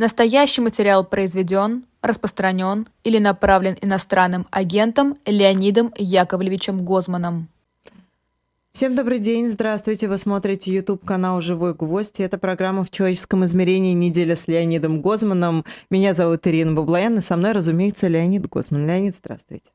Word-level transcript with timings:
Настоящий 0.00 0.62
материал 0.62 1.04
произведен, 1.04 1.84
распространен 2.00 2.88
или 3.04 3.18
направлен 3.18 3.76
иностранным 3.82 4.46
агентом 4.50 5.14
Леонидом 5.26 5.92
Яковлевичем 5.94 6.86
Гозманом. 6.86 7.48
Всем 8.72 8.94
добрый 8.94 9.18
день, 9.18 9.48
здравствуйте. 9.48 10.08
Вы 10.08 10.16
смотрите 10.16 10.72
YouTube 10.72 11.04
канал 11.04 11.42
«Живой 11.42 11.74
гвоздь». 11.74 12.18
Это 12.18 12.38
программа 12.38 12.82
«В 12.82 12.90
человеческом 12.90 13.44
измерении. 13.44 13.92
Неделя 13.92 14.36
с 14.36 14.48
Леонидом 14.48 15.02
Гозманом». 15.02 15.66
Меня 15.90 16.14
зовут 16.14 16.46
Ирина 16.46 16.72
Баблоян, 16.72 17.18
и 17.18 17.20
со 17.20 17.36
мной, 17.36 17.52
разумеется, 17.52 18.08
Леонид 18.08 18.48
Гозман. 18.48 18.86
Леонид, 18.86 19.16
здравствуйте. 19.16 19.70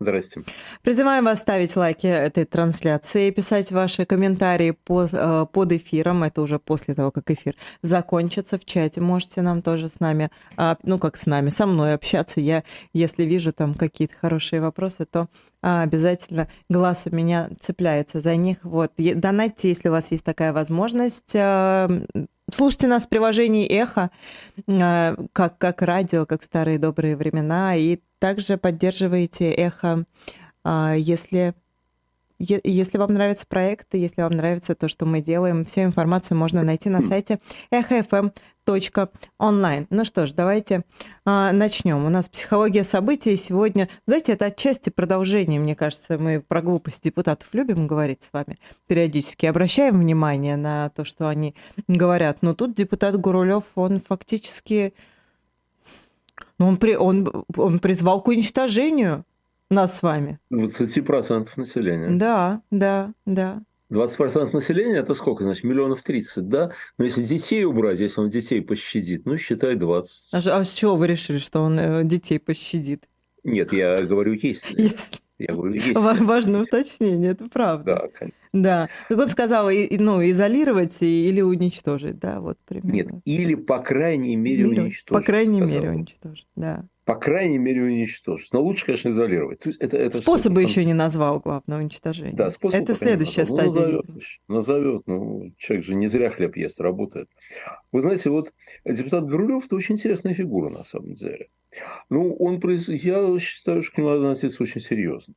Здрасте. 0.00 0.42
Призываем 0.82 1.24
вас 1.24 1.38
ставить 1.38 1.76
лайки 1.76 2.08
этой 2.08 2.44
трансляции, 2.44 3.30
писать 3.30 3.70
ваши 3.70 4.04
комментарии 4.04 4.72
по, 4.72 5.06
э, 5.10 5.46
под 5.52 5.72
эфиром. 5.72 6.24
Это 6.24 6.42
уже 6.42 6.58
после 6.58 6.94
того, 6.94 7.12
как 7.12 7.30
эфир 7.30 7.54
закончится 7.80 8.58
в 8.58 8.64
чате. 8.64 9.00
Можете 9.00 9.40
нам 9.40 9.62
тоже 9.62 9.88
с 9.88 10.00
нами, 10.00 10.30
а, 10.56 10.76
ну 10.82 10.98
как 10.98 11.16
с 11.16 11.26
нами, 11.26 11.48
со 11.50 11.66
мной 11.66 11.94
общаться. 11.94 12.40
Я, 12.40 12.64
если 12.92 13.22
вижу 13.22 13.52
там 13.52 13.74
какие-то 13.74 14.14
хорошие 14.20 14.60
вопросы, 14.60 15.06
то 15.06 15.28
а, 15.62 15.82
обязательно 15.82 16.48
глаз 16.68 17.06
у 17.10 17.14
меня 17.14 17.50
цепляется 17.60 18.20
за 18.20 18.34
них. 18.34 18.58
Вот. 18.64 18.92
Донатьте, 18.98 19.68
если 19.68 19.88
у 19.88 19.92
вас 19.92 20.10
есть 20.10 20.24
такая 20.24 20.52
возможность. 20.52 21.36
А, 21.36 21.88
слушайте 22.52 22.88
нас 22.88 23.06
в 23.06 23.08
приложении 23.08 23.66
«Эхо», 23.66 24.10
как, 25.32 25.58
как 25.58 25.82
радио, 25.82 26.26
как 26.26 26.42
в 26.42 26.44
старые 26.44 26.78
добрые 26.78 27.16
времена, 27.16 27.76
и 27.76 28.00
также 28.24 28.56
поддерживаете 28.56 29.52
эхо, 29.52 30.06
а, 30.64 30.94
если 30.94 31.52
если 32.38 32.96
вам 32.96 33.12
нравится 33.12 33.44
проект, 33.46 33.88
если 33.92 34.22
вам 34.22 34.32
нравится 34.32 34.74
то, 34.74 34.88
что 34.88 35.04
мы 35.04 35.20
делаем, 35.20 35.66
всю 35.66 35.82
информацию 35.82 36.38
можно 36.38 36.62
найти 36.62 36.88
на 36.88 37.02
сайте 37.02 37.38
эхофм.онлайн. 37.70 39.86
Ну 39.90 40.06
что 40.06 40.26
ж, 40.26 40.32
давайте 40.32 40.84
а, 41.26 41.52
начнем. 41.52 42.02
У 42.04 42.08
нас 42.08 42.30
психология 42.30 42.82
событий 42.82 43.36
сегодня. 43.36 43.90
Знаете, 44.06 44.32
это 44.32 44.46
отчасти 44.46 44.88
продолжение, 44.88 45.60
мне 45.60 45.76
кажется. 45.76 46.16
Мы 46.16 46.40
про 46.40 46.62
глупость 46.62 47.04
депутатов 47.04 47.50
любим 47.52 47.86
говорить 47.86 48.22
с 48.22 48.32
вами 48.32 48.58
периодически. 48.86 49.44
Обращаем 49.44 50.00
внимание 50.00 50.56
на 50.56 50.88
то, 50.88 51.04
что 51.04 51.28
они 51.28 51.54
говорят. 51.88 52.38
Но 52.40 52.54
тут 52.54 52.74
депутат 52.74 53.20
Гурулев, 53.20 53.64
он 53.74 54.00
фактически 54.00 54.94
но 56.58 56.68
он, 56.68 56.76
при, 56.76 56.96
он, 56.96 57.30
он 57.56 57.78
призвал 57.78 58.22
к 58.22 58.28
уничтожению 58.28 59.24
нас 59.70 59.98
с 59.98 60.02
вами. 60.02 60.38
20% 60.52 61.48
населения. 61.56 62.10
Да, 62.10 62.62
да, 62.70 63.12
да. 63.26 63.62
20% 63.90 64.52
населения 64.52 64.96
это 64.96 65.14
сколько? 65.14 65.44
Значит, 65.44 65.64
миллионов 65.64 66.02
30, 66.02 66.48
да? 66.48 66.72
Но 66.98 67.04
если 67.04 67.22
детей 67.22 67.64
убрать, 67.64 68.00
если 68.00 68.20
он 68.20 68.30
детей 68.30 68.60
пощадит, 68.60 69.26
ну, 69.26 69.38
считай 69.38 69.76
20. 69.76 70.34
А, 70.34 70.58
а 70.58 70.64
с 70.64 70.72
чего 70.72 70.96
вы 70.96 71.06
решили, 71.06 71.38
что 71.38 71.60
он 71.60 71.78
э, 71.78 72.04
детей 72.04 72.38
пощадит? 72.38 73.04
Нет, 73.44 73.72
я 73.72 74.02
говорю, 74.02 74.32
если. 74.32 74.80
Если. 74.80 75.18
Я 75.38 75.54
говорю, 75.54 75.74
есть. 75.74 75.94
Важное 75.94 76.62
уточнение, 76.62 77.32
это 77.32 77.48
правда. 77.48 77.94
Да, 77.94 78.08
конечно. 78.08 78.38
Да. 78.52 78.88
Как 79.08 79.18
он 79.18 79.28
сказал, 79.28 79.68
ну, 79.68 80.30
изолировать 80.30 81.02
или 81.02 81.40
уничтожить, 81.40 82.20
да, 82.20 82.40
вот 82.40 82.56
примерно. 82.64 83.14
Нет, 83.14 83.22
или, 83.24 83.54
по 83.56 83.80
крайней 83.80 84.36
мере, 84.36 84.66
уничтожить. 84.66 85.08
По 85.08 85.20
крайней 85.20 85.60
мере, 85.60 85.90
уничтожить, 85.90 86.46
да. 86.54 86.84
По 87.04 87.16
крайней 87.16 87.58
мере, 87.58 87.82
уничтожить. 87.82 88.52
Но 88.52 88.62
лучше, 88.62 88.86
конечно, 88.86 89.10
изолировать. 89.10 89.60
То 89.60 89.68
есть 89.68 89.80
это, 89.80 89.96
это 89.98 90.16
Способы 90.16 90.62
еще 90.62 90.84
не 90.86 90.94
назвал, 90.94 91.38
главное, 91.38 91.78
уничтожение. 91.78 92.34
Да, 92.34 92.48
способ. 92.48 92.80
Это 92.80 92.94
следующая 92.94 93.44
ну, 93.48 93.56
стадия. 93.56 93.82
Назовет, 93.82 94.04
назовет. 94.48 95.02
Ну, 95.06 95.52
человек 95.58 95.84
же 95.84 95.94
не 95.94 96.06
зря 96.06 96.30
хлеб 96.30 96.56
ест, 96.56 96.80
работает. 96.80 97.28
Вы 97.92 98.00
знаете, 98.00 98.30
вот 98.30 98.52
депутат 98.86 99.26
Горулев– 99.26 99.64
это 99.66 99.76
очень 99.76 99.96
интересная 99.96 100.32
фигура, 100.32 100.70
на 100.70 100.84
самом 100.84 101.14
деле. 101.14 101.48
Ну, 102.08 102.34
он, 102.36 102.60
я 102.88 103.38
считаю, 103.38 103.82
что 103.82 103.92
к 103.92 103.98
нему 103.98 104.08
надо 104.08 104.30
относиться 104.30 104.62
очень 104.62 104.80
серьезно. 104.80 105.34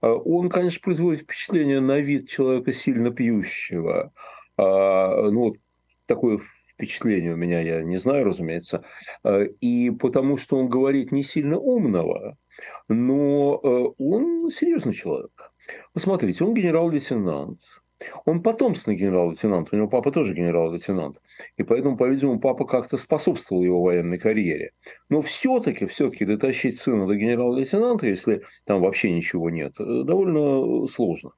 А, 0.00 0.12
он, 0.12 0.48
конечно, 0.48 0.80
производит 0.82 1.22
впечатление 1.22 1.80
на 1.80 1.98
вид 1.98 2.28
человека 2.28 2.72
сильно 2.72 3.10
пьющего. 3.10 4.12
А, 4.56 5.30
ну, 5.30 5.40
вот 5.40 5.56
такое 6.06 6.40
впечатление 6.74 7.32
у 7.32 7.36
меня, 7.36 7.60
я 7.60 7.82
не 7.82 7.96
знаю, 7.96 8.24
разумеется. 8.24 8.84
А, 9.22 9.42
и 9.42 9.90
потому 9.90 10.36
что 10.36 10.56
он 10.56 10.68
говорит 10.68 11.12
не 11.12 11.22
сильно 11.22 11.58
умного, 11.58 12.36
но 12.88 13.56
он 13.56 14.50
серьезный 14.50 14.94
человек. 14.94 15.52
Посмотрите, 15.92 16.44
он 16.44 16.54
генерал-лейтенант, 16.54 17.60
он 18.24 18.42
потомственный 18.42 18.96
генерал-лейтенант, 18.96 19.68
у 19.72 19.76
него 19.76 19.88
папа 19.88 20.10
тоже 20.10 20.34
генерал-лейтенант. 20.34 21.18
И 21.56 21.62
поэтому, 21.62 21.96
по-видимому, 21.96 22.40
папа 22.40 22.64
как-то 22.64 22.96
способствовал 22.96 23.62
его 23.62 23.82
военной 23.82 24.18
карьере. 24.18 24.72
Но 25.08 25.20
все-таки, 25.20 25.86
все-таки 25.86 26.24
дотащить 26.24 26.78
сына 26.78 27.06
до 27.06 27.14
генерал-лейтенанта, 27.16 28.06
если 28.06 28.42
там 28.64 28.80
вообще 28.80 29.10
ничего 29.10 29.50
нет, 29.50 29.74
э, 29.78 30.02
довольно 30.04 30.86
сложно. 30.86 31.30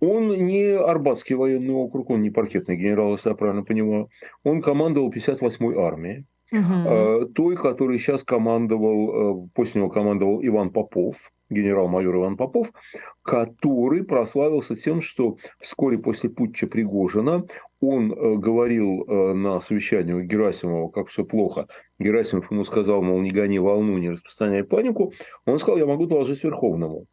Он 0.00 0.28
не 0.28 0.76
Арбатский 0.76 1.34
военный 1.34 1.74
округ, 1.74 2.10
он 2.10 2.22
не 2.22 2.30
паркетный 2.30 2.76
генерал, 2.76 3.12
если 3.12 3.30
я 3.30 3.34
правильно 3.34 3.64
понимаю. 3.64 4.08
Он 4.44 4.62
командовал 4.62 5.10
58-й 5.10 5.76
армией. 5.76 6.24
Угу. 6.50 7.26
Той, 7.34 7.56
которой 7.56 7.98
сейчас 7.98 8.24
командовал, 8.24 9.44
э, 9.44 9.48
после 9.54 9.80
него 9.80 9.90
командовал 9.90 10.40
Иван 10.42 10.70
Попов, 10.70 11.30
генерал-майор 11.50 12.16
Иван 12.16 12.38
Попов, 12.38 12.72
который 13.20 14.02
прославился 14.02 14.74
тем, 14.74 15.02
что 15.02 15.36
вскоре 15.60 15.98
после 15.98 16.30
путча 16.30 16.66
Пригожина 16.66 17.44
он 17.80 18.12
э, 18.12 18.36
говорил 18.36 19.04
на 19.34 19.60
совещании 19.60 20.14
у 20.14 20.22
Герасимова, 20.22 20.88
как 20.88 21.08
все 21.08 21.22
плохо. 21.22 21.66
Герасимов 21.98 22.50
ему 22.50 22.64
сказал, 22.64 23.02
мол, 23.02 23.20
не 23.20 23.30
гони 23.30 23.58
волну, 23.58 23.98
не 23.98 24.10
распространяй 24.10 24.64
панику. 24.64 25.12
Он 25.44 25.58
сказал, 25.58 25.78
я 25.78 25.86
могу 25.86 26.06
доложить 26.06 26.44
Верховному, 26.44 27.04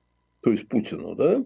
то 0.41 0.51
есть 0.51 0.69
Путину, 0.69 1.15
да? 1.15 1.43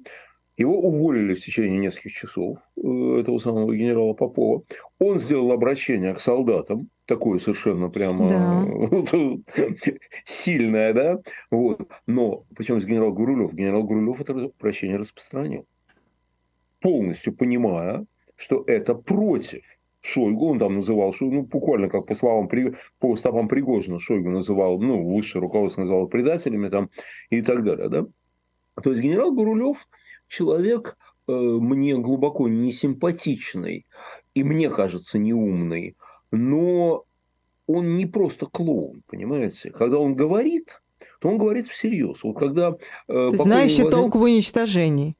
Его 0.59 0.78
уволили 0.78 1.36
в 1.36 1.40
течение 1.40 1.80
нескольких 1.80 2.12
часов, 2.12 2.58
этого 2.75 3.40
самого 3.40 3.74
генерала 3.74 4.14
Попова. 4.14 4.64
Он 5.00 5.18
сделал 5.18 5.53
обращение 5.53 6.14
к 6.14 6.20
солдатам, 6.20 6.90
такое 7.06 7.40
совершенно 7.40 7.90
прямо 7.90 8.28
да. 8.28 8.68
сильное, 10.25 10.94
да, 10.94 11.22
вот. 11.50 11.88
Но 12.08 12.44
почему 12.58 12.81
с 12.81 12.86
генерал 12.86 13.14
Гурулев? 13.14 13.53
Генерал 13.53 13.84
Гурулев 13.84 14.19
это 14.19 14.50
прощение 14.58 14.98
распространил, 14.98 15.66
полностью 16.81 17.34
понимая, 17.34 18.06
что 18.36 18.62
это 18.68 18.96
против 18.96 19.64
Шойгу, 20.02 20.50
он 20.50 20.59
там 20.59 20.75
называл, 20.75 21.14
что, 21.14 21.25
ну, 21.28 21.44
буквально 21.44 21.88
как 21.88 22.06
по 22.06 22.16
словам, 22.16 22.50
по 23.00 23.16
стопам 23.16 23.48
Пригожина 23.48 23.98
Шойгу 23.98 24.30
называл, 24.30 24.78
ну, 24.81 25.09
высшее 25.16 25.42
руководство 25.42 25.81
называл 25.81 26.09
предателями 26.09 26.68
там 26.68 26.90
и 27.30 27.42
так 27.42 27.64
далее, 27.64 27.88
да. 27.88 28.06
То 28.84 28.90
есть 28.90 29.02
генерал 29.02 29.34
Гурулев 29.34 29.88
человек 30.30 30.98
э, 31.28 31.32
мне 31.34 31.98
глубоко 31.98 32.48
не 32.48 32.72
симпатичный 32.72 33.86
и 34.34 34.44
мне 34.44 34.70
кажется 34.70 35.20
неумный, 35.20 35.98
но 36.32 37.04
он 37.68 37.98
не 37.98 38.06
просто 38.06 38.46
клоун, 38.46 39.04
понимаете? 39.08 39.72
Когда 39.72 40.00
он 40.00 40.16
говорит, 40.16 40.82
то 41.20 41.30
он 41.30 41.38
говорит 41.38 41.68
всерьез. 41.68 42.24
Вот 42.24 42.38
когда... 42.38 42.78
Э, 43.08 43.30
знающий 43.34 43.82
Владимир... 43.82 43.92
толк 43.92 44.16
в 44.16 44.22
уничтожении. 44.22 45.16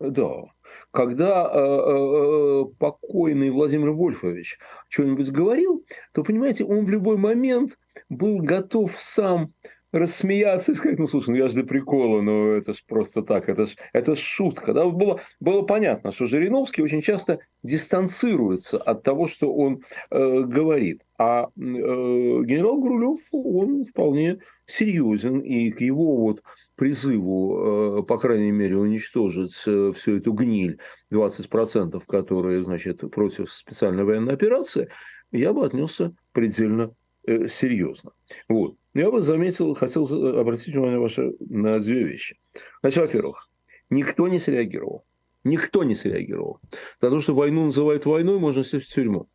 Да. 0.00 0.44
Когда 0.90 1.50
э, 1.52 1.58
э, 1.58 1.62
э, 1.62 2.64
покойный 2.78 3.50
Владимир 3.50 3.90
Вольфович 3.90 4.58
что-нибудь 4.88 5.30
говорил, 5.30 5.84
то, 6.12 6.22
понимаете, 6.22 6.64
он 6.64 6.84
в 6.84 6.90
любой 6.90 7.16
момент 7.16 7.78
был 8.08 8.38
готов 8.38 8.94
сам 8.98 9.52
рассмеяться 9.94 10.72
и 10.72 10.74
сказать, 10.74 10.98
ну, 10.98 11.06
слушай, 11.06 11.30
ну 11.30 11.36
я 11.36 11.48
же 11.48 11.54
для 11.54 11.64
прикола, 11.64 12.20
ну 12.20 12.48
это 12.48 12.74
ж 12.74 12.84
просто 12.86 13.22
так, 13.22 13.48
это 13.48 13.66
ж, 13.66 13.76
это 13.92 14.16
ж 14.16 14.18
шутка. 14.18 14.72
Да? 14.74 14.86
Было, 14.86 15.20
было 15.40 15.62
понятно, 15.62 16.12
что 16.12 16.26
Жириновский 16.26 16.82
очень 16.82 17.00
часто 17.00 17.38
дистанцируется 17.62 18.78
от 18.78 19.02
того, 19.04 19.28
что 19.28 19.54
он 19.54 19.82
э, 20.10 20.40
говорит. 20.40 21.02
А 21.16 21.44
э, 21.44 21.48
генерал 21.56 22.80
Грулев, 22.80 23.20
он 23.32 23.84
вполне 23.84 24.40
серьезен, 24.66 25.40
и 25.40 25.70
к 25.70 25.80
его 25.80 26.16
вот 26.16 26.42
призыву, 26.74 28.00
э, 28.00 28.02
по 28.02 28.18
крайней 28.18 28.50
мере, 28.50 28.76
уничтожить 28.76 29.54
э, 29.66 29.92
всю 29.94 30.16
эту 30.16 30.32
гниль, 30.32 30.78
20%, 31.12 32.00
которые, 32.08 32.64
значит, 32.64 33.08
против 33.12 33.52
специальной 33.52 34.04
военной 34.04 34.34
операции, 34.34 34.88
я 35.30 35.52
бы 35.52 35.64
отнесся 35.64 36.12
предельно 36.32 36.94
э, 37.26 37.48
серьезно. 37.48 38.10
Вот. 38.48 38.76
Я 38.94 39.10
бы 39.10 39.22
заметил, 39.22 39.74
хотел 39.74 40.04
обратить 40.38 40.68
внимание 40.68 40.98
ваше 40.98 41.32
на 41.40 41.80
две 41.80 42.04
вещи. 42.04 42.36
Значит, 42.80 43.02
во-первых, 43.02 43.48
никто 43.90 44.28
не 44.28 44.38
среагировал. 44.38 45.04
Никто 45.42 45.84
не 45.84 45.94
среагировал. 45.94 46.60
За 47.00 47.10
то, 47.10 47.20
что 47.20 47.34
войну 47.34 47.64
называют 47.66 48.06
войной, 48.06 48.38
можно 48.38 48.64
сесть 48.64 48.86
в 48.86 48.94
тюрьму. 48.94 49.28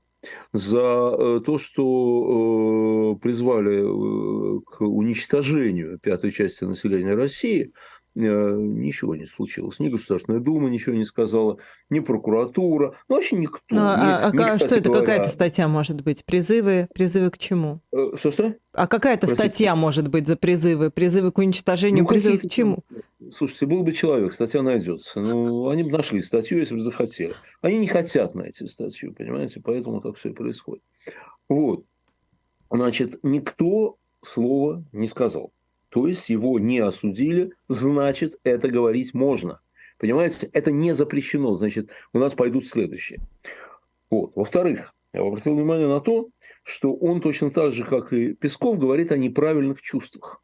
За 0.54 1.16
э, 1.18 1.42
то, 1.46 1.58
что 1.58 3.16
э, 3.16 3.22
призвали 3.22 3.80
э, 3.80 4.62
к 4.66 4.82
уничтожению 4.82 6.00
пятой 6.00 6.32
части 6.32 6.64
населения 6.64 7.14
России, 7.14 7.74
ничего 8.28 9.16
не 9.16 9.26
случилось. 9.26 9.80
Ни 9.80 9.90
Государственная 9.90 10.40
Дума 10.40 10.70
ничего 10.70 10.96
не 10.96 11.04
сказала, 11.04 11.58
ни 11.90 12.00
прокуратура, 12.00 12.96
ну, 13.08 13.16
вообще 13.16 13.36
никто. 13.36 13.60
Ну, 13.70 13.82
а, 13.82 14.30
ни, 14.32 14.40
а, 14.40 14.54
ни, 14.54 14.58
что 14.58 14.76
это, 14.76 14.90
говоря... 14.90 15.00
какая-то 15.00 15.30
статья 15.30 15.68
может 15.68 16.02
быть? 16.02 16.26
Призывы? 16.26 16.88
Призывы 16.94 17.32
к 17.32 17.38
чему? 17.38 17.82
Что-что? 18.16 18.56
А 18.74 18.88
какая-то 18.88 19.28
статья 19.28 19.76
может 19.76 20.08
быть 20.08 20.28
за 20.28 20.36
призывы? 20.36 20.92
Призывы 20.92 21.32
к 21.32 21.38
уничтожению, 21.38 22.04
ну, 22.04 22.10
призывы 22.10 22.38
к 22.38 22.50
чему? 22.50 22.80
Слушайте, 23.32 23.66
был 23.66 23.84
бы 23.84 23.92
человек, 23.92 24.34
статья 24.34 24.62
найдется. 24.62 25.20
Ну, 25.20 25.70
они 25.70 25.84
бы 25.84 25.92
нашли 25.92 26.22
статью, 26.22 26.60
если 26.60 26.76
бы 26.76 26.82
захотели. 26.82 27.34
Они 27.62 27.78
не 27.78 27.88
хотят 27.88 28.36
найти 28.36 28.68
статью, 28.68 29.14
понимаете? 29.14 29.62
Поэтому 29.64 30.02
так 30.02 30.18
все 30.18 30.30
и 30.30 30.34
происходит. 30.34 30.84
Вот. 31.48 31.84
Значит, 32.72 33.20
никто 33.24 33.98
слова 34.22 34.84
не 34.92 35.08
сказал. 35.08 35.52
То 35.90 36.08
есть 36.08 36.30
его 36.30 36.60
не 36.60 36.80
осудили, 36.80 37.54
значит, 37.68 38.40
это 38.44 38.68
говорить 38.68 39.14
можно. 39.14 39.60
Понимаете, 39.98 40.50
это 40.54 40.72
не 40.72 40.94
запрещено, 40.94 41.56
значит, 41.56 41.90
у 42.14 42.20
нас 42.20 42.34
пойдут 42.34 42.68
следующие. 42.68 43.20
Вот. 44.10 44.32
Во-вторых, 44.36 44.94
я 45.14 45.22
обратил 45.22 45.56
внимание 45.56 45.88
на 45.88 46.00
то, 46.00 46.30
что 46.64 46.94
он 46.94 47.22
точно 47.22 47.52
так 47.52 47.72
же, 47.72 47.84
как 47.84 48.14
и 48.14 48.34
Песков, 48.34 48.78
говорит 48.78 49.12
о 49.12 49.18
неправильных 49.18 49.82
чувствах. 49.82 50.42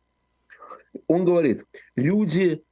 Он 1.08 1.24
говорит, 1.24 1.66
люди 1.96 2.64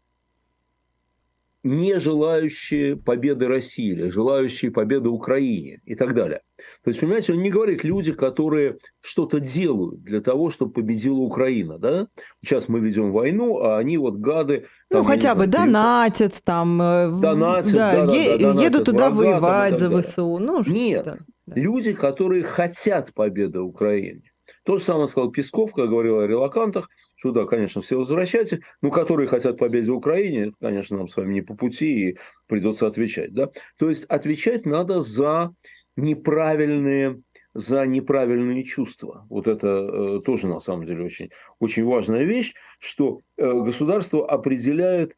не 1.63 1.97
желающие 1.99 2.97
победы 2.97 3.47
России, 3.47 3.91
или 3.91 4.09
желающие 4.09 4.69
победы 4.69 5.09
Украине 5.09 5.81
и 5.85 5.95
так 5.95 6.13
далее. 6.13 6.41
То 6.83 6.89
есть, 6.89 6.99
понимаете, 6.99 7.33
он 7.33 7.41
не 7.41 7.49
говорит 7.49 7.83
люди, 7.83 8.11
которые 8.11 8.77
что-то 9.01 9.39
делают 9.39 10.03
для 10.03 10.21
того, 10.21 10.51
чтобы 10.51 10.73
победила 10.73 11.19
Украина. 11.19 11.79
Да? 11.79 12.07
Сейчас 12.43 12.67
мы 12.67 12.79
ведем 12.79 13.11
войну, 13.11 13.59
а 13.59 13.77
они 13.77 13.97
вот 13.97 14.15
гады... 14.15 14.65
Там, 14.89 15.01
ну, 15.01 15.03
хотя 15.05 15.35
бы 15.35 15.45
знаю, 15.45 15.67
донатят 15.67 16.41
там, 16.43 16.81
э, 16.81 17.09
донатят, 17.21 17.73
да, 17.73 18.05
да, 18.05 18.13
е- 18.13 18.37
да, 18.37 18.53
да, 18.53 18.61
едут 18.61 18.85
туда 18.85 19.09
воевать 19.09 19.79
за 19.79 19.89
ВСУ. 20.01 20.37
Ну, 20.39 20.61
Нет, 20.67 21.05
да, 21.05 21.17
да. 21.45 21.61
люди, 21.61 21.93
которые 21.93 22.43
хотят 22.43 23.09
победы 23.15 23.61
Украины. 23.61 24.21
То 24.65 24.77
же 24.77 24.83
самое 24.83 25.07
сказал 25.07 25.31
Песков, 25.31 25.73
когда 25.73 25.89
говорил 25.89 26.19
о 26.19 26.27
релакантах, 26.27 26.89
что 27.23 27.31
да, 27.31 27.45
конечно, 27.45 27.81
все 27.81 27.97
возвращайтесь, 27.97 28.59
но 28.81 28.91
которые 28.91 29.29
хотят 29.29 29.57
победы 29.57 29.93
в 29.93 29.95
Украине, 29.95 30.51
конечно, 30.59 30.97
нам 30.97 31.07
с 31.07 31.15
вами 31.15 31.35
не 31.35 31.41
по 31.41 31.55
пути, 31.55 32.09
и 32.09 32.17
придется 32.47 32.85
отвечать. 32.85 33.33
Да? 33.33 33.49
То 33.77 33.87
есть 33.87 34.03
отвечать 34.05 34.65
надо 34.65 34.99
за 34.99 35.55
неправильные 35.95 37.21
за 37.53 37.85
неправильные 37.85 38.63
чувства. 38.63 39.25
Вот 39.29 39.47
это 39.47 39.67
э, 39.67 40.21
тоже 40.25 40.47
на 40.47 40.59
самом 40.59 40.87
деле 40.87 41.05
очень, 41.05 41.29
очень 41.59 41.85
важная 41.85 42.23
вещь, 42.23 42.55
что 42.79 43.19
э, 43.37 43.45
государство 43.47 44.27
определяет, 44.27 45.15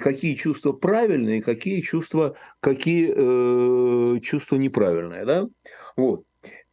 какие 0.00 0.34
чувства 0.34 0.72
правильные, 0.72 1.42
какие 1.42 1.80
чувства, 1.82 2.34
какие 2.58 3.14
э, 3.16 4.20
чувства 4.20 4.56
неправильные. 4.56 5.24
Да? 5.24 5.46
Вот. 5.96 6.24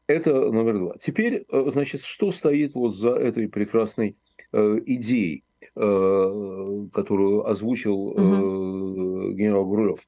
Это 0.08 0.34
номер 0.34 0.80
два. 0.80 0.96
Теперь, 1.00 1.46
э, 1.48 1.64
значит, 1.68 2.02
что 2.02 2.32
стоит 2.32 2.74
вот 2.74 2.90
за 2.90 3.12
этой 3.12 3.48
прекрасной 3.48 4.18
э, 4.54 4.80
идеей, 4.86 5.44
э, 5.76 6.88
которую 6.94 7.48
озвучил 7.48 7.96
угу. 7.96 9.32
генерал 9.34 9.66
Гурулев? 9.66 10.00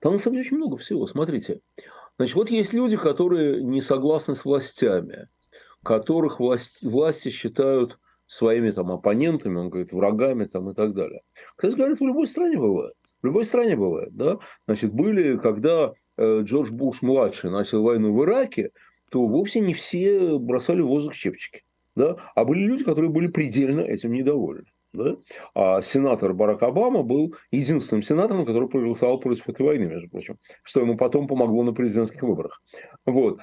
Там 0.00 0.14
на 0.14 0.18
самом 0.18 0.36
деле 0.36 0.46
очень 0.46 0.56
много 0.56 0.76
всего. 0.78 1.06
Смотрите, 1.06 1.60
значит, 2.16 2.34
вот 2.36 2.50
есть 2.50 2.72
люди, 2.72 2.96
которые 2.96 3.62
не 3.62 3.80
согласны 3.80 4.34
с 4.34 4.44
властями, 4.44 5.28
которых 5.82 6.40
власть, 6.40 6.82
власти 6.82 7.28
считают 7.28 7.98
своими 8.26 8.70
там 8.70 8.92
оппонентами, 8.92 9.58
он 9.58 9.68
говорит, 9.68 9.92
врагами 9.92 10.44
там 10.44 10.70
и 10.70 10.74
так 10.74 10.94
далее. 10.94 11.22
Кстати 11.56 11.76
говоря, 11.76 11.94
в 11.96 12.00
любой 12.00 12.26
стране 12.26 12.56
бывает. 12.56 12.94
В 13.20 13.26
любой 13.26 13.44
стране 13.44 13.76
бывает, 13.76 14.14
да. 14.14 14.38
Значит, 14.66 14.94
были, 14.94 15.36
когда 15.36 15.92
Э, 16.20 16.42
Джордж 16.42 16.70
Буш-младший 16.70 17.50
начал 17.50 17.82
войну 17.82 18.12
в 18.12 18.22
Ираке, 18.24 18.72
то 19.10 19.26
вовсе 19.26 19.60
не 19.60 19.72
все 19.72 20.38
бросали 20.38 20.82
в 20.82 20.86
воздух 20.86 21.14
щепчики. 21.14 21.62
Да? 21.96 22.16
А 22.34 22.44
были 22.44 22.60
люди, 22.60 22.84
которые 22.84 23.10
были 23.10 23.28
предельно 23.28 23.80
этим 23.80 24.12
недовольны. 24.12 24.66
Да? 24.92 25.16
А 25.54 25.82
сенатор 25.82 26.34
Барак 26.34 26.62
Обама 26.62 27.02
был 27.02 27.34
единственным 27.50 28.02
сенатором, 28.02 28.44
который 28.44 28.68
проголосовал 28.68 29.20
против 29.20 29.48
этой 29.48 29.66
войны, 29.66 29.86
между 29.86 30.08
прочим, 30.08 30.36
что 30.62 30.80
ему 30.80 30.96
потом 30.96 31.28
помогло 31.28 31.62
на 31.62 31.72
президентских 31.72 32.22
выборах. 32.22 32.60
Вот. 33.06 33.38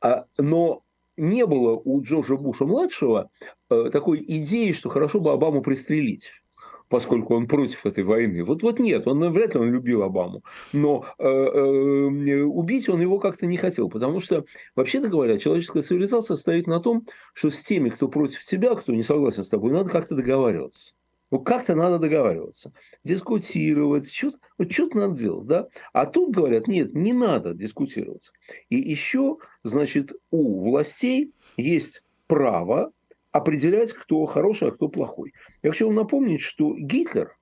А, 0.00 0.24
но 0.38 0.80
не 1.16 1.46
было 1.46 1.80
у 1.84 2.02
Джорджа 2.02 2.36
Буша-младшего 2.36 3.30
э, 3.70 3.90
такой 3.92 4.24
идеи, 4.26 4.72
что 4.72 4.88
хорошо 4.88 5.20
бы 5.20 5.32
Обаму 5.32 5.62
пристрелить 5.62 6.30
поскольку 6.88 7.34
он 7.34 7.46
против 7.46 7.84
этой 7.86 8.04
войны. 8.04 8.44
Вот, 8.44 8.62
вот 8.62 8.78
нет, 8.78 9.06
он 9.06 9.30
вряд 9.32 9.54
ли 9.54 9.60
он 9.60 9.72
любил 9.72 10.02
Обаму, 10.02 10.42
но 10.72 11.06
э, 11.18 11.26
э, 11.26 12.42
убить 12.42 12.88
он 12.88 13.00
его 13.00 13.18
как-то 13.18 13.46
не 13.46 13.56
хотел, 13.56 13.88
потому 13.88 14.20
что, 14.20 14.44
вообще-то 14.74 15.08
говоря, 15.08 15.38
человеческая 15.38 15.82
цивилизация 15.82 16.36
стоит 16.36 16.66
на 16.66 16.80
том, 16.80 17.06
что 17.34 17.50
с 17.50 17.62
теми, 17.62 17.90
кто 17.90 18.08
против 18.08 18.44
тебя, 18.44 18.74
кто 18.74 18.92
не 18.92 19.02
согласен 19.02 19.44
с 19.44 19.48
тобой, 19.48 19.72
надо 19.72 19.90
как-то 19.90 20.14
договариваться. 20.14 20.94
Ну, 21.30 21.40
как-то 21.40 21.74
надо 21.74 21.98
договариваться, 21.98 22.72
дискутировать, 23.04 24.10
что-то 24.10 24.38
вот 24.56 24.72
что 24.72 24.88
надо 24.94 25.14
делать, 25.14 25.46
да? 25.46 25.68
А 25.92 26.06
тут 26.06 26.34
говорят, 26.34 26.66
нет, 26.68 26.94
не 26.94 27.12
надо 27.12 27.52
дискутироваться. 27.52 28.32
И 28.70 28.76
еще, 28.76 29.36
значит, 29.62 30.12
у 30.30 30.62
властей 30.64 31.32
есть 31.58 32.02
право 32.26 32.92
определять, 33.32 33.92
кто 33.92 34.24
хороший, 34.26 34.68
а 34.68 34.70
кто 34.72 34.88
плохой. 34.88 35.32
Я 35.62 35.70
хочу 35.70 35.86
вам 35.86 35.96
напомнить, 35.96 36.40
что 36.40 36.74
Гитлер 36.76 37.36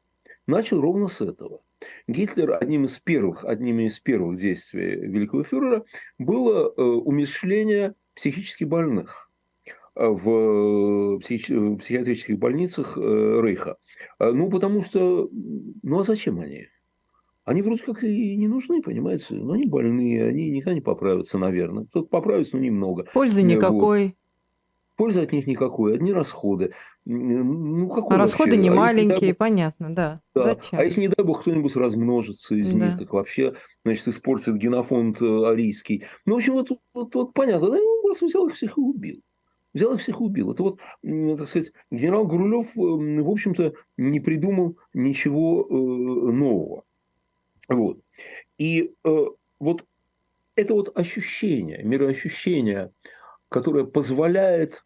начал 0.46 0.80
ровно 0.80 1.08
с 1.08 1.20
этого. 1.20 1.60
Гитлер 2.08 2.56
одним 2.60 2.84
из 2.84 2.98
первых, 2.98 3.44
одними 3.44 3.84
из 3.84 3.98
первых 3.98 4.38
действий 4.38 4.96
великого 4.96 5.44
фюрера 5.44 5.84
было 6.18 6.72
э, 6.74 6.82
умерщвление 6.82 7.94
психически 8.14 8.64
больных 8.64 9.30
э, 9.94 10.06
в 10.06 11.18
психи- 11.18 11.76
психиатрических 11.76 12.38
больницах 12.38 12.96
э, 12.96 13.40
Рейха. 13.42 13.76
Ну, 14.18 14.50
потому 14.50 14.82
что, 14.82 15.28
ну 15.82 15.98
а 15.98 16.02
зачем 16.02 16.40
они? 16.40 16.68
Они 17.44 17.62
вроде 17.62 17.84
как 17.84 18.02
и 18.02 18.36
не 18.36 18.48
нужны, 18.48 18.82
понимаете? 18.82 19.34
Но 19.34 19.52
они 19.52 19.66
больные, 19.66 20.26
они 20.26 20.50
никогда 20.50 20.74
не 20.74 20.80
поправятся, 20.80 21.38
наверное. 21.38 21.84
Кто-то 21.84 22.08
поправится, 22.08 22.56
но 22.56 22.62
немного. 22.62 23.06
Пользы 23.12 23.42
никакой. 23.42 24.04
Вот. 24.06 24.14
Пользы 24.96 25.22
от 25.22 25.32
них 25.32 25.46
никакой, 25.46 25.94
одни 25.94 26.12
расходы. 26.12 26.72
Ну, 27.04 27.88
какой 27.90 28.16
а 28.16 28.18
расходы 28.18 28.56
не 28.56 28.70
а 28.70 28.74
маленькие, 28.74 29.28
дай, 29.28 29.34
понятно, 29.34 29.94
да. 29.94 30.20
да. 30.34 30.54
Зачем? 30.54 30.78
А 30.78 30.84
если, 30.84 31.02
не 31.02 31.08
дай 31.08 31.24
бог, 31.24 31.42
кто-нибудь 31.42 31.76
размножится 31.76 32.54
из 32.54 32.72
да. 32.72 32.88
них, 32.88 32.98
так 32.98 33.12
вообще, 33.12 33.54
значит, 33.84 34.08
испортит 34.08 34.56
генофонд 34.56 35.20
э, 35.20 35.46
арийский. 35.46 36.04
Ну, 36.24 36.34
в 36.34 36.36
общем, 36.38 36.54
вот, 36.54 36.70
вот, 36.94 37.14
вот 37.14 37.34
понятно, 37.34 37.70
да, 37.70 37.76
он 37.76 38.02
просто 38.02 38.26
взял 38.26 38.48
их 38.48 38.54
всех 38.54 38.78
и 38.78 38.80
убил. 38.80 39.20
Взял 39.74 39.92
их 39.92 40.00
всех 40.00 40.18
и 40.18 40.24
убил. 40.24 40.52
Это 40.52 40.62
вот, 40.62 40.80
так 41.02 41.46
сказать, 41.46 41.72
генерал 41.90 42.26
Гурулев, 42.26 42.66
э, 42.76 42.80
в 42.80 43.30
общем-то, 43.30 43.74
не 43.98 44.20
придумал 44.20 44.78
ничего 44.94 45.66
э, 45.68 45.74
нового. 45.74 46.84
Вот. 47.68 48.00
И 48.56 48.94
вот 49.58 49.84
это 50.56 50.74
вот 50.74 50.96
ощущение, 50.98 51.82
мироощущение 51.82 52.92
которая 53.48 53.84
позволяет 53.84 54.84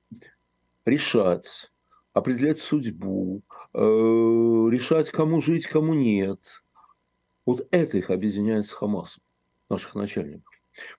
решать, 0.85 1.71
определять 2.12 2.59
судьбу, 2.59 3.43
э, 3.75 3.79
решать, 3.79 5.11
кому 5.11 5.40
жить, 5.40 5.67
кому 5.67 5.95
нет. 5.95 6.40
Вот 7.47 7.67
это 7.71 7.99
их 7.99 8.11
объединяет 8.11 8.67
с 8.67 8.73
Хамасом, 8.73 9.23
наших 9.69 9.95
начальников. 9.95 10.45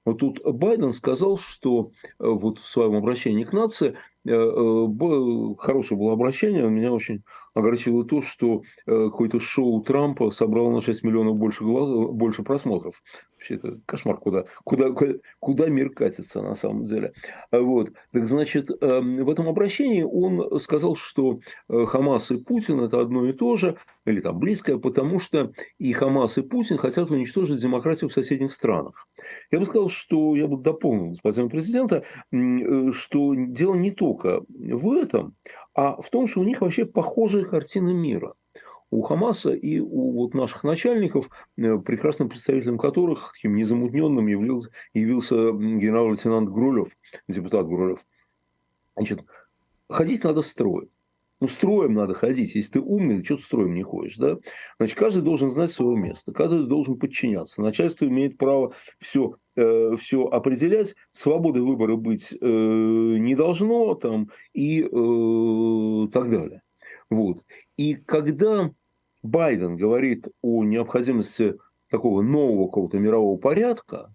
Вот 0.06 0.20
тут 0.20 0.44
Байден 0.44 0.92
сказал, 0.92 1.38
что 1.38 1.92
э, 2.20 2.28
вот 2.28 2.60
в 2.60 2.68
своем 2.68 2.96
обращении 2.96 3.44
к 3.44 3.54
нации 3.54 3.96
э, 4.26 5.56
хорошее 5.58 5.98
было 5.98 6.14
обращение, 6.14 6.70
меня 6.70 6.92
очень 6.92 7.24
огорчило 7.54 8.06
то, 8.06 8.22
что 8.22 8.64
какое-то 8.86 9.40
шоу 9.40 9.82
Трампа 9.82 10.32
собрало 10.32 10.72
на 10.72 10.82
6 10.82 11.04
миллионов 11.04 11.38
больше, 11.38 11.64
глаз, 11.64 11.90
больше 11.90 12.44
просмотров. 12.44 13.02
Вообще 13.42 13.56
это 13.56 13.80
кошмар, 13.88 14.18
куда, 14.18 14.46
куда, 14.64 14.94
куда 15.40 15.68
мир 15.68 15.90
катится 15.90 16.44
на 16.44 16.54
самом 16.54 16.86
деле. 16.86 17.14
Вот. 17.52 17.90
Так 18.12 18.28
значит, 18.28 18.70
эм, 18.82 19.26
в 19.26 19.30
этом 19.32 19.48
обращении 19.50 20.04
он 20.04 20.60
сказал, 20.60 20.96
что 20.96 21.40
э, 21.68 21.86
Хамас 21.86 22.30
и 22.30 22.38
Путин– 22.38 22.80
это 22.82 23.02
одно 23.02 23.28
и 23.28 23.34
то 23.34 23.56
же, 23.56 23.78
или 24.06 24.22
там 24.22 24.38
близкое, 24.38 24.78
потому 24.78 25.18
что 25.18 25.54
и 25.80 25.92
Хамас, 25.92 26.38
и 26.38 26.44
Путин 26.44 26.78
хотят 26.78 27.10
уничтожить 27.10 27.60
демократию 27.60 28.12
в 28.12 28.14
соседних 28.14 28.52
странах. 28.52 29.08
Я 29.50 29.58
бы 29.58 29.66
сказал, 29.66 29.90
что 29.90 30.36
я 30.36 30.46
бы 30.46 30.58
дополнил 30.58 31.14
господина 31.14 31.50
президента, 31.50 32.04
э, 32.32 32.92
что 32.92 33.34
дело 33.34 33.74
не 33.74 33.90
только 33.90 34.44
в 34.48 34.92
этом, 34.92 35.34
а 35.74 36.00
в 36.00 36.12
том, 36.12 36.28
что 36.28 36.42
у 36.42 36.44
них 36.44 36.62
вообще 36.62 36.86
похожая 36.86 37.46
картина 37.46 37.90
мира 37.90 38.36
у 38.92 39.02
Хамаса 39.02 39.54
и 39.54 39.80
у 39.80 40.12
вот 40.12 40.34
наших 40.34 40.64
начальников, 40.64 41.30
э, 41.58 41.78
прекрасным 41.80 42.30
представителем 42.30 42.78
которых, 42.78 43.32
таким 43.34 43.56
незамутненным, 43.56 44.28
явился, 44.28 44.70
явился 44.94 45.36
генерал-лейтенант 45.36 46.50
Грулев, 46.50 46.90
депутат 47.28 47.66
Грулев. 47.68 48.06
Значит, 48.96 49.24
ходить 49.90 50.24
надо 50.24 50.42
строить. 50.42 50.90
Ну, 51.40 51.48
строем 51.48 51.96
надо 51.96 52.14
ходить. 52.14 52.54
Если 52.54 52.74
ты 52.74 52.80
умный, 52.82 53.24
что 53.24 53.38
ты 53.38 53.42
строем 53.42 53.74
не 53.74 53.82
ходишь, 53.82 54.18
да? 54.18 54.38
Значит, 54.78 54.98
каждый 54.98 55.24
должен 55.24 55.50
знать 55.50 55.72
свое 55.72 55.98
место, 55.98 56.32
каждый 56.34 56.68
должен 56.68 57.00
подчиняться. 57.00 57.64
Начальство 57.64 58.06
имеет 58.06 58.38
право 58.38 58.76
все, 59.00 59.38
э, 59.56 59.96
все 59.98 60.26
определять. 60.26 60.94
Свободы 61.14 61.64
выбора 61.64 61.96
быть 61.96 62.32
э, 62.32 62.36
не 62.46 63.34
должно 63.34 63.96
там 63.96 64.30
и 64.54 64.82
э, 64.82 66.08
так 66.14 66.30
далее. 66.30 66.62
Вот. 67.10 67.44
И 67.76 67.96
когда 67.96 68.72
Байден 69.24 69.78
говорит 69.78 70.28
о 70.42 70.64
необходимости 70.64 71.58
такого 71.90 72.22
нового 72.22 72.68
какого-то 72.68 72.98
мирового 72.98 73.38
порядка, 73.38 74.14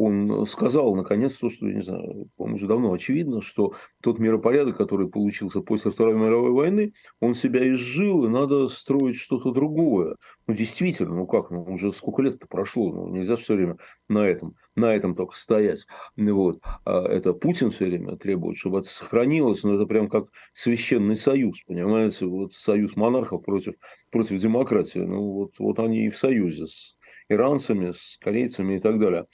он 0.00 0.46
сказал 0.46 0.94
наконец 0.94 1.34
то, 1.34 1.50
что, 1.50 1.68
я 1.68 1.74
не 1.74 1.82
знаю, 1.82 2.30
по-моему, 2.36 2.56
уже 2.56 2.66
давно 2.66 2.92
очевидно, 2.92 3.42
что 3.42 3.74
тот 4.02 4.18
миропорядок, 4.18 4.78
который 4.78 5.10
получился 5.10 5.60
после 5.60 5.90
Второй 5.90 6.14
мировой 6.14 6.52
войны, 6.52 6.94
он 7.20 7.34
себя 7.34 7.70
изжил, 7.70 8.24
и 8.24 8.28
надо 8.28 8.68
строить 8.68 9.16
что-то 9.16 9.52
другое. 9.52 10.16
Ну, 10.46 10.54
действительно, 10.54 11.14
ну 11.14 11.26
как, 11.26 11.50
ну 11.50 11.64
уже 11.64 11.92
сколько 11.92 12.22
лет 12.22 12.36
это 12.36 12.46
прошло, 12.46 12.90
ну 12.90 13.08
нельзя 13.08 13.36
все 13.36 13.54
время 13.54 13.76
на 14.08 14.26
этом, 14.26 14.54
на 14.74 14.94
этом 14.94 15.14
только 15.14 15.36
стоять. 15.36 15.84
Вот. 16.16 16.60
А 16.86 17.06
это 17.06 17.34
Путин 17.34 17.70
все 17.70 17.84
время 17.84 18.16
требует, 18.16 18.56
чтобы 18.56 18.78
это 18.78 18.88
сохранилось, 18.88 19.64
но 19.64 19.74
это 19.74 19.84
прям 19.84 20.08
как 20.08 20.28
священный 20.54 21.16
союз, 21.16 21.60
понимаете, 21.66 22.24
вот 22.24 22.54
союз 22.54 22.96
монархов 22.96 23.44
против, 23.44 23.74
против 24.10 24.40
демократии. 24.40 25.00
Ну 25.00 25.32
вот, 25.32 25.52
вот 25.58 25.78
они 25.78 26.06
и 26.06 26.10
в 26.10 26.16
союзе 26.16 26.68
с 26.68 26.96
иранцами, 27.28 27.92
с 27.92 28.16
корейцами 28.18 28.76
и 28.76 28.80
так 28.80 28.98
далее. 28.98 29.26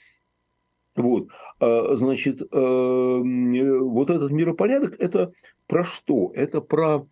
Вот, 0.97 1.29
а, 1.59 1.95
значит, 1.95 2.41
э, 2.41 2.45
вот 2.51 4.09
этот 4.09 4.31
миропорядок– 4.31 4.95
это 4.99 5.31
про 5.67 5.83
что? 5.83 6.31
Это 6.33 6.59
про 6.59 7.07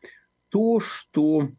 то, 0.50 0.80
что 0.80 1.50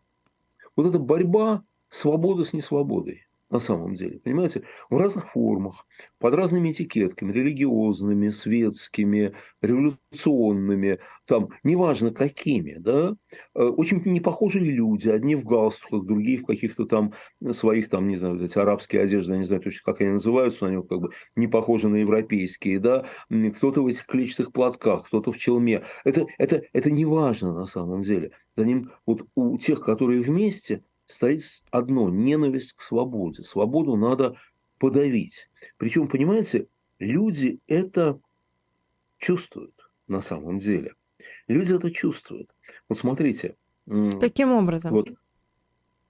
вот 0.75 0.87
эта 0.87 0.99
борьба 0.99 1.63
свободы 1.89 2.45
с 2.45 2.53
несвободой 2.53 3.26
на 3.51 3.61
самом 3.61 3.95
деле, 3.95 4.19
понимаете, 4.19 4.63
в 4.91 4.97
разных 4.97 5.31
формах, 5.31 5.87
под 6.19 6.35
разными 6.35 6.73
этикетками, 6.73 7.33
религиозными, 7.33 8.29
светскими, 8.31 9.35
революционными, 9.63 10.99
там, 11.27 11.51
неважно 11.63 12.11
какими, 12.13 12.75
да, 12.79 13.17
э, 13.55 13.63
очень 13.63 14.03
непохожие 14.05 14.65
люди, 14.65 15.09
одни 15.09 15.37
в 15.37 15.45
галстуках, 15.45 16.07
другие 16.07 16.39
в 16.39 16.47
каких-то 16.47 16.87
там 16.87 17.13
своих, 17.51 17.89
там, 17.89 18.09
не 18.09 18.17
знаю, 18.17 18.43
эти 18.43 18.59
арабские 18.59 19.03
одежды, 19.03 19.33
я 19.33 19.39
не 19.39 19.45
знаю 19.45 19.63
точно, 19.63 19.93
как 19.93 20.01
они 20.01 20.11
называются, 20.11 20.67
они 20.67 20.83
как 20.83 21.01
бы 21.01 21.11
не 21.37 21.47
похожи 21.47 21.89
на 21.89 21.97
европейские, 21.97 22.81
да, 22.81 23.07
кто-то 23.57 23.83
в 23.83 23.87
этих 23.87 24.07
клетчатых 24.07 24.53
платках, 24.53 25.07
кто-то 25.07 25.31
в 25.33 25.39
челме, 25.39 25.85
это, 26.05 26.27
это, 26.39 26.63
это 26.73 26.91
не 26.91 27.05
важно 27.05 27.53
на 27.53 27.67
самом 27.67 28.03
деле, 28.03 28.33
за 28.57 28.65
ним, 28.65 28.91
вот 29.07 29.27
у 29.37 29.57
тех, 29.59 29.83
которые 29.83 30.21
вместе, 30.21 30.83
стоит 31.07 31.43
одно– 31.71 32.09
ненависть 32.11 32.75
к 32.75 32.81
свободе. 32.81 33.43
Свободу 33.43 33.97
надо 33.97 34.37
подавить. 34.79 35.49
Причем, 35.79 36.09
понимаете, 36.09 36.69
люди 36.99 37.61
это 37.67 38.21
чувствуют 39.19 39.91
на 40.09 40.21
самом 40.21 40.59
деле. 40.59 40.95
Люди 41.49 41.75
это 41.75 41.91
чувствуют. 41.91 42.51
Вот 42.89 42.99
смотрите. 42.99 43.57
Каким 44.21 44.53
образом? 44.53 44.91
Вот, 44.93 45.11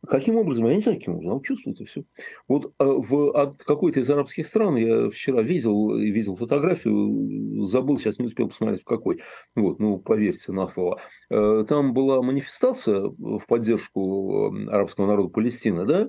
Каким 0.08 0.36
образом? 0.36 0.66
Я 0.66 0.74
не 0.76 0.80
знаю, 0.80 0.98
каким 0.98 1.16
образом, 1.16 1.42
чувствует 1.42 1.80
и 1.80 1.84
все. 1.84 2.04
Вот 2.48 2.72
а, 2.78 2.84
в 2.84 3.56
какой-то 3.64 4.00
из 4.00 4.10
арабских 4.10 4.46
стран 4.46 4.76
я 4.76 5.10
вчера 5.10 5.42
видел, 5.42 5.94
видел 5.96 6.36
фотографию, 6.36 7.64
забыл, 7.64 7.98
сейчас 7.98 8.18
не 8.18 8.26
успел 8.26 8.48
посмотреть, 8.48 8.82
в 8.82 8.84
какой. 8.84 9.22
Вот, 9.54 9.78
ну, 9.78 9.98
поверьте 9.98 10.52
на 10.52 10.68
слово. 10.68 11.00
Э, 11.30 11.64
там 11.68 11.92
была 11.92 12.22
манифестация 12.22 13.00
в 13.00 13.42
поддержку 13.46 14.54
э, 14.54 14.68
арабского 14.68 15.06
народа 15.06 15.28
Палестины, 15.28 15.84
да? 15.84 16.08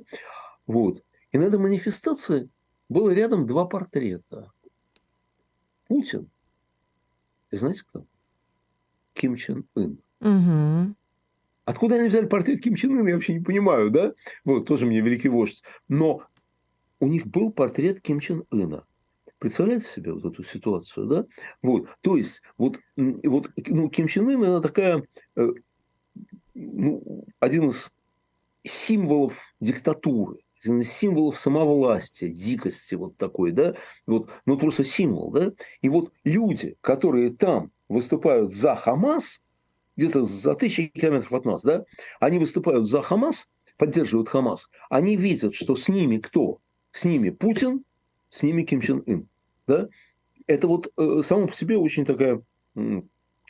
Вот. 0.66 1.04
И 1.32 1.38
на 1.38 1.44
этой 1.44 1.60
манифестации 1.60 2.50
было 2.90 3.10
рядом 3.12 3.46
два 3.46 3.66
портрета. 3.66 4.52
Путин. 5.88 6.30
И 7.52 7.58
знаете 7.58 7.84
кто? 7.88 8.06
Ким 9.14 9.36
Чен 9.36 9.66
Ын. 9.76 9.98
Угу. 10.22 10.96
Откуда 11.68 11.96
они 11.96 12.08
взяли 12.08 12.28
портрет 12.28 12.62
Ким 12.62 12.76
Чен 12.76 12.98
Ына, 12.98 13.10
я 13.10 13.16
вообще 13.16 13.34
не 13.34 13.44
понимаю, 13.44 13.92
да? 13.92 14.14
Вот, 14.46 14.66
тоже 14.66 14.86
мне 14.86 15.02
великий 15.02 15.28
вождь. 15.28 15.62
Но 15.90 16.24
у 17.02 17.08
них 17.08 17.28
был 17.28 17.52
портрет 17.52 18.00
Ким 18.00 18.22
Чен 18.22 18.46
Ына. 18.52 18.86
Представляете 19.38 19.86
себе 19.86 20.14
вот 20.14 20.24
эту 20.24 20.46
ситуацию, 20.46 21.08
да? 21.08 21.26
Вот, 21.62 21.90
то 22.00 22.16
есть, 22.16 22.42
вот, 22.58 22.80
вот 22.96 23.50
ну, 23.58 23.90
Ким 23.90 24.08
Чен 24.08 24.30
Ын– 24.30 24.44
это 24.46 24.62
такая, 24.62 25.04
э, 25.36 25.50
ну, 26.54 27.26
один 27.42 27.68
из 27.68 27.94
символов 28.64 29.38
диктатуры, 29.60 30.38
один 30.64 30.80
из 30.80 30.94
символов 30.94 31.38
самовластия, 31.38 32.30
дикости 32.30 32.96
вот 32.96 33.18
такой, 33.18 33.52
да, 33.52 33.76
вот, 34.06 34.30
ну 34.46 34.58
просто 34.58 34.86
символ, 34.86 35.32
да, 35.32 35.52
и 35.82 35.90
вот 35.90 36.14
люди, 36.24 36.78
которые 36.80 37.32
там 37.36 37.72
выступают 37.90 38.56
за 38.56 38.78
Хамас, 38.78 39.42
где-то 39.98 40.24
за 40.24 40.54
тысячи 40.56 40.88
километров 40.88 41.34
от 41.34 41.46
нас, 41.46 41.64
да, 41.64 41.84
они 42.20 42.40
выступают 42.40 42.88
за 42.88 43.02
Хамас, 43.02 43.50
поддерживают 43.78 44.30
Хамас, 44.30 44.70
они 44.90 45.18
видят, 45.18 45.56
что 45.56 45.76
с 45.76 45.90
ними 45.90 46.18
кто? 46.18 46.60
С 46.92 47.04
ними 47.04 47.32
Путин, 47.32 47.84
с 48.30 48.44
ними 48.44 48.64
Ким 48.64 48.82
Чен 48.82 49.04
Ын. 49.06 49.28
Да? 49.68 49.90
Это 50.46 50.68
вот 50.68 50.92
э, 50.98 51.22
само 51.24 51.48
по 51.48 51.54
себе 51.54 51.78
очень 51.78 52.06
такая 52.06 52.42
э, 52.76 53.02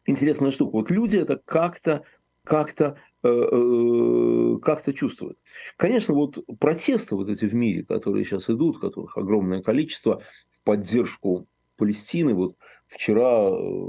интересная 0.05 0.51
штука. 0.51 0.77
Вот 0.77 0.89
люди 0.89 1.17
это 1.17 1.39
как-то 1.45 2.03
как-то 2.43 2.97
э, 3.23 3.27
э, 3.29 4.57
как-то 4.61 4.93
чувствуют. 4.93 5.37
Конечно, 5.75 6.13
вот 6.13 6.39
протесты 6.59 7.15
вот 7.15 7.29
эти 7.29 7.45
в 7.45 7.53
мире, 7.53 7.83
которые 7.83 8.23
сейчас 8.23 8.49
идут, 8.49 8.79
которых 8.79 9.17
огромное 9.17 9.61
количество 9.61 10.23
в 10.49 10.61
поддержку 10.63 11.47
Палестины. 11.75 12.33
Вот 12.33 12.55
вчера 12.87 13.49
э, 13.49 13.87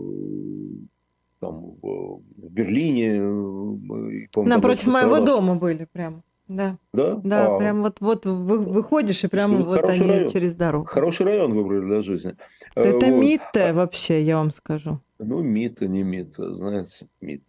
там, 1.41 1.77
в 1.83 2.21
Берлине. 2.37 3.17
Э, 3.17 4.41
Напротив 4.43 4.87
моего 4.87 5.21
дома 5.21 5.55
были 5.55 5.87
прям. 5.91 6.23
Да. 6.49 6.79
Да? 6.95 7.21
Да, 7.23 7.57
а, 7.57 7.59
прям 7.59 7.83
вот, 7.83 8.01
вот 8.01 8.25
вы, 8.25 8.59
выходишь, 8.59 9.23
и 9.23 9.29
прямо 9.29 9.59
вот 9.63 9.85
они 9.85 10.01
район. 10.01 10.31
через 10.31 10.55
дорогу. 10.55 10.87
Хороший 10.87 11.27
район 11.27 11.53
выбрали 11.53 11.85
для 11.85 12.01
жизни. 12.01 12.37
Это 12.75 13.07
вот. 13.07 13.23
МИД 13.23 13.75
вообще, 13.75 14.23
я 14.23 14.39
вам 14.39 14.51
скажу. 14.51 15.01
Ну, 15.19 15.43
МИД, 15.43 15.83
не 15.83 16.03
МИД, 16.03 16.35
знаете, 16.37 17.07
МИД. 17.21 17.43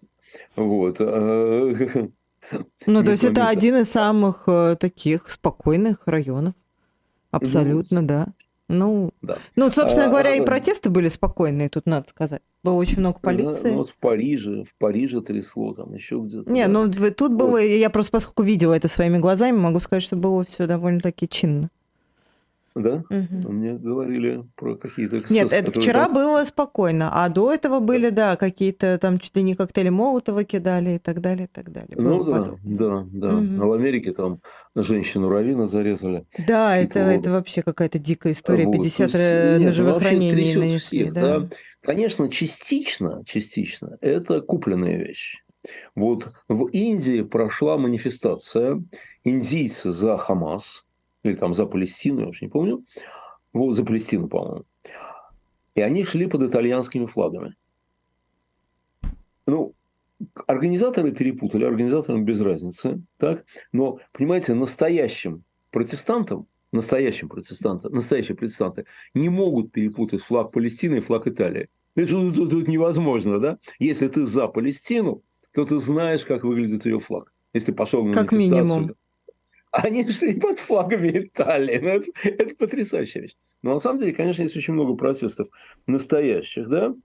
Вот. 0.56 1.00
Ну, 2.88 3.04
то 3.04 3.12
есть 3.12 3.24
это 3.24 3.48
один 3.48 3.76
из 3.76 3.92
самых 3.92 4.46
э, 4.48 4.76
таких 4.80 5.30
спокойных 5.30 6.08
районов. 6.08 6.56
Абсолютно, 7.30 8.02
да. 8.02 8.28
Ну, 8.70 9.12
да. 9.24 9.40
ну, 9.56 9.72
собственно 9.72 10.06
а, 10.06 10.10
говоря, 10.10 10.36
и 10.36 10.46
протесты 10.46 10.92
были 10.92 11.10
спокойные, 11.10 11.70
тут 11.70 11.88
надо 11.88 12.08
сказать. 12.08 12.44
Было 12.64 12.76
очень 12.76 13.00
много 13.00 13.20
полиции. 13.20 13.72
Ну, 13.72 13.78
вот 13.78 13.90
в 13.90 13.98
Париже, 13.98 14.64
в 14.64 14.76
Париже 14.78 15.22
трясло, 15.22 15.74
там 15.74 15.92
еще 15.96 16.20
где-то. 16.20 16.50
Не, 16.52 16.68
да. 16.68 16.72
ну 16.72 16.92
тут 17.12 17.34
было, 17.34 17.58
я 17.58 17.90
просто 17.90 18.12
поскольку 18.12 18.44
видела 18.44 18.76
это 18.76 18.88
своими 18.88 19.18
глазами, 19.18 19.58
могу 19.58 19.80
сказать, 19.80 20.04
что 20.04 20.16
было 20.16 20.46
все 20.46 20.68
довольно-таки 20.68 21.28
чинно. 21.28 21.72
Да? 22.76 23.04
Угу. 23.10 23.52
Мне 23.52 23.74
говорили 23.74 24.44
про 24.56 24.76
какие-то. 24.76 25.24
Нет, 25.30 25.52
это 25.52 25.72
вчера 25.72 26.06
там... 26.06 26.14
было 26.14 26.46
спокойно, 26.46 27.10
а 27.12 27.30
до 27.30 27.52
этого 27.52 27.80
были, 27.80 28.10
да, 28.10 28.36
какие-то 28.36 28.98
там 29.00 29.20
чуть 29.20 29.36
ли 29.36 29.44
не 29.44 29.56
коктейли 29.56 29.90
Молотова 29.90 30.44
кидали 30.44 30.96
и 30.96 31.00
так 31.00 31.22
далее, 31.22 31.46
и 31.46 31.48
так 31.48 31.72
далее. 31.72 31.96
Ну 31.98 32.24
да, 32.24 32.32
подобное. 32.34 32.78
да, 32.78 33.08
да. 33.12 33.36
Угу. 33.36 33.64
А 33.64 33.66
в 33.66 33.74
Америке 33.74 34.14
там 34.14 34.40
женщину 34.76 35.30
Равина 35.30 35.68
зарезали. 35.68 36.26
Да, 36.48 36.78
это, 36.78 37.00
это 37.00 37.32
вообще 37.32 37.64
какая-то 37.64 38.00
дикая 38.00 38.34
история. 38.34 38.66
Вот. 38.66 38.76
50 38.76 39.14
есть, 39.14 39.66
ножевых 39.66 40.02
ранений 40.02 40.56
нанесли. 40.56 41.04
Всех, 41.04 41.14
да. 41.14 41.40
да. 41.40 41.50
Конечно, 41.82 42.30
частично, 42.30 43.24
частично 43.26 43.98
это 44.02 44.42
купленная 44.42 44.98
вещь. 44.98 45.44
Вот 45.96 46.32
в 46.48 46.68
Индии 46.68 47.22
прошла 47.22 47.78
манифестация 47.78 48.82
индийцы 49.24 49.92
за 49.92 50.18
Хамас– 50.18 50.86
или 51.24 51.36
там 51.36 51.54
за 51.54 51.66
Палестину, 51.66 52.22
я 52.22 52.28
уж 52.28 52.42
не 52.42 52.48
помню, 52.48 52.84
вот, 53.54 53.74
за 53.74 53.84
Палестину, 53.84 54.28
по-моему. 54.28 54.66
И 55.76 55.82
они 55.82 56.04
шли 56.04 56.28
под 56.28 56.44
итальянскими 56.44 57.06
флагами. 57.06 57.56
Ну, 59.46 59.74
организаторы 60.48 61.12
перепутали, 61.12 61.66
организаторам 61.66 62.26
без 62.26 62.40
разницы, 62.42 63.02
так? 63.18 63.46
Но, 63.72 64.00
понимаете, 64.12 64.54
настоящим 64.54 65.44
протестантам, 65.72 66.48
настоящим 66.72 67.30
протестантам, 67.30 67.94
настоящие 67.94 68.36
протестанты 68.36 68.86
не 69.14 69.30
могут 69.30 69.72
перепутать 69.72 70.22
флаг 70.22 70.52
Палестины 70.52 70.98
и 70.98 71.02
флаг 71.02 71.28
Италии. 71.28 71.70
Это 71.96 72.12
тут, 72.12 72.36
тут, 72.36 72.50
тут 72.52 72.68
невозможно, 72.68 73.40
да? 73.40 73.58
Если 73.80 74.08
ты 74.08 74.26
за 74.26 74.48
Палестину, 74.48 75.24
то 75.54 75.66
ты 75.66 75.80
знаешь, 75.80 76.26
как 76.26 76.44
выглядит 76.44 76.86
ее 76.86 77.00
флаг. 77.00 77.34
Если 77.54 77.72
пошел 77.72 78.04
на 78.06 78.14
как 78.14 78.32
минимум. 78.32 78.94
Они 79.72 80.08
шли 80.10 80.40
под 80.40 80.60
флагами 80.60 81.26
Италии. 81.26 81.78
Ну, 81.78 81.90
это, 81.90 82.12
это 82.24 82.56
потрясающая 82.56 83.22
вещь. 83.22 83.36
Но 83.62 83.74
на 83.74 83.80
самом 83.80 84.00
деле, 84.00 84.14
конечно, 84.14 84.42
есть 84.42 84.56
очень 84.56 84.74
много 84.74 84.96
протестов 84.96 85.48
настоящих, 85.86 86.68
да? 86.70 86.96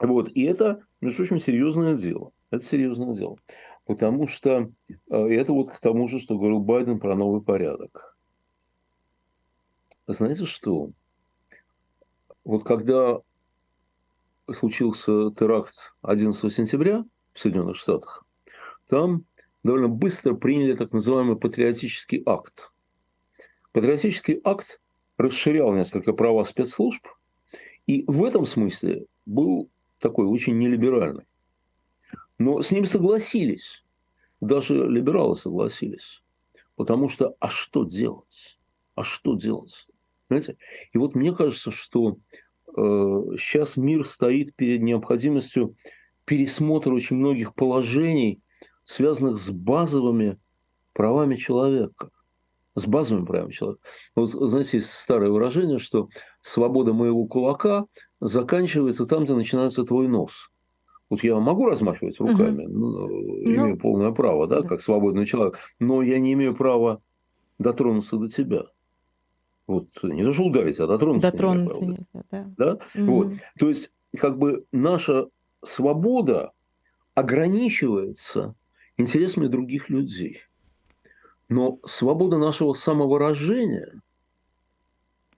Вот. 0.00 0.30
И 0.30 0.42
это, 0.44 0.84
между 1.00 1.18
прочим, 1.18 1.38
серьезное 1.38 1.94
дело. 1.94 2.32
Это 2.50 2.64
серьезное 2.64 3.14
дело. 3.14 3.36
Потому 3.84 4.26
что 4.26 4.70
э, 4.88 5.16
это 5.16 5.52
вот 5.52 5.70
к 5.70 5.80
тому 5.80 6.08
же, 6.08 6.18
что 6.18 6.36
говорил 6.36 6.60
Байден 6.60 6.98
про 6.98 7.14
новый 7.14 7.42
порядок. 7.42 8.16
Знаете 10.06 10.44
что? 10.46 10.90
Вот 12.44 12.64
когда 12.64 13.20
случился 14.52 15.30
теракт 15.32 15.74
11 16.02 16.52
сентября 16.52 17.04
в 17.32 17.40
Соединенных 17.40 17.76
Штатах, 17.76 18.24
там 18.88 19.24
довольно 19.66 19.88
быстро 19.88 20.34
приняли 20.34 20.74
так 20.74 20.92
называемый 20.92 21.36
патриотический 21.36 22.22
акт. 22.24 22.72
Патриотический 23.72 24.40
акт 24.44 24.80
расширял 25.18 25.74
несколько 25.74 26.12
права 26.12 26.44
спецслужб, 26.44 27.06
и 27.86 28.04
в 28.06 28.24
этом 28.24 28.46
смысле 28.46 29.06
был 29.26 29.70
такой 29.98 30.26
очень 30.26 30.58
нелиберальный. 30.58 31.24
Но 32.38 32.62
с 32.62 32.70
ним 32.70 32.84
согласились. 32.86 33.84
Даже 34.40 34.74
либералы 34.74 35.36
согласились. 35.36 36.22
Потому 36.76 37.08
что, 37.08 37.34
а 37.40 37.48
что 37.48 37.84
делать? 37.84 38.58
А 38.94 39.04
что 39.04 39.34
делать? 39.34 39.86
Понимаете? 40.28 40.58
И 40.92 40.98
вот 40.98 41.14
мне 41.14 41.34
кажется, 41.34 41.70
что 41.70 42.18
э, 42.68 42.72
сейчас 43.38 43.76
мир 43.76 44.06
стоит 44.06 44.54
перед 44.54 44.82
необходимостью 44.82 45.76
пересмотра 46.26 46.92
очень 46.92 47.16
многих 47.16 47.54
положений, 47.54 48.42
связанных 48.86 49.36
с 49.36 49.50
базовыми 49.50 50.38
правами 50.94 51.36
человека. 51.36 52.10
С 52.74 52.86
базовыми 52.86 53.26
правами 53.26 53.52
человека. 53.52 53.80
Вот, 54.14 54.30
знаете, 54.30 54.78
есть 54.78 54.90
старое 54.90 55.30
выражение, 55.30 55.78
что 55.78 56.08
свобода 56.40 56.92
моего 56.92 57.26
кулака 57.26 57.86
заканчивается 58.20 59.06
там, 59.06 59.24
где 59.24 59.34
начинается 59.34 59.84
твой 59.84 60.08
нос. 60.08 60.50
Вот 61.10 61.22
я 61.22 61.38
могу 61.38 61.66
размахивать 61.66 62.18
руками, 62.18 62.64
угу. 62.64 62.72
ну, 62.72 63.08
имею 63.44 63.68
ну, 63.70 63.78
полное 63.78 64.12
право, 64.12 64.46
да, 64.46 64.62
да, 64.62 64.68
как 64.68 64.80
свободный 64.80 65.26
человек, 65.26 65.58
но 65.78 66.02
я 66.02 66.18
не 66.18 66.32
имею 66.32 66.56
права 66.56 67.00
дотронуться 67.58 68.16
до 68.16 68.28
тебя. 68.28 68.64
Вот 69.66 69.88
не 70.02 70.22
то, 70.22 70.32
что 70.32 70.44
ударить, 70.44 70.78
а 70.78 70.86
дотронуться. 70.86 71.30
Дотронуться 71.30 71.80
нельзя, 71.84 72.24
да. 72.30 72.46
да? 72.56 72.78
Угу. 72.94 73.12
Вот. 73.12 73.32
То 73.58 73.68
есть, 73.68 73.90
как 74.16 74.38
бы 74.38 74.64
наша 74.72 75.28
свобода 75.64 76.52
ограничивается 77.14 78.54
интересами 78.96 79.46
других 79.46 79.88
людей. 79.88 80.42
Но 81.48 81.78
свобода 81.84 82.38
нашего 82.38 82.72
самовыражения 82.72 84.00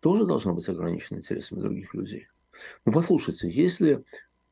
тоже 0.00 0.24
должна 0.24 0.52
быть 0.52 0.68
ограничена 0.68 1.18
интересами 1.18 1.60
других 1.60 1.94
людей. 1.94 2.28
Ну, 2.84 2.92
послушайте, 2.92 3.48
если 3.48 4.04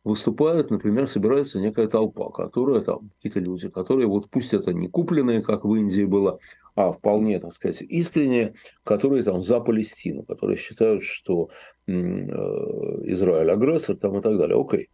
выступает, 0.04 0.70
например, 0.70 1.08
собирается 1.08 1.58
некая 1.58 1.88
толпа, 1.88 2.30
которая 2.30 2.80
там, 2.80 3.10
какие-то 3.16 3.40
люди, 3.40 3.68
которые 3.68 4.06
вот 4.06 4.30
пусть 4.30 4.54
это 4.54 4.72
не 4.72 4.86
купленные, 4.86 5.42
как 5.42 5.64
в 5.64 5.74
Индии 5.74 6.04
было, 6.04 6.38
а 6.76 6.92
вполне, 6.92 7.40
так 7.40 7.52
сказать, 7.52 7.82
искренние, 7.82 8.54
которые 8.84 9.24
там 9.24 9.42
за 9.42 9.58
Палестину, 9.58 10.22
которые 10.22 10.58
считают, 10.58 11.02
что 11.02 11.50
э, 11.88 11.92
Израиль 11.92 13.50
агрессор 13.50 13.96
там 13.96 14.16
и 14.18 14.22
так 14.22 14.38
далее. 14.38 14.60
Окей. 14.60 14.90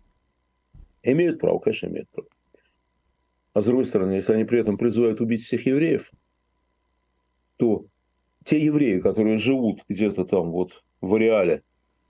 Имеют 1.02 1.40
право, 1.40 1.58
конечно, 1.58 1.88
имеют 1.88 2.08
право. 2.08 2.28
А 3.54 3.60
с 3.60 3.66
другой 3.66 3.84
стороны, 3.84 4.12
если 4.12 4.32
они 4.32 4.44
при 4.44 4.60
этом 4.60 4.78
призывают 4.78 5.20
убить 5.20 5.44
всех 5.44 5.66
евреев, 5.66 6.10
то 7.58 7.84
те 8.44 8.62
евреи, 8.62 8.98
которые 8.98 9.38
живут 9.38 9.80
где-то 9.88 10.24
там 10.24 10.50
вот 10.50 10.82
в 11.00 11.14
ареале, 11.14 11.62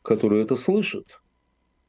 которые 0.03 0.45
это 0.45 0.57
слышат, 0.57 1.21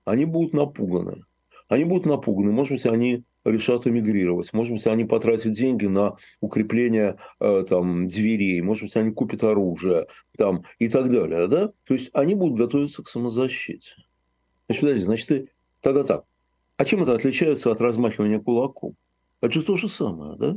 они 0.05 0.25
будут 0.25 0.53
напуганы. 0.53 1.23
Они 1.69 1.85
будут 1.85 2.05
напуганы. 2.05 2.51
Может 2.51 2.73
быть, 2.73 2.85
они 2.85 3.23
решат 3.45 3.87
эмигрировать. 3.87 4.51
Может 4.53 4.73
быть, 4.73 4.87
они 4.87 5.05
потратят 5.05 5.53
деньги 5.53 5.85
на 5.85 6.17
укрепление 6.41 7.17
э, 7.39 7.65
там, 7.67 8.07
дверей. 8.07 8.61
Может 8.61 8.83
быть, 8.83 8.95
они 8.95 9.11
купят 9.11 9.43
оружие 9.43 10.07
там, 10.37 10.63
и 10.79 10.89
так 10.89 11.11
далее. 11.11 11.47
Да? 11.47 11.71
То 11.85 11.93
есть 11.93 12.09
они 12.13 12.35
будут 12.35 12.57
готовиться 12.57 13.03
к 13.03 13.09
самозащите. 13.09 13.95
Значит, 14.67 14.81
подожди, 14.81 15.03
значит, 15.03 15.27
ты 15.27 15.49
тогда 15.81 16.03
так. 16.03 16.25
А 16.77 16.85
чем 16.85 17.03
это 17.03 17.13
отличается 17.13 17.71
от 17.71 17.81
размахивания 17.81 18.39
кулаком? 18.39 18.95
Это 19.43 19.59
же 19.59 19.63
то 19.63 19.75
же 19.75 19.89
самое, 19.89 20.37
да? 20.37 20.55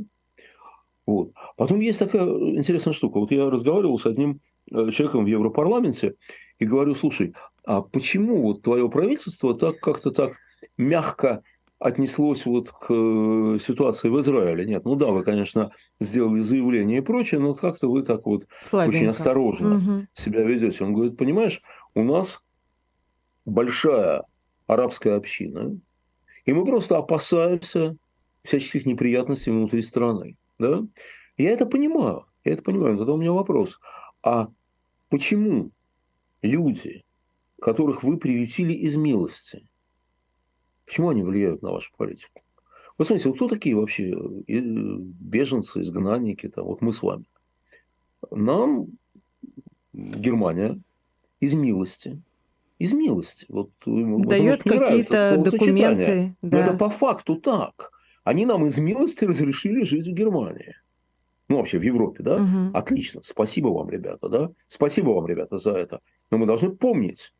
Вот. 1.05 1.31
Потом 1.57 1.81
есть 1.81 1.99
такая 1.99 2.23
интересная 2.23 2.93
штука. 2.93 3.19
Вот 3.19 3.31
я 3.31 3.49
разговаривал 3.49 3.99
с 3.99 4.05
одним 4.05 4.39
э, 4.71 4.91
человеком 4.91 5.25
в 5.25 5.27
Европарламенте 5.27 6.15
и 6.57 6.65
говорю, 6.65 6.95
слушай, 6.95 7.33
а 7.65 7.81
почему 7.81 8.41
вот 8.41 8.61
твое 8.61 8.89
правительство 8.89 9.53
так 9.57 9.81
как-то 9.81 10.11
так 10.11 10.37
мягко 10.77 11.43
отнеслось 11.79 12.45
вот 12.45 12.71
к 12.71 12.87
э, 12.89 13.59
ситуации 13.61 14.07
в 14.07 14.17
Израиле. 14.21 14.65
Нет, 14.65 14.85
ну 14.85 14.95
да, 14.95 15.07
вы, 15.07 15.23
конечно, 15.23 15.71
сделали 15.99 16.39
заявление 16.39 16.99
и 16.99 17.01
прочее, 17.01 17.41
но 17.41 17.55
как-то 17.55 17.89
вы 17.91 18.03
так 18.03 18.25
вот 18.25 18.47
Слабенько. 18.61 18.95
очень 18.95 19.09
осторожно 19.09 19.77
угу. 19.77 20.07
себя 20.13 20.43
ведете. 20.43 20.85
Он 20.85 20.93
говорит, 20.93 21.17
понимаешь, 21.17 21.61
у 21.93 22.03
нас 22.03 22.41
большая 23.43 24.23
арабская 24.65 25.15
община, 25.15 25.77
и 26.45 26.53
мы 26.53 26.63
просто 26.65 26.97
опасаемся 26.97 27.97
всяческих 28.47 28.85
неприятностей 28.85 29.51
внутри 29.51 29.81
страны. 29.81 30.37
Да? 30.57 30.85
Я 31.37 31.51
это 31.51 31.65
понимаю, 31.65 32.25
я 32.45 32.53
это 32.53 32.63
понимаю. 32.63 32.93
Но 32.93 32.99
тогда 32.99 33.13
у 33.13 33.17
меня 33.17 33.33
вопрос. 33.33 33.79
А 34.23 34.47
почему 35.09 35.71
люди, 36.41 37.03
которых 37.61 38.03
вы 38.03 38.17
приютили 38.17 38.73
из 38.73 38.95
милости, 38.95 39.67
почему 40.85 41.09
они 41.09 41.23
влияют 41.23 41.61
на 41.61 41.71
вашу 41.71 41.91
политику? 41.95 42.41
Вы 42.97 43.05
смотрите, 43.05 43.29
вот 43.29 43.35
кто 43.35 43.47
такие 43.49 43.75
вообще 43.75 44.11
э, 44.11 44.43
беженцы, 44.47 45.81
изгнанники, 45.81 46.47
там, 46.47 46.65
вот 46.65 46.81
мы 46.81 46.93
с 46.93 47.03
вами? 47.03 47.25
Нам 48.31 48.87
Германия 49.93 50.79
из 51.39 51.53
милости, 51.53 52.19
из 52.79 52.93
милости. 52.93 53.45
Вот, 53.49 53.69
Дает 53.85 54.63
какие-то 54.63 55.37
документы. 55.37 56.35
Да. 56.41 56.57
Но 56.57 56.63
это 56.63 56.77
по 56.77 56.89
факту 56.89 57.35
так. 57.35 57.91
Они 58.27 58.45
нам 58.45 58.65
из 58.65 58.77
милости 58.77 59.23
разрешили 59.23 59.83
жить 59.83 60.05
в 60.05 60.11
Германии. 60.11 60.75
Ну, 61.47 61.55
вообще 61.55 61.79
в 61.79 61.81
Европе, 61.81 62.23
да? 62.23 62.35
Угу. 62.35 62.71
Отлично. 62.73 63.21
Спасибо 63.23 63.69
вам, 63.69 63.89
ребята, 63.89 64.27
да? 64.27 64.51
Спасибо 64.67 65.11
вам, 65.11 65.27
ребята, 65.27 65.57
за 65.57 65.71
это. 65.71 66.01
Но 66.29 66.37
мы 66.37 66.45
должны 66.45 66.71
помнить, 66.71 67.33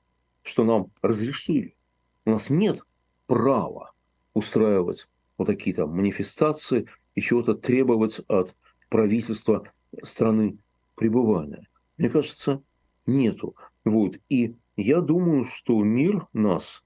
что 0.43 0.63
нам 0.63 0.87
разрешили. 1.01 1.75
У 2.23 2.31
нас 2.31 2.49
нет 2.49 2.83
права 3.25 3.91
устраивать 4.33 5.09
вот 5.37 5.47
такие 5.47 5.75
там 5.75 5.89
манифестации 5.89 6.85
и 7.15 7.19
чего-то 7.19 7.53
требовать 7.53 8.21
от 8.29 8.55
правительства 8.87 9.63
страны 10.03 10.57
пребывания. 10.95 11.67
Мне 11.97 12.09
кажется, 12.09 12.63
нету. 13.05 13.55
Вот. 13.83 14.15
И 14.29 14.55
я 14.77 15.01
думаю, 15.01 15.47
что 15.51 15.83
мир 15.83 16.27
нас 16.31 16.81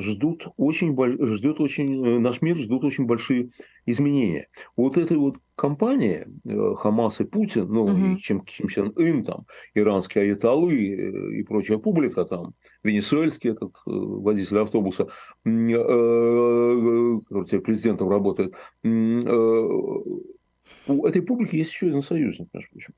ждут 0.00 0.46
очень, 0.56 0.96
ждет 1.26 1.60
очень, 1.60 2.04
э, 2.04 2.18
наш 2.18 2.42
мир 2.42 2.56
ждут 2.56 2.84
очень 2.84 3.06
большие 3.06 3.50
изменения. 3.86 4.48
Вот 4.76 4.96
этой 4.96 5.16
вот 5.16 5.36
компания 5.54 6.28
э, 6.44 6.74
Хамас 6.76 7.20
и 7.20 7.24
Путин, 7.24 7.68
ну 7.68 7.84
угу. 7.84 7.96
и 7.96 8.16
чем 8.18 8.40
Ким 8.40 8.68
Чен 8.68 8.92
Ын, 8.96 9.24
там, 9.24 9.46
иранские 9.74 10.24
аяталы 10.24 10.74
и, 10.74 10.94
э, 10.94 11.38
и 11.38 11.42
прочая 11.44 11.78
публика, 11.78 12.24
там, 12.24 12.54
венесуэльский 12.82 13.50
этот 13.50 13.72
водитель 13.84 14.58
автобуса, 14.58 15.08
который 15.44 17.46
теперь 17.46 17.60
президентом 17.60 18.08
работает, 18.08 18.54
у 20.86 21.06
этой 21.06 21.22
публики 21.22 21.56
есть 21.56 21.72
еще 21.72 21.88
один 21.88 22.02
союзник, 22.02 22.48
между 22.52 22.70
прочим. 22.70 22.94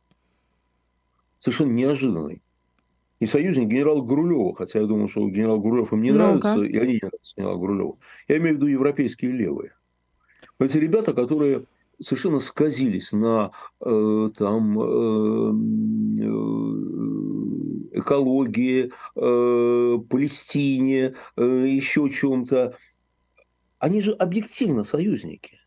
Совершенно 1.41 1.73
неожиданный 1.73 2.43
и 3.23 3.27
союзник 3.27 3.69
генерала 3.69 4.01
Гурулева, 4.01 4.53
хотя 4.53 4.81
я 4.81 4.87
думаю, 4.87 5.07
что 5.07 5.29
генерал 5.29 5.61
Гурулев 5.61 5.93
им 5.93 6.03
не 6.03 6.11
нравится, 6.11 6.61
и 6.61 6.77
они 6.77 6.95
не 6.95 7.01
нравятся 7.03 7.35
генералу 7.37 7.59
Гурулеву. 7.61 8.01
Я 8.27 8.39
имею 8.39 8.55
в 8.55 8.57
виду 8.57 8.67
европейские 8.67 9.31
левые. 9.31 9.75
Эти 10.59 10.77
ребята, 10.79 11.15
которые 11.15 11.67
совершенно 12.01 12.41
сказились 12.41 13.13
на 13.13 13.53
э, 13.81 14.31
там, 14.37 14.81
э, 14.81 15.53
э 16.25 16.33
экологии, 18.01 18.91
э, 19.15 19.99
Палестине, 20.11 21.15
э, 21.37 21.67
еще 21.69 22.09
чем-то, 22.11 22.77
они 23.79 24.01
же 24.01 24.11
объективно 24.15 24.83
союзники. 24.83 25.61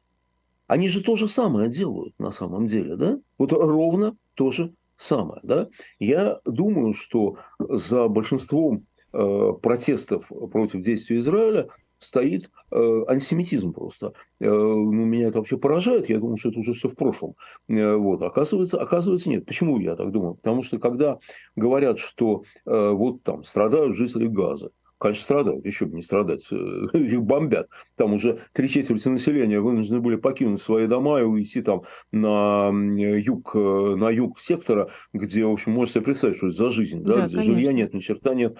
Они 0.68 0.90
же 0.90 1.02
то 1.02 1.16
же 1.16 1.30
самое 1.30 1.70
делают 1.70 2.20
на 2.20 2.32
самом 2.32 2.68
деле, 2.68 2.98
да? 2.98 3.18
Вот 3.38 3.54
ровно 3.54 4.18
то 4.34 4.52
же 4.52 4.72
самое. 4.98 5.40
Да? 5.44 5.70
Я 6.00 6.40
думаю, 6.46 6.94
что 6.94 7.38
за 7.60 8.08
большинством 8.08 8.86
э, 9.14 9.52
протестов 9.62 10.32
против 10.52 10.82
действий 10.82 11.18
Израиля 11.18 11.68
стоит 12.00 12.50
э, 12.72 13.04
антисемитизм 13.08 13.74
просто. 13.74 14.14
Э, 14.40 14.48
ну, 14.50 14.92
меня 14.92 15.28
это 15.28 15.40
вообще 15.40 15.58
поражает, 15.58 16.10
я 16.10 16.20
думаю, 16.20 16.38
что 16.38 16.50
это 16.50 16.60
уже 16.60 16.74
все 16.74 16.90
в 16.90 16.96
прошлом. 16.96 17.36
Э, 17.68 17.96
вот. 17.96 18.22
Оказывается, 18.22 18.80
оказывается, 18.80 19.30
нет. 19.30 19.46
Почему 19.46 19.80
я 19.80 19.96
так 19.96 20.12
думаю? 20.12 20.36
Потому 20.36 20.64
что 20.64 20.80
когда 20.80 21.20
говорят, 21.56 22.00
что 22.00 22.44
э, 22.66 22.90
вот 22.90 23.24
там 23.24 23.44
страдают 23.44 23.96
жители 23.96 24.28
Газа, 24.28 24.72
Конечно, 24.98 25.24
страдают, 25.24 25.66
еще 25.66 25.86
бы 25.86 25.96
не 25.96 26.02
страдать. 26.02 26.50
Их 26.52 27.22
бомбят. 27.22 27.68
Там 27.96 28.14
уже 28.14 28.40
три 28.54 28.70
четверти 28.70 29.10
населения 29.10 29.60
вынуждены 29.60 30.00
были 30.00 30.16
покинуть 30.16 30.62
свои 30.62 30.88
дома 30.88 31.20
и 31.20 31.24
уйти 31.24 31.62
там 31.62 31.84
на 32.14 32.70
юг, 32.70 33.52
э, 33.56 33.96
на 33.98 34.10
юг 34.10 34.40
сектора, 34.40 34.90
где, 35.12 35.46
в 35.46 35.52
общем, 35.52 35.74
можете 35.74 35.96
себе 35.96 36.06
представить, 36.06 36.38
что 36.38 36.48
это 36.48 36.56
за 36.56 36.70
жизнь, 36.70 37.04
да, 37.04 37.16
да 37.16 37.26
где 37.26 37.36
конечно. 37.36 37.54
жилья 37.54 37.74
нет, 37.74 37.94
ни 37.94 38.00
черта 38.00 38.34
нет. 38.34 38.58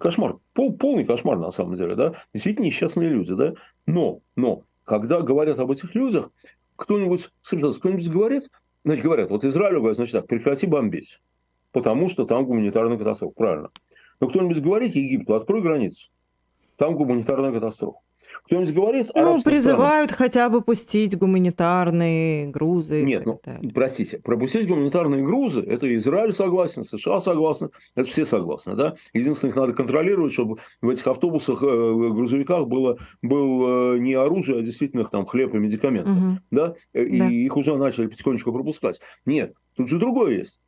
Кошмар, 0.00 0.38
пол, 0.54 0.76
полный 0.76 1.04
кошмар 1.04 1.38
на 1.38 1.52
самом 1.52 1.76
деле, 1.76 1.94
да. 1.94 2.14
Действительно 2.34 2.66
несчастные 2.66 3.08
люди, 3.08 3.34
да. 3.34 3.54
Но, 3.86 4.20
но, 4.34 4.64
когда 4.82 5.20
говорят 5.20 5.60
об 5.60 5.70
этих 5.70 5.94
людях, 5.94 6.32
кто-нибудь, 6.74 7.30
кто-нибудь 7.42 8.08
говорит, 8.08 8.48
значит, 8.84 9.04
говорят, 9.04 9.30
вот 9.30 9.44
Израилю 9.44 9.94
значит 9.94 10.12
так, 10.12 10.26
прекрати 10.26 10.66
бомбить, 10.66 11.20
потому 11.70 12.08
что 12.08 12.24
там 12.24 12.44
гуманитарная 12.44 12.98
катастрофа, 12.98 13.34
правильно. 13.36 13.70
Но 14.20 14.28
кто-нибудь 14.28 14.60
говорит 14.60 14.94
Египту, 14.94 15.34
открой 15.34 15.62
границу. 15.62 16.10
Там 16.76 16.96
гуманитарная 16.96 17.52
катастрофа. 17.52 17.98
Кто-нибудь 18.44 18.74
говорит... 18.74 19.10
Ну, 19.14 19.42
призывают 19.42 20.10
странам, 20.10 20.30
хотя 20.30 20.48
бы 20.48 20.60
пустить 20.60 21.18
гуманитарные 21.18 22.48
грузы. 22.48 23.02
Нет, 23.02 23.26
ну, 23.26 23.40
простите, 23.74 24.18
пропустить 24.18 24.68
гуманитарные 24.68 25.22
грузы, 25.22 25.60
это 25.62 25.92
Израиль 25.96 26.32
согласен, 26.32 26.84
США 26.84 27.20
согласны, 27.20 27.70
это 27.94 28.08
все 28.08 28.24
согласны, 28.24 28.74
да? 28.74 28.96
Единственное, 29.12 29.50
их 29.50 29.56
надо 29.56 29.72
контролировать, 29.72 30.32
чтобы 30.32 30.58
в 30.80 30.88
этих 30.88 31.06
автобусах, 31.06 31.62
э, 31.62 31.66
грузовиках 31.66 32.68
было, 32.68 32.98
был 33.22 33.94
э, 33.94 33.98
не 33.98 34.14
оружие, 34.14 34.60
а 34.60 34.62
действительно 34.62 35.02
их 35.02 35.10
там 35.10 35.26
хлеб 35.26 35.54
и 35.54 35.58
медикаменты, 35.58 36.10
угу. 36.10 36.38
да? 36.50 36.74
И 36.92 37.18
да. 37.18 37.28
их 37.28 37.56
уже 37.56 37.76
начали 37.76 38.06
потихонечку 38.06 38.52
пропускать. 38.52 39.00
Нет, 39.24 39.54
тут 39.76 39.88
же 39.88 39.98
другое 39.98 40.38
есть. 40.38 40.60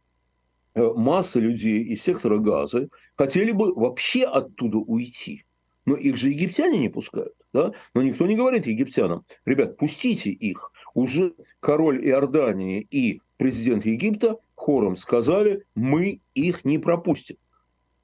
Э, 0.79 0.93
масса 0.95 1.41
людей 1.41 1.83
из 1.83 2.03
сектора 2.05 2.39
газа 2.39 2.89
хотели 3.17 3.51
бы 3.51 3.75
вообще 3.75 4.23
оттуда 4.23 4.79
уйти. 4.79 5.45
Но 5.87 5.97
их 5.97 6.17
же 6.17 6.31
египтяне 6.31 6.79
не 6.79 6.89
пускают. 6.89 7.35
Да? 7.53 7.73
Но 7.95 8.03
никто 8.03 8.29
не 8.29 8.37
говорит 8.37 8.67
египтянам, 8.67 9.25
ребят, 9.45 9.77
пустите 9.77 10.31
их. 10.31 10.71
Уже 10.95 11.35
король 11.59 12.07
Иордании 12.07 12.87
и 12.91 13.21
президент 13.39 13.87
Египта 13.87 14.37
хором 14.55 14.97
сказали, 14.97 15.65
мы 15.75 16.21
их 16.35 16.65
не 16.65 16.79
пропустим. 16.79 17.39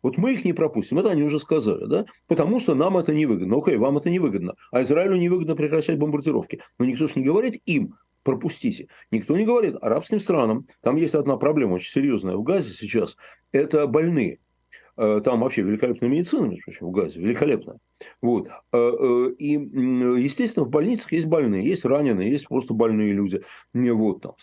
Вот 0.03 0.19
мы 0.19 0.33
их 0.33 0.45
не 0.45 0.53
пропустим, 0.53 0.99
это 0.99 1.11
они 1.11 1.23
уже 1.23 1.39
сказали, 1.39 1.87
да? 1.87 2.07
Потому 2.27 2.59
что 2.59 2.75
нам 2.75 2.97
это 2.97 3.15
не 3.15 3.25
выгодно. 3.25 3.57
Окей, 3.57 3.77
вам 3.77 3.99
это 3.99 4.11
не 4.11 4.19
выгодно. 4.19 4.55
А 4.73 4.83
Израилю 4.83 5.17
не 5.17 5.29
выгодно 5.29 5.55
прекращать 5.55 5.99
бомбардировки. 5.99 6.61
Но 6.79 6.85
никто 6.85 7.07
же 7.07 7.15
не 7.17 7.25
говорит 7.25 7.63
им, 7.67 7.95
пропустите. 8.25 8.89
Никто 9.13 9.37
не 9.37 9.45
говорит 9.45 9.77
арабским 9.81 10.19
странам. 10.19 10.67
Там 10.83 10.97
есть 10.97 11.15
одна 11.15 11.37
проблема 11.37 11.75
очень 11.75 11.93
серьезная 11.93 12.37
в 12.37 12.43
Газе 12.43 12.71
сейчас. 12.71 13.17
Это 13.53 13.87
больные. 13.87 14.41
Э, 14.97 15.21
там 15.25 15.41
вообще 15.41 15.63
великолепная 15.63 16.09
медицина, 16.09 16.47
между 16.47 16.63
прочим, 16.65 16.87
в 16.87 16.91
Газе, 16.93 17.21
великолепная. 17.21 17.79
Вот. 18.23 18.49
Э, 18.49 18.53
э, 18.73 19.31
и, 19.39 19.53
естественно, 19.53 20.65
в 20.65 20.71
больницах 20.71 21.13
есть 21.13 21.27
больные, 21.27 21.65
есть 21.67 21.85
раненые, 21.85 22.31
есть 22.31 22.49
просто 22.49 22.75
больные 22.75 23.13
люди. 23.13 23.43
Вот, 23.73 24.23
там, 24.23 24.35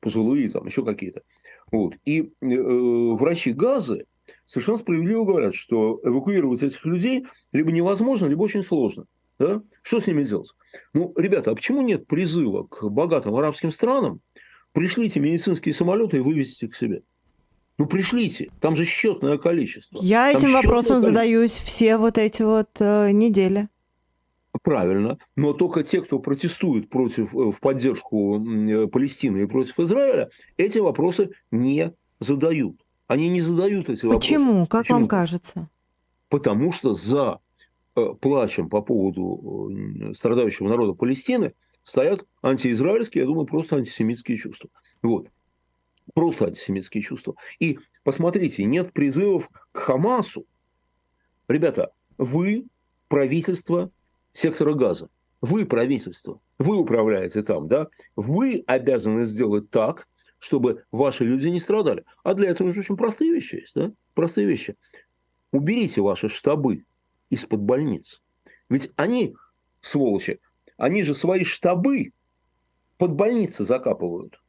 пожилые, 0.00 0.50
там, 0.50 0.66
еще 0.66 0.84
какие-то. 0.84 1.22
Вот. 1.70 1.94
И 2.04 2.32
врачи 2.40 3.52
Газы 3.52 4.06
совершенно 4.46 4.78
справедливо 4.78 5.24
говорят, 5.24 5.54
что 5.54 6.00
эвакуировать 6.04 6.62
этих 6.62 6.84
людей 6.84 7.26
либо 7.52 7.72
невозможно, 7.72 8.26
либо 8.26 8.42
очень 8.42 8.62
сложно. 8.62 9.06
Да? 9.38 9.62
Что 9.82 10.00
с 10.00 10.06
ними 10.06 10.22
делать? 10.22 10.50
Ну, 10.92 11.12
ребята, 11.16 11.50
а 11.50 11.54
почему 11.54 11.82
нет 11.82 12.06
призыва 12.06 12.64
к 12.64 12.88
богатым 12.88 13.34
арабским 13.36 13.70
странам? 13.70 14.20
Пришлите 14.72 15.20
медицинские 15.20 15.74
самолеты 15.74 16.18
и 16.18 16.20
вывезите 16.20 16.66
их 16.66 16.72
к 16.72 16.76
себе. 16.76 17.02
Ну, 17.78 17.86
пришлите, 17.86 18.50
там 18.60 18.76
же 18.76 18.84
счетное 18.84 19.36
количество. 19.36 19.98
Я 20.00 20.30
там 20.32 20.40
этим 20.40 20.52
вопросом 20.52 21.00
количество. 21.00 21.00
задаюсь 21.00 21.52
все 21.52 21.96
вот 21.96 22.18
эти 22.18 22.42
вот 22.42 22.70
э, 22.78 23.10
недели. 23.10 23.68
Правильно, 24.62 25.18
но 25.34 25.52
только 25.52 25.82
те, 25.82 26.00
кто 26.00 26.20
протестует 26.20 26.88
против, 26.88 27.34
э, 27.34 27.50
в 27.50 27.58
поддержку 27.60 28.38
э, 28.38 28.86
Палестины 28.86 29.42
и 29.42 29.46
против 29.46 29.80
Израиля, 29.80 30.30
эти 30.56 30.78
вопросы 30.78 31.30
не 31.50 31.92
задают. 32.20 32.76
Они 33.08 33.28
не 33.28 33.40
задают 33.40 33.88
эти 33.88 34.06
вопросы. 34.06 34.28
Почему? 34.28 34.66
Как 34.66 34.82
Почему? 34.82 35.00
вам 35.00 35.08
кажется? 35.08 35.68
Потому 36.28 36.70
что 36.70 36.94
за 36.94 37.40
плачем 38.20 38.68
по 38.68 38.82
поводу 38.82 40.12
страдающего 40.14 40.68
народа 40.68 40.94
Палестины 40.94 41.54
стоят 41.82 42.26
антиизраильские, 42.42 43.22
я 43.22 43.26
думаю, 43.26 43.46
просто 43.46 43.76
антисемитские 43.76 44.36
чувства. 44.36 44.70
Вот 45.02 45.28
просто 46.12 46.46
антисемитские 46.46 47.02
чувства. 47.02 47.34
И 47.58 47.78
посмотрите, 48.02 48.64
нет 48.64 48.92
призывов 48.92 49.48
к 49.72 49.78
Хамасу. 49.78 50.46
Ребята, 51.48 51.92
вы 52.18 52.66
правительство 53.08 53.90
сектора 54.32 54.74
газа. 54.74 55.08
Вы 55.40 55.66
правительство. 55.66 56.40
Вы 56.58 56.76
управляете 56.78 57.42
там, 57.42 57.68
да? 57.68 57.88
Вы 58.16 58.64
обязаны 58.66 59.24
сделать 59.24 59.70
так, 59.70 60.08
чтобы 60.38 60.84
ваши 60.90 61.24
люди 61.24 61.48
не 61.48 61.60
страдали. 61.60 62.04
А 62.22 62.34
для 62.34 62.50
этого 62.50 62.70
же 62.72 62.80
очень 62.80 62.96
простые 62.96 63.32
вещи 63.32 63.56
есть, 63.56 63.74
да? 63.74 63.92
Простые 64.14 64.46
вещи. 64.46 64.76
Уберите 65.52 66.00
ваши 66.00 66.28
штабы 66.28 66.84
из-под 67.30 67.60
больниц. 67.60 68.22
Ведь 68.68 68.90
они, 68.96 69.34
сволочи, 69.80 70.40
они 70.76 71.02
же 71.02 71.14
свои 71.14 71.44
штабы 71.44 72.12
под 72.98 73.12
больницы 73.12 73.64
закапывают. 73.64 74.40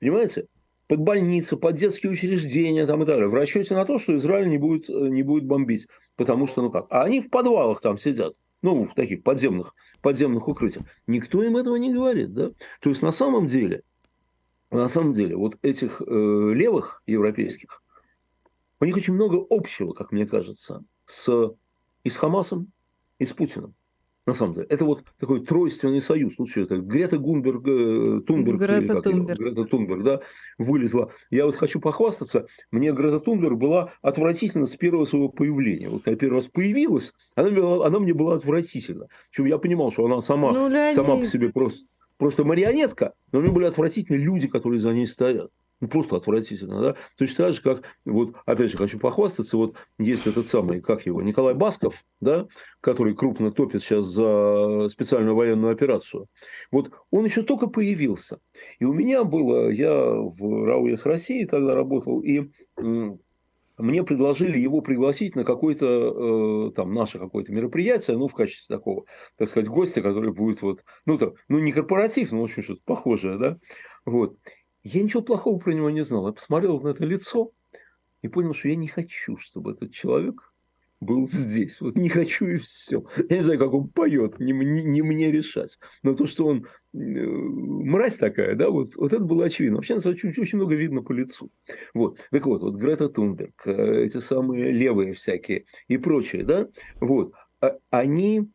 Понимаете? 0.00 0.46
под 0.86 1.00
больницы, 1.00 1.56
под 1.56 1.76
детские 1.76 2.12
учреждения 2.12 2.86
там 2.86 3.02
и 3.02 3.06
так 3.06 3.16
далее, 3.16 3.28
в 3.28 3.34
расчете 3.34 3.74
на 3.74 3.84
то, 3.84 3.98
что 3.98 4.16
Израиль 4.16 4.48
не 4.48 4.58
будет, 4.58 4.88
не 4.88 5.22
будет 5.22 5.44
бомбить. 5.44 5.86
Потому 6.16 6.46
что, 6.46 6.62
ну 6.62 6.70
как, 6.70 6.86
а 6.90 7.04
они 7.04 7.20
в 7.20 7.30
подвалах 7.30 7.80
там 7.80 7.98
сидят, 7.98 8.34
ну, 8.62 8.84
в 8.84 8.94
таких 8.94 9.22
подземных, 9.22 9.74
подземных 10.00 10.46
укрытиях. 10.46 10.84
Никто 11.06 11.42
им 11.42 11.56
этого 11.56 11.76
не 11.76 11.92
говорит, 11.92 12.32
да? 12.32 12.50
То 12.80 12.90
есть, 12.90 13.02
на 13.02 13.12
самом 13.12 13.46
деле, 13.46 13.82
на 14.70 14.88
самом 14.88 15.12
деле, 15.12 15.36
вот 15.36 15.56
этих 15.62 16.00
э, 16.00 16.04
левых 16.54 17.02
европейских, 17.06 17.82
у 18.80 18.84
них 18.84 18.96
очень 18.96 19.14
много 19.14 19.44
общего, 19.50 19.92
как 19.92 20.12
мне 20.12 20.26
кажется, 20.26 20.84
с, 21.06 21.54
и 22.04 22.10
с 22.10 22.16
Хамасом, 22.16 22.70
и 23.18 23.24
с 23.24 23.32
Путиным 23.32 23.74
на 24.26 24.34
самом 24.34 24.54
деле. 24.54 24.66
Это 24.70 24.84
вот 24.84 25.04
такой 25.18 25.44
тройственный 25.44 26.00
союз. 26.00 26.36
Тут 26.36 26.48
что 26.48 26.62
это? 26.62 26.78
Грета 26.78 27.18
Гунберг, 27.18 27.66
э, 27.66 28.20
Тунберг, 28.26 28.58
Грета 28.58 29.02
Тунберг. 29.02 29.38
Грета 29.38 29.64
Тунберг, 29.64 30.02
да, 30.02 30.20
вылезла. 30.58 31.12
Я 31.30 31.44
вот 31.44 31.56
хочу 31.56 31.80
похвастаться, 31.80 32.46
мне 32.70 32.92
Грета 32.92 33.20
Тунберг 33.20 33.58
была 33.58 33.92
отвратительна 34.00 34.66
с 34.66 34.76
первого 34.76 35.04
своего 35.04 35.28
появления. 35.28 35.88
Вот 35.88 36.04
когда 36.04 36.18
первый 36.18 36.36
раз 36.36 36.46
появилась, 36.46 37.12
она, 37.34 37.50
была, 37.50 37.86
она 37.86 37.98
мне 37.98 38.14
была 38.14 38.36
отвратительна. 38.36 39.08
Причем 39.30 39.46
я 39.46 39.58
понимал, 39.58 39.92
что 39.92 40.06
она 40.06 40.20
сама, 40.22 40.52
ну, 40.52 40.94
сама 40.94 41.16
по 41.16 41.26
себе 41.26 41.50
просто, 41.50 41.84
просто 42.16 42.44
марионетка, 42.44 43.12
но 43.32 43.40
мне 43.40 43.50
были 43.50 43.66
отвратительны 43.66 44.16
люди, 44.16 44.48
которые 44.48 44.80
за 44.80 44.94
ней 44.94 45.06
стоят. 45.06 45.50
Ну, 45.80 45.88
просто 45.88 46.16
отвратительно, 46.16 46.80
да? 46.80 46.96
Точно 47.16 47.46
так 47.46 47.54
же, 47.54 47.60
как, 47.60 47.82
вот, 48.04 48.34
опять 48.46 48.70
же, 48.70 48.78
хочу 48.78 48.98
похвастаться, 48.98 49.56
вот 49.56 49.74
есть 49.98 50.26
этот 50.26 50.46
самый, 50.46 50.80
как 50.80 51.04
его, 51.04 51.20
Николай 51.20 51.54
Басков, 51.54 51.96
да, 52.20 52.46
который 52.80 53.14
крупно 53.14 53.50
топит 53.50 53.82
сейчас 53.82 54.06
за 54.06 54.88
специальную 54.88 55.34
военную 55.34 55.72
операцию. 55.72 56.26
Вот 56.70 56.90
он 57.10 57.24
еще 57.24 57.42
только 57.42 57.66
появился. 57.66 58.38
И 58.78 58.84
у 58.84 58.92
меня 58.92 59.24
было, 59.24 59.68
я 59.68 59.92
в 59.92 60.64
РАУ 60.66 60.88
с 60.88 61.04
России 61.04 61.44
тогда 61.44 61.74
работал, 61.74 62.20
и 62.20 62.50
мне 63.76 64.04
предложили 64.04 64.58
его 64.58 64.80
пригласить 64.80 65.34
на 65.34 65.44
какое-то 65.44 66.68
э, 66.68 66.72
там 66.76 66.94
наше 66.94 67.18
какое-то 67.18 67.52
мероприятие, 67.52 68.16
ну, 68.16 68.28
в 68.28 68.34
качестве 68.34 68.74
такого, 68.74 69.04
так 69.36 69.48
сказать, 69.48 69.68
гостя, 69.68 70.00
который 70.00 70.32
будет 70.32 70.62
вот, 70.62 70.84
ну, 71.06 71.18
там, 71.18 71.32
ну, 71.48 71.58
не 71.58 71.72
корпоратив, 71.72 72.30
но, 72.30 72.42
в 72.42 72.44
общем, 72.44 72.62
что-то 72.62 72.82
похожее, 72.84 73.38
да, 73.38 73.58
вот. 74.04 74.36
Я 74.84 75.02
ничего 75.02 75.22
плохого 75.22 75.58
про 75.58 75.72
него 75.72 75.90
не 75.90 76.04
знал. 76.04 76.26
Я 76.26 76.32
посмотрел 76.32 76.80
на 76.80 76.88
это 76.88 77.04
лицо 77.04 77.52
и 78.22 78.28
понял, 78.28 78.54
что 78.54 78.68
я 78.68 78.76
не 78.76 78.88
хочу, 78.88 79.38
чтобы 79.38 79.72
этот 79.72 79.92
человек 79.92 80.52
был 81.00 81.28
здесь. 81.28 81.80
Вот 81.80 81.96
не 81.96 82.08
хочу 82.08 82.46
и 82.46 82.56
все. 82.58 83.04
Я 83.28 83.36
не 83.36 83.42
знаю, 83.42 83.58
как 83.58 83.72
он 83.72 83.88
поет, 83.88 84.38
не, 84.40 84.52
не, 84.52 84.82
не 84.82 85.02
мне 85.02 85.30
решать. 85.30 85.78
Но 86.02 86.14
то, 86.14 86.26
что 86.26 86.46
он 86.46 86.66
э, 86.92 86.96
мразь 86.98 88.16
такая, 88.16 88.54
да, 88.54 88.70
вот, 88.70 88.96
вот 88.96 89.12
это 89.12 89.22
было 89.22 89.46
очевидно. 89.46 89.76
Вообще, 89.76 89.96
очень, 89.96 90.30
очень 90.30 90.58
много 90.58 90.74
видно 90.74 91.02
по 91.02 91.12
лицу. 91.12 91.50
Вот. 91.94 92.18
Так 92.30 92.46
вот, 92.46 92.62
вот 92.62 92.74
Грета 92.76 93.08
Тунберг, 93.08 93.66
э, 93.66 94.04
эти 94.04 94.18
самые 94.18 94.70
левые 94.72 95.14
всякие 95.14 95.64
и 95.88 95.96
прочие, 95.96 96.44
да, 96.44 96.68
вот, 97.00 97.32
а, 97.60 97.76
они 97.90 98.50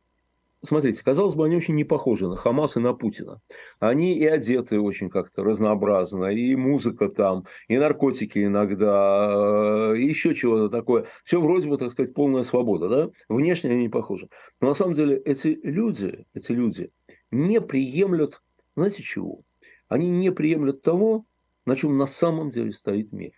Смотрите, 0.61 1.01
казалось 1.01 1.35
бы, 1.35 1.45
они 1.45 1.55
очень 1.55 1.75
не 1.75 1.85
похожи 1.85 2.27
на 2.27 2.35
Хамас 2.35 2.75
и 2.75 2.81
на 2.81 2.93
Путина. 2.93 3.41
Они 3.79 4.17
и 4.17 4.25
одеты 4.25 4.77
очень 4.81 5.09
как-то 5.09 5.41
разнообразно, 5.41 6.25
и 6.25 6.53
музыка 6.55 7.07
там, 7.07 7.45
и 7.69 7.77
наркотики 7.77 8.43
иногда, 8.43 9.93
и 9.95 10.03
еще 10.03 10.35
чего-то 10.35 10.67
такое. 10.67 11.07
Все 11.23 11.39
вроде 11.39 11.69
бы, 11.69 11.77
так 11.77 11.91
сказать, 11.91 12.13
полная 12.13 12.43
свобода, 12.43 12.89
да? 12.89 13.09
Внешне 13.29 13.69
они 13.69 13.83
не 13.83 13.89
похожи. 13.89 14.27
Но 14.59 14.67
на 14.67 14.73
самом 14.73 14.93
деле 14.95 15.15
эти 15.15 15.57
люди, 15.63 16.25
эти 16.33 16.51
люди 16.51 16.91
не 17.31 17.61
приемлют, 17.61 18.41
знаете 18.75 19.01
чего? 19.01 19.39
Они 19.87 20.09
не 20.09 20.29
приемлют 20.29 20.81
того, 20.81 21.25
на 21.65 21.77
чем 21.77 21.97
на 21.97 22.05
самом 22.05 22.49
деле 22.49 22.73
стоит 22.73 23.13
мир. 23.13 23.31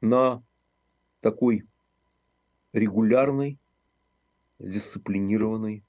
На 0.00 0.42
такой 1.20 1.62
регулярной 2.72 3.60
дисциплинированной 4.58 5.84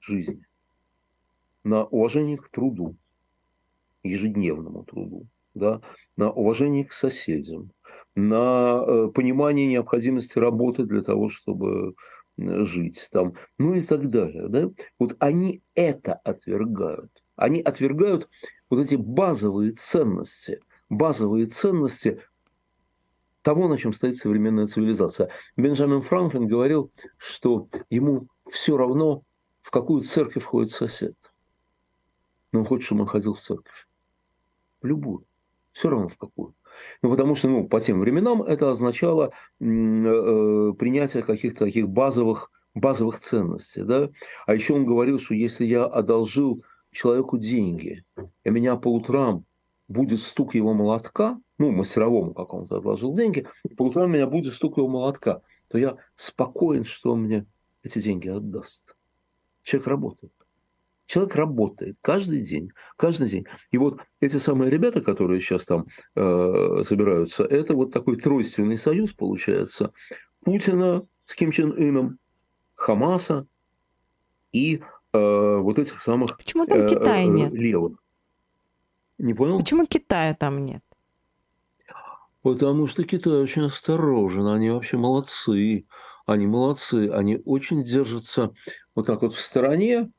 жизни, 0.00 0.46
на 1.64 1.84
уважение 1.84 2.36
к 2.36 2.48
труду, 2.48 2.96
ежедневному 4.02 4.84
труду, 4.84 5.26
да, 5.54 5.80
на 6.16 6.30
уважение 6.30 6.84
к 6.84 6.92
соседям, 6.92 7.70
на 8.14 8.82
э, 8.86 9.08
понимание 9.14 9.66
необходимости 9.66 10.38
работы 10.38 10.84
для 10.84 11.02
того, 11.02 11.28
чтобы 11.28 11.94
жить 12.36 13.08
там, 13.12 13.34
ну 13.58 13.74
и 13.74 13.82
так 13.82 14.10
далее. 14.10 14.48
Да? 14.48 14.70
Вот 14.98 15.16
они 15.18 15.62
это 15.74 16.14
отвергают. 16.14 17.10
Они 17.36 17.60
отвергают 17.60 18.28
вот 18.68 18.80
эти 18.80 18.94
базовые 18.94 19.72
ценности, 19.72 20.60
базовые 20.88 21.46
ценности 21.46 22.22
того, 23.42 23.68
на 23.68 23.78
чем 23.78 23.92
стоит 23.92 24.16
современная 24.16 24.66
цивилизация. 24.66 25.30
Бенджамин 25.56 26.02
Франклин 26.02 26.46
говорил, 26.46 26.92
что 27.16 27.68
ему 27.88 28.28
все 28.50 28.76
равно, 28.76 29.22
в 29.62 29.70
какую 29.70 30.02
церковь 30.02 30.42
входит 30.42 30.72
сосед. 30.72 31.16
Но 32.52 32.60
он 32.60 32.66
хочет, 32.66 32.86
чтобы 32.86 33.02
он 33.02 33.06
ходил 33.06 33.34
в 33.34 33.40
церковь. 33.40 33.86
В 34.82 34.86
любую. 34.86 35.24
Все 35.72 35.88
равно 35.88 36.08
в 36.08 36.18
какую. 36.18 36.54
Ну, 37.02 37.10
потому 37.10 37.34
что, 37.34 37.48
ну, 37.48 37.68
по 37.68 37.80
тем 37.80 38.00
временам 38.00 38.42
это 38.42 38.70
означало 38.70 39.26
э, 39.26 39.32
принятие 39.60 41.22
каких-то 41.22 41.66
таких 41.66 41.88
базовых, 41.88 42.50
базовых 42.74 43.20
ценностей, 43.20 43.82
да. 43.82 44.10
А 44.46 44.54
еще 44.54 44.74
он 44.74 44.84
говорил, 44.84 45.18
что 45.18 45.34
если 45.34 45.64
я 45.64 45.84
одолжил 45.84 46.64
человеку 46.90 47.38
деньги, 47.38 48.00
и 48.44 48.50
меня 48.50 48.76
по 48.76 48.92
утрам 48.92 49.44
будет 49.88 50.20
стук 50.20 50.54
его 50.54 50.72
молотка, 50.72 51.38
ну, 51.58 51.70
мастеровому 51.70 52.32
какому-то 52.32 52.78
отложил 52.78 53.12
деньги, 53.12 53.46
по 53.76 53.84
утрам 53.84 54.10
меня 54.10 54.26
будет 54.26 54.54
стук 54.54 54.78
его 54.78 54.88
молотка, 54.88 55.42
то 55.68 55.78
я 55.78 55.96
спокоен, 56.16 56.84
что 56.84 57.12
он 57.12 57.22
мне 57.22 57.46
эти 57.82 58.00
деньги 58.00 58.28
отдаст. 58.28 58.96
Человек 59.70 59.86
работает. 59.86 60.32
Человек 61.06 61.34
работает 61.36 61.96
каждый 62.00 62.40
день, 62.40 62.72
каждый 62.96 63.28
день. 63.28 63.46
И 63.70 63.78
вот 63.78 64.00
эти 64.20 64.38
самые 64.38 64.68
ребята, 64.68 65.00
которые 65.00 65.40
сейчас 65.40 65.64
там 65.64 65.86
э, 66.16 66.82
собираются, 66.88 67.44
это 67.44 67.74
вот 67.74 67.92
такой 67.92 68.16
тройственный 68.16 68.78
союз 68.78 69.12
получается 69.12 69.92
Путина 70.44 71.02
с 71.26 71.36
Ким 71.36 71.52
Чен 71.52 71.70
Ыном, 71.70 72.18
Хамаса 72.74 73.46
и 74.52 74.82
э, 75.12 75.56
вот 75.58 75.78
этих 75.78 76.00
самых 76.00 76.36
Почему 76.36 76.66
там 76.66 76.80
э, 76.80 76.88
Китая 76.88 77.22
э, 77.22 77.26
нет? 77.26 77.52
левых. 77.52 78.02
Не 79.18 79.34
понял? 79.34 79.60
Почему 79.60 79.86
Китая 79.86 80.34
там 80.34 80.64
нет? 80.64 80.82
Потому 82.42 82.88
что 82.88 83.04
Китай 83.04 83.34
очень 83.34 83.66
осторожен, 83.66 84.48
они 84.48 84.70
вообще 84.70 84.96
молодцы. 84.96 85.84
Они 86.26 86.46
молодцы, 86.46 87.10
они 87.10 87.40
очень 87.44 87.84
держатся 87.84 88.52
вот 88.94 89.06
так 89.06 89.22
вот 89.22 89.34
в 89.34 89.40
стороне, 89.40 90.10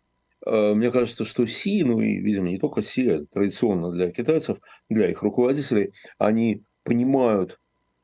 Э, 0.46 0.74
мне 0.74 0.92
кажется, 0.92 1.24
что 1.24 1.46
Си, 1.46 1.84
ну 1.84 2.00
и, 2.00 2.18
видимо, 2.18 2.50
не 2.50 2.58
только 2.58 2.82
Си, 2.82 3.06
это 3.06 3.26
традиционно 3.28 3.92
для 3.92 4.12
китайцев, 4.12 4.58
для 4.90 5.10
их 5.10 5.22
руководителей, 5.22 5.94
они 6.18 6.64
понимают 6.84 7.60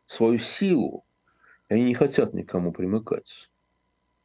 свою 0.05 0.37
силу, 0.37 1.05
и 1.69 1.73
они 1.73 1.83
не 1.83 1.93
хотят 1.95 2.33
никому 2.33 2.71
примыкать. 2.71 3.49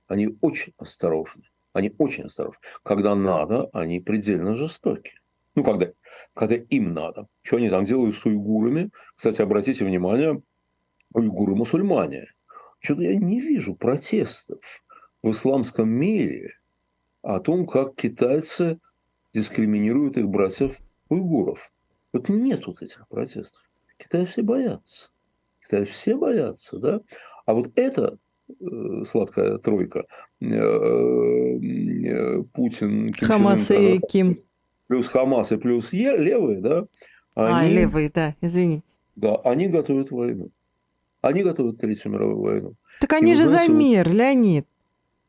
Они 0.07 0.37
очень 0.41 0.75
осторожны. 0.77 1.45
Они 1.73 1.95
очень 1.99 2.25
осторожны. 2.25 2.61
Когда 2.83 3.15
надо, 3.15 3.71
они 3.73 3.99
предельно 4.01 4.55
жестоки. 4.55 5.15
Ну, 5.55 5.65
когда, 5.65 5.93
когда 6.35 6.57
им 6.57 6.93
надо. 6.93 7.29
Что 7.43 7.57
они 7.57 7.71
там 7.71 7.87
делают 7.87 8.15
с 8.17 8.25
уйгурами? 8.27 8.91
Кстати, 9.17 9.41
обратите 9.41 9.85
внимание, 9.85 10.43
уйгуры 11.15 11.55
мусульмане. 11.55 12.33
Что-то 12.83 13.03
я 13.03 13.17
не 13.17 13.41
вижу 13.41 13.75
протестов 13.75 14.59
в 15.23 15.31
исламском 15.31 15.89
мире– 15.89 16.55
о 17.23 17.39
том, 17.41 17.67
как 17.67 17.95
китайцы 17.95 18.79
дискриминируют 19.33 20.19
их 20.19 20.29
братьев 20.29 20.77
уйгуров. 21.09 21.73
Вот 22.13 22.29
нет 22.29 22.67
вот 22.67 22.83
этих 22.83 23.09
протестов. 23.09 23.63
Китай 23.97 24.27
все 24.27 24.43
боятся. 24.43 25.11
Китай 25.65 25.85
все 25.85 26.17
боятся, 26.17 26.79
да? 26.79 27.01
А 27.47 27.55
вот 27.55 27.71
эта 27.77 28.19
э, 28.49 29.05
сладкая 29.09 29.59
тройка, 29.59 30.07
э, 30.41 30.47
э, 30.47 32.43
Путин, 32.53 33.13
Ким 33.13 33.29
Хамас 33.29 33.71
и 33.71 34.01
Ким. 34.09 34.37
Плюс 34.89 35.09
Хамас 35.09 35.53
и 35.53 35.57
плюс 35.57 35.93
е, 35.93 36.17
левые, 36.17 36.61
да? 36.61 36.87
А, 37.35 37.61
они, 37.61 37.71
а, 37.71 37.73
левые, 37.81 38.11
да, 38.13 38.35
извините. 38.41 38.83
Да, 39.17 39.37
они 39.37 39.69
готовят 39.69 40.11
войну. 40.11 40.51
Они 41.23 41.43
готовят 41.43 41.79
Третью 41.79 42.11
мировую 42.11 42.41
войну. 42.41 42.75
Так 43.01 43.15
они 43.15 43.33
и 43.33 43.37
же 43.37 43.49
знаете, 43.49 43.73
за 43.73 43.79
мир, 43.79 44.13
Леонид. 44.13 44.67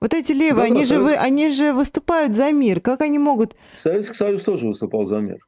Вот 0.01 0.13
эти 0.13 0.33
левые, 0.33 0.67
да, 0.67 0.73
они, 0.73 0.81
да, 0.81 0.85
же 0.85 0.99
вы, 0.99 1.13
они 1.15 1.49
же 1.51 1.71
выступают 1.71 2.33
за 2.35 2.51
мир. 2.51 2.81
Как 2.81 3.01
они 3.01 3.19
могут... 3.19 3.55
Советский 3.77 4.15
Союз 4.15 4.43
тоже 4.43 4.67
выступал 4.67 5.05
за 5.05 5.19
мир. 5.19 5.39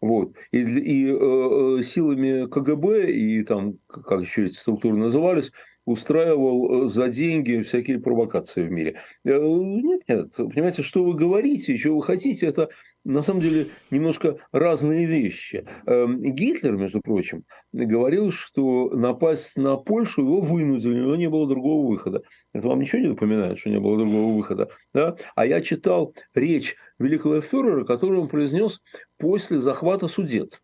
Вот. 0.00 0.32
И, 0.50 0.60
и 0.60 1.06
э, 1.08 1.78
э 1.78 1.82
силами 1.82 2.46
КГБ, 2.48 3.12
и 3.12 3.44
там, 3.44 3.74
как 3.86 4.22
еще 4.22 4.46
эти 4.46 4.54
структуры 4.54 4.96
назывались, 4.96 5.52
устраивал 5.84 6.84
э, 6.84 6.88
за 6.88 7.08
деньги 7.08 7.62
всякие 7.62 7.98
провокации 7.98 8.64
в 8.64 8.70
мире. 8.70 9.00
Э, 9.24 9.38
нет, 9.38 10.02
нет, 10.08 10.34
понимаете, 10.36 10.82
что 10.82 11.04
вы 11.04 11.14
говорите, 11.14 11.76
что 11.76 11.96
вы 11.96 12.02
хотите, 12.02 12.46
это 12.46 12.68
на 13.04 13.22
самом 13.22 13.40
деле 13.40 13.66
немножко 13.90 14.38
разные 14.52 15.06
вещи. 15.06 15.66
Эм, 15.86 16.22
Гитлер, 16.22 16.76
между 16.76 17.00
прочим, 17.00 17.44
говорил, 17.72 18.30
что 18.30 18.90
напасть 18.90 19.56
на 19.56 19.76
Польшу 19.76 20.22
его 20.22 20.40
вынудили, 20.40 21.00
у 21.00 21.04
него 21.04 21.16
не 21.16 21.28
было 21.28 21.48
другого 21.48 21.88
выхода. 21.88 22.22
Это 22.52 22.68
вам 22.68 22.80
ничего 22.80 23.02
не 23.02 23.08
напоминает, 23.08 23.58
что 23.58 23.70
не 23.70 23.80
было 23.80 23.98
другого 23.98 24.36
выхода? 24.36 24.68
Да? 24.94 25.16
А 25.34 25.46
я 25.46 25.60
читал 25.62 26.14
речь 26.34 26.76
великого 27.00 27.40
фюрера, 27.40 27.84
которую 27.84 28.22
он 28.22 28.28
произнес 28.28 28.80
после 29.18 29.58
захвата 29.60 30.06
Судет. 30.06 30.62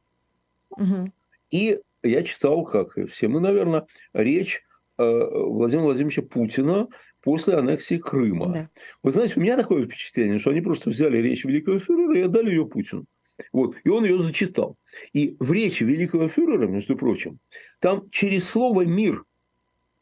Угу. 0.70 1.06
И 1.50 1.80
я 2.04 2.22
читал, 2.22 2.64
как 2.64 2.96
и 2.96 3.06
все 3.06 3.26
мы, 3.26 3.40
наверное, 3.40 3.86
речь 4.12 4.62
Владимира 4.98 5.84
Владимировича 5.84 6.22
Путина 6.22 6.88
после 7.22 7.54
аннексии 7.54 7.98
Крыма. 7.98 8.46
Да. 8.46 8.68
Вы 9.02 9.12
знаете, 9.12 9.34
у 9.36 9.40
меня 9.40 9.56
такое 9.56 9.86
впечатление, 9.86 10.38
что 10.38 10.50
они 10.50 10.60
просто 10.60 10.90
взяли 10.90 11.18
речь 11.18 11.44
великого 11.44 11.78
фюрера 11.78 12.18
и 12.18 12.22
отдали 12.22 12.50
ее 12.50 12.66
Путину. 12.66 13.06
Вот. 13.52 13.76
И 13.84 13.88
он 13.88 14.04
ее 14.04 14.18
зачитал. 14.18 14.76
И 15.12 15.36
в 15.38 15.52
речи 15.52 15.84
великого 15.84 16.28
фюрера, 16.28 16.66
между 16.66 16.96
прочим, 16.96 17.38
там 17.78 18.10
через 18.10 18.48
слово 18.48 18.84
«мир», 18.84 19.24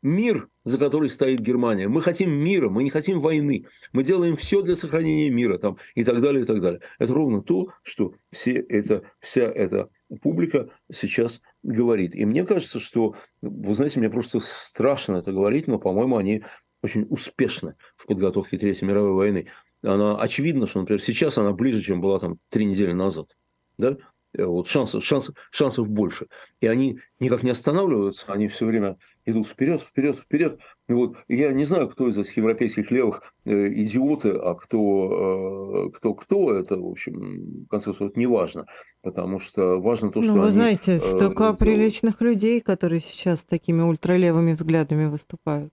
мир, 0.02 0.48
за 0.64 0.78
который 0.78 1.10
стоит 1.10 1.40
Германия. 1.40 1.88
Мы 1.88 2.00
хотим 2.00 2.30
мира, 2.30 2.68
мы 2.68 2.84
не 2.84 2.90
хотим 2.90 3.20
войны. 3.20 3.66
Мы 3.92 4.04
делаем 4.04 4.36
все 4.36 4.62
для 4.62 4.76
сохранения 4.76 5.28
мира 5.30 5.58
там, 5.58 5.78
и 5.94 6.04
так 6.04 6.20
далее, 6.20 6.44
и 6.44 6.46
так 6.46 6.60
далее. 6.60 6.80
Это 6.98 7.12
ровно 7.12 7.42
то, 7.42 7.72
что 7.82 8.14
все 8.30 8.52
это, 8.52 9.02
вся 9.20 9.42
эта 9.42 9.90
публика 10.20 10.70
сейчас 10.92 11.40
говорит. 11.62 12.14
И 12.14 12.24
мне 12.24 12.44
кажется, 12.44 12.80
что, 12.80 13.16
вы 13.42 13.74
знаете, 13.74 13.98
мне 13.98 14.10
просто 14.10 14.40
страшно 14.40 15.16
это 15.16 15.32
говорить, 15.32 15.66
но, 15.66 15.78
по-моему, 15.78 16.16
они 16.16 16.44
очень 16.82 17.06
успешна 17.10 17.76
в 17.96 18.06
подготовке 18.06 18.58
Третьей 18.58 18.86
мировой 18.86 19.12
войны. 19.12 19.46
Она 19.82 20.20
очевидно, 20.20 20.66
что, 20.66 20.80
например, 20.80 21.02
сейчас 21.02 21.38
она 21.38 21.52
ближе, 21.52 21.82
чем 21.82 22.00
была 22.00 22.18
там 22.18 22.38
три 22.48 22.64
недели 22.64 22.92
назад. 22.92 23.36
Да? 23.78 23.96
Э, 24.36 24.44
вот 24.44 24.68
шансов, 24.68 25.04
шансов, 25.04 25.34
шансов 25.50 25.88
больше. 25.88 26.26
И 26.60 26.66
они 26.66 26.98
никак 27.20 27.42
не 27.42 27.50
останавливаются, 27.50 28.32
они 28.32 28.48
все 28.48 28.66
время 28.66 28.96
идут 29.24 29.46
вперед, 29.46 29.80
вперед, 29.80 30.16
вперед. 30.16 30.60
И 30.88 30.92
вот 30.92 31.16
я 31.28 31.52
не 31.52 31.64
знаю, 31.64 31.88
кто 31.88 32.08
из 32.08 32.18
этих 32.18 32.36
европейских 32.36 32.90
левых 32.90 33.22
э, 33.44 33.72
идиоты, 33.72 34.30
а 34.30 34.54
кто, 34.54 35.88
э, 35.88 35.96
кто, 35.96 36.14
кто 36.14 36.54
это, 36.54 36.76
в 36.78 36.86
общем, 36.86 37.64
в 37.64 37.68
конце 37.68 37.86
концов, 37.92 38.16
не 38.16 38.26
важно. 38.26 38.66
Потому 39.02 39.40
что 39.40 39.80
важно 39.80 40.10
то, 40.10 40.20
ну, 40.20 40.24
что 40.24 40.34
Ну, 40.34 40.40
вы 40.40 40.46
они, 40.46 40.52
знаете, 40.52 40.92
э, 40.96 40.98
столько 40.98 41.38
делают. 41.38 41.58
приличных 41.58 42.20
людей, 42.20 42.60
которые 42.60 43.00
сейчас 43.00 43.42
такими 43.42 43.82
ультралевыми 43.82 44.52
взглядами 44.52 45.06
выступают. 45.06 45.72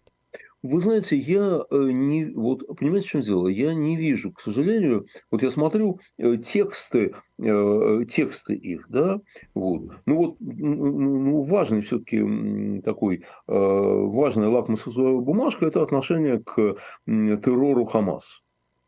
Вы 0.64 0.80
знаете, 0.80 1.18
я 1.18 1.60
э, 1.70 1.78
не... 1.92 2.26
Вот, 2.26 2.66
понимаете, 2.78 3.08
в 3.08 3.12
чем 3.12 3.22
дело? 3.22 3.48
Я 3.50 3.74
не 3.74 3.98
вижу, 3.98 4.32
к 4.32 4.40
сожалению, 4.40 5.08
вот 5.30 5.44
я 5.44 5.52
смотрю 5.52 6.00
э, 6.18 6.38
тексты, 6.38 7.14
э, 7.38 8.06
тексты 8.10 8.56
их, 8.56 8.86
да, 8.88 9.20
вот. 9.54 9.92
Ну 10.06 10.16
вот, 10.16 10.38
ну, 10.40 11.42
важный 11.42 11.82
все-таки 11.82 12.82
такой, 12.82 13.26
важная 13.46 14.48
лакмусовая 14.48 15.20
бумажка– 15.20 15.66
это 15.68 15.84
отношение 15.84 16.40
к 16.40 16.78
террору 17.06 17.84
Хамас, 17.84 18.42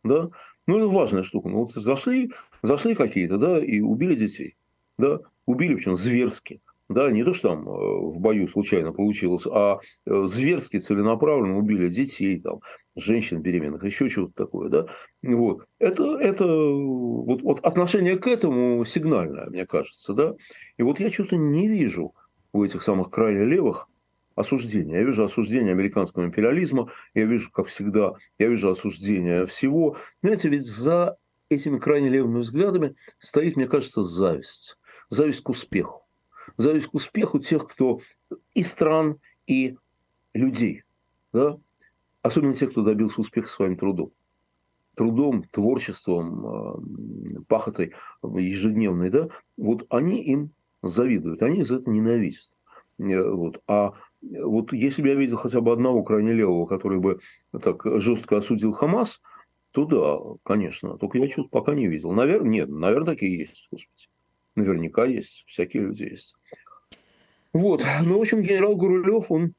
да. 0.03 0.29
Ну, 0.67 0.77
это 0.77 0.87
важная 0.87 1.23
штука. 1.23 1.49
Ну, 1.49 1.65
вот 1.65 1.73
зашли, 1.73 2.31
зашли 2.63 2.95
какие-то, 2.95 3.37
да, 3.37 3.63
и 3.63 3.81
убили 3.81 4.15
детей, 4.15 4.55
да, 4.97 5.19
убили, 5.45 5.75
причем 5.75 5.97
зверски, 5.97 6.61
да, 6.89 7.11
не 7.11 7.23
то, 7.23 7.33
что 7.33 7.49
там 7.49 7.67
э, 7.67 7.71
в 7.71 8.19
бою 8.19 8.47
случайно 8.47 8.91
получилось, 8.93 9.47
а 9.47 9.79
э, 10.05 10.23
зверски 10.27 10.79
целенаправленно 10.79 11.57
убили 11.57 11.87
детей, 11.87 12.39
там, 12.39 12.59
женщин 12.95 13.41
беременных, 13.41 13.83
еще 13.83 14.07
что-то 14.07 14.33
такое, 14.35 14.69
да, 14.69 14.87
вот. 15.23 15.65
Это, 15.79 16.17
это 16.19 16.45
вот, 16.45 17.41
вот 17.41 17.59
отношение 17.59 18.17
к 18.17 18.27
этому 18.27 18.85
сигнальное, 18.85 19.47
мне 19.47 19.65
кажется, 19.65 20.13
да, 20.13 20.33
и 20.77 20.83
вот 20.83 20.99
я 20.99 21.11
что-то 21.11 21.37
не 21.37 21.67
вижу 21.67 22.13
у 22.53 22.63
этих 22.63 22.83
самых 22.83 23.09
крайне 23.09 23.45
левых 23.45 23.89
осуждение. 24.35 24.99
Я 24.99 25.03
вижу 25.03 25.23
осуждение 25.23 25.71
американского 25.71 26.25
империализма, 26.25 26.91
я 27.13 27.25
вижу, 27.25 27.49
как 27.51 27.67
всегда, 27.67 28.13
я 28.37 28.47
вижу 28.47 28.69
осуждение 28.69 29.45
всего. 29.45 29.97
Знаете, 30.21 30.49
ведь 30.49 30.65
за 30.65 31.17
этими 31.49 31.79
крайне 31.79 32.09
левыми 32.09 32.39
взглядами 32.39 32.95
стоит, 33.19 33.55
мне 33.55 33.67
кажется, 33.67 34.01
зависть. 34.03 34.77
Зависть 35.09 35.41
к 35.41 35.49
успеху. 35.49 36.04
Зависть 36.57 36.87
к 36.87 36.93
успеху 36.93 37.39
тех, 37.39 37.67
кто 37.67 38.01
и 38.53 38.63
стран, 38.63 39.19
и 39.47 39.77
людей. 40.33 40.83
Да? 41.33 41.57
Особенно 42.21 42.53
тех, 42.53 42.71
кто 42.71 42.83
добился 42.83 43.21
успеха 43.21 43.47
своим 43.47 43.77
трудом. 43.77 44.11
Трудом, 44.95 45.43
творчеством, 45.43 47.45
пахотой 47.47 47.93
ежедневной. 48.23 49.09
Да? 49.09 49.29
Вот 49.57 49.85
они 49.89 50.23
им 50.23 50.51
завидуют, 50.81 51.41
они 51.41 51.63
за 51.63 51.77
это 51.77 51.89
ненавидят. 51.89 52.49
Э, 52.99 53.29
вот. 53.29 53.61
А 53.67 53.93
вот 54.21 54.73
если 54.73 55.01
бы 55.01 55.09
я 55.09 55.15
видел 55.15 55.37
хотя 55.37 55.61
бы 55.61 55.71
одного 55.71 56.03
крайне 56.03 56.33
левого, 56.33 56.65
который 56.65 56.99
бы 56.99 57.19
так 57.51 57.81
жестко 58.01 58.37
осудил 58.37 58.71
Хамас, 58.71 59.21
то 59.71 59.85
да, 59.85 60.37
конечно. 60.43 60.97
Только 60.97 61.17
я 61.17 61.29
что-то 61.29 61.49
пока 61.49 61.75
не 61.75 61.87
видел. 61.87 62.13
Наверное, 62.13 62.49
нет, 62.49 62.69
наверное, 62.69 63.13
такие 63.13 63.37
есть, 63.37 63.67
господи. 63.71 64.07
Наверняка 64.55 65.05
есть, 65.05 65.43
всякие 65.47 65.83
люди 65.83 66.03
есть. 66.03 66.35
Вот. 67.53 67.85
Ну, 68.03 68.17
в 68.17 68.21
общем, 68.21 68.41
генерал 68.41 68.75
Гурулев, 68.75 69.31
он 69.31 69.53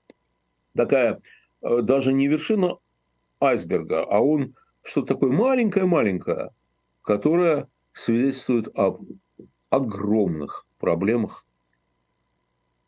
такая 0.74 1.20
э, 1.62 1.82
даже 1.82 2.12
не 2.12 2.28
вершина 2.28 2.78
айсберга, 3.40 4.04
а 4.04 4.20
он 4.20 4.54
что-то 4.82 5.14
такое 5.14 5.32
маленькое-маленькое, 5.32 6.50
которое 7.02 7.68
свидетельствует 7.92 8.68
об 8.74 9.02
огромных 9.70 10.66
проблемах 10.78 11.44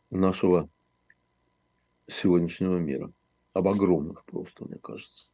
нашего 0.09 0.69
сегодняшнего 2.07 2.77
мира. 2.77 3.11
Об 3.53 3.67
огромных 3.67 4.23
просто, 4.25 4.65
мне 4.65 4.77
кажется. 4.77 5.29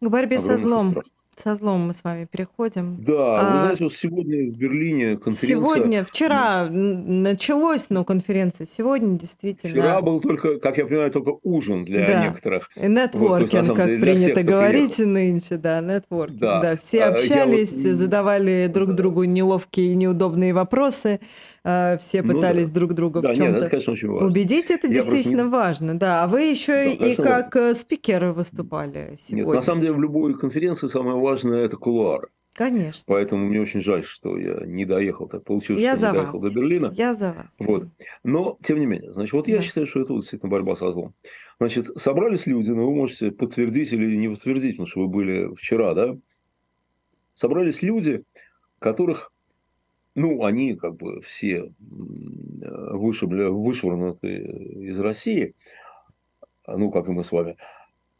К 0.00 0.08
борьбе 0.08 0.38
со 0.38 0.56
злом. 0.56 0.94
Со 1.42 1.54
злом 1.54 1.86
мы 1.86 1.94
с 1.94 2.02
вами 2.02 2.24
переходим. 2.24 2.96
Да, 2.98 3.40
а, 3.40 3.52
вы 3.54 3.60
знаете, 3.60 3.84
вот 3.84 3.92
сегодня 3.92 4.50
в 4.50 4.56
Берлине 4.56 5.16
конференция... 5.16 5.48
Сегодня, 5.48 6.04
вчера 6.04 6.68
началось, 6.68 7.86
но 7.90 8.04
конференция 8.04 8.66
сегодня 8.66 9.16
действительно... 9.16 9.72
Вчера 9.72 10.00
был 10.00 10.20
только, 10.20 10.58
как 10.58 10.78
я 10.78 10.86
понимаю, 10.86 11.12
только 11.12 11.38
ужин 11.44 11.84
для 11.84 12.06
да. 12.06 12.24
некоторых. 12.24 12.70
Нетворкинг, 12.74 13.68
вот, 13.68 13.76
как 13.76 13.86
деле, 13.86 14.00
принято 14.00 14.32
всех, 14.32 14.46
говорить 14.46 14.96
приехал. 14.96 15.12
нынче, 15.12 15.56
да, 15.56 15.80
нетворкинг. 15.80 16.40
Да. 16.40 16.60
да, 16.60 16.76
все 16.76 17.04
а, 17.04 17.10
общались, 17.10 17.72
вот... 17.72 17.96
задавали 17.96 18.68
друг 18.72 18.94
другу 18.94 19.22
неловкие 19.22 19.92
и 19.92 19.94
неудобные 19.94 20.52
вопросы. 20.52 21.20
А, 21.70 21.98
все 21.98 22.22
пытались 22.22 22.68
ну, 22.68 22.68
да. 22.68 22.74
друг 22.74 22.94
друга 22.94 23.20
да, 23.20 23.34
в 23.34 23.36
чем-то 23.36 23.60
нет, 23.60 23.72
это, 23.74 23.90
очень 23.90 24.08
важно. 24.08 24.26
убедить. 24.26 24.70
Это 24.70 24.86
Я 24.86 24.94
действительно 24.94 25.42
не... 25.42 25.48
важно, 25.50 25.98
да. 25.98 26.24
А 26.24 26.26
вы 26.26 26.44
еще 26.44 26.96
да, 26.96 27.06
и 27.06 27.14
как 27.14 27.54
важно. 27.54 27.70
Э, 27.70 27.74
спикер 27.74 28.24
выступали 28.30 29.18
сегодня. 29.20 29.44
Нет, 29.44 29.54
на 29.54 29.60
самом 29.60 29.82
деле 29.82 29.92
в 29.92 30.00
любой 30.00 30.32
конференции 30.38 30.86
самое 30.86 31.18
важное 31.18 31.66
это 31.66 31.76
кулуары. 31.76 32.28
Конечно. 32.54 33.02
Поэтому 33.06 33.46
мне 33.46 33.60
очень 33.60 33.82
жаль, 33.82 34.02
что 34.02 34.38
я 34.38 34.64
не 34.64 34.86
доехал, 34.86 35.28
так 35.28 35.44
получилось, 35.44 35.82
я 35.82 35.92
что 35.92 36.00
за 36.00 36.06
не 36.06 36.12
доехал 36.14 36.40
вас. 36.40 36.42
до 36.42 36.58
Берлина. 36.58 36.94
Я 36.96 37.14
за 37.14 37.32
вас. 37.34 37.46
Вот. 37.58 37.88
Но, 38.24 38.56
тем 38.64 38.80
не 38.80 38.86
менее, 38.86 39.12
значит, 39.12 39.34
вот 39.34 39.44
да. 39.44 39.52
я 39.52 39.60
считаю, 39.60 39.86
что 39.86 40.00
это 40.00 40.14
вот 40.14 40.20
действительно 40.20 40.50
борьба 40.50 40.74
со 40.74 40.90
злом. 40.90 41.12
Значит, 41.60 41.84
собрались 41.98 42.46
люди, 42.46 42.70
но 42.70 42.86
вы 42.86 42.94
можете 42.94 43.30
подтвердить 43.30 43.92
или 43.92 44.16
не 44.16 44.30
подтвердить, 44.30 44.72
потому 44.72 44.86
что 44.86 45.00
вы 45.00 45.08
были 45.08 45.54
вчера, 45.54 45.92
да? 45.92 46.16
Собрались 47.34 47.82
люди, 47.82 48.24
которых 48.78 49.32
ну, 50.18 50.44
они 50.44 50.74
как 50.74 50.96
бы 50.96 51.20
все 51.22 51.72
вышибли, 51.78 53.44
вышвырнуты 53.44 54.36
из 54.90 54.98
России, 54.98 55.54
ну, 56.66 56.90
как 56.90 57.06
и 57.06 57.12
мы 57.12 57.22
с 57.22 57.30
вами, 57.32 57.56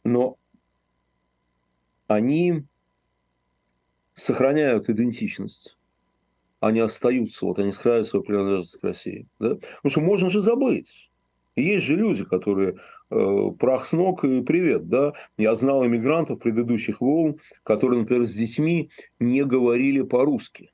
но 0.03 0.37
они 2.07 2.63
сохраняют 4.13 4.89
идентичность. 4.89 5.77
Они 6.61 6.79
остаются, 6.79 7.45
вот 7.45 7.59
они 7.59 7.71
сохраняют 7.71 8.07
свою 8.07 8.23
принадлежность 8.23 8.79
к 8.79 8.83
России. 8.83 9.27
Да? 9.39 9.55
Потому 9.55 9.89
что 9.89 10.01
можно 10.01 10.29
же 10.29 10.41
забыть. 10.41 11.09
Есть 11.55 11.85
же 11.85 11.95
люди, 11.95 12.25
которые 12.25 12.75
э, 13.09 13.51
прах 13.59 13.85
с 13.85 13.91
ног 13.91 14.23
и 14.25 14.41
привет, 14.41 14.89
да. 14.89 15.13
Я 15.37 15.55
знал 15.55 15.85
иммигрантов 15.85 16.39
предыдущих 16.39 17.01
волн, 17.01 17.39
которые, 17.63 18.01
например, 18.01 18.25
с 18.25 18.33
детьми 18.33 18.89
не 19.19 19.43
говорили 19.45 20.01
по-русски 20.01 20.71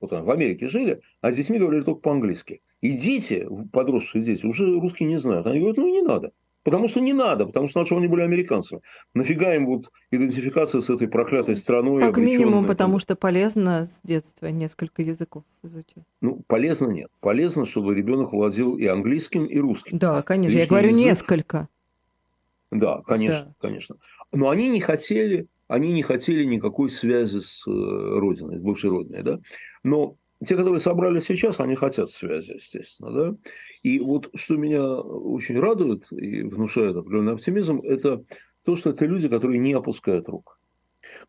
вот 0.00 0.12
в 0.12 0.30
Америке 0.30 0.68
жили, 0.68 1.00
а 1.20 1.32
с 1.32 1.36
детьми 1.36 1.58
говорили 1.58 1.82
только 1.82 2.00
по-английски. 2.00 2.60
И 2.80 2.92
дети, 2.92 3.46
подросшие 3.72 4.24
дети, 4.24 4.46
уже 4.46 4.78
русский 4.80 5.04
не 5.04 5.18
знают. 5.18 5.46
Они 5.46 5.58
говорят, 5.58 5.76
ну 5.76 5.88
не 5.88 6.02
надо. 6.02 6.32
Потому 6.62 6.88
что 6.88 7.00
не 7.00 7.14
надо, 7.14 7.46
потому 7.46 7.68
что 7.68 7.86
что 7.86 7.96
они 7.96 8.06
были 8.06 8.20
американцами. 8.20 8.82
Нафига 9.14 9.54
им 9.54 9.66
вот 9.66 9.90
идентификация 10.10 10.82
с 10.82 10.90
этой 10.90 11.08
проклятой 11.08 11.56
страной? 11.56 12.02
Как 12.02 12.18
минимум, 12.18 12.66
потому 12.66 12.98
что 12.98 13.16
полезно 13.16 13.86
с 13.86 14.00
детства 14.02 14.46
несколько 14.48 15.00
языков 15.00 15.44
изучать. 15.62 16.04
Ну, 16.20 16.42
полезно 16.46 16.88
нет. 16.88 17.10
Полезно, 17.20 17.66
чтобы 17.66 17.94
ребенок 17.94 18.32
владел 18.32 18.76
и 18.76 18.84
английским, 18.86 19.46
и 19.46 19.58
русским. 19.58 19.96
Да, 19.96 20.20
конечно. 20.20 20.48
Лишний 20.48 20.62
Я 20.62 20.68
говорю 20.68 20.90
язык. 20.90 21.04
несколько. 21.04 21.68
Да, 22.70 23.02
конечно, 23.06 23.46
да. 23.46 23.54
конечно. 23.58 23.96
Но 24.30 24.50
они 24.50 24.68
не 24.68 24.80
хотели, 24.80 25.46
они 25.66 25.92
не 25.92 26.02
хотели 26.02 26.44
никакой 26.44 26.90
связи 26.90 27.40
с 27.40 27.66
э, 27.66 27.70
родиной, 27.70 28.58
с 28.58 28.60
бывшей 28.60 28.90
родиной, 28.90 29.22
да. 29.22 29.40
Но 29.82 30.16
те, 30.44 30.56
которые 30.56 30.80
собрались 30.80 31.24
сейчас, 31.24 31.60
они 31.60 31.74
хотят 31.74 32.10
связи, 32.10 32.52
естественно. 32.52 33.12
Да? 33.12 33.36
И 33.82 33.98
вот 33.98 34.30
что 34.34 34.56
меня 34.56 34.84
очень 35.00 35.58
радует 35.58 36.10
и 36.12 36.42
внушает 36.42 36.96
определенный 36.96 37.34
оптимизм, 37.34 37.78
это 37.82 38.24
то, 38.64 38.76
что 38.76 38.90
это 38.90 39.04
люди, 39.06 39.28
которые 39.28 39.58
не 39.58 39.72
опускают 39.72 40.28
рук. 40.28 40.58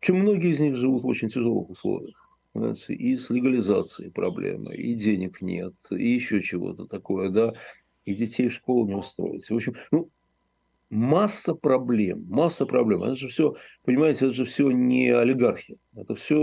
Причем 0.00 0.20
многие 0.20 0.50
из 0.50 0.60
них 0.60 0.76
живут 0.76 1.02
в 1.02 1.06
очень 1.06 1.28
тяжелых 1.28 1.70
условиях. 1.70 2.16
Знаете, 2.54 2.94
и 2.94 3.16
с 3.16 3.30
легализацией 3.30 4.10
проблемы, 4.10 4.74
и 4.74 4.94
денег 4.94 5.40
нет, 5.40 5.74
и 5.90 6.08
еще 6.08 6.42
чего-то 6.42 6.86
такое, 6.86 7.30
да, 7.30 7.52
и 8.04 8.14
детей 8.14 8.48
в 8.48 8.52
школу 8.52 8.86
не 8.86 8.94
устроить. 8.94 9.48
В 9.48 9.54
общем, 9.54 9.74
ну, 9.90 10.10
масса 10.92 11.54
проблем, 11.54 12.26
масса 12.28 12.66
проблем. 12.66 13.02
Это 13.02 13.16
же 13.16 13.28
все, 13.28 13.56
понимаете, 13.84 14.26
это 14.26 14.34
же 14.34 14.44
все 14.44 14.70
не 14.70 15.08
олигархи, 15.08 15.78
это 15.96 16.14
все 16.14 16.36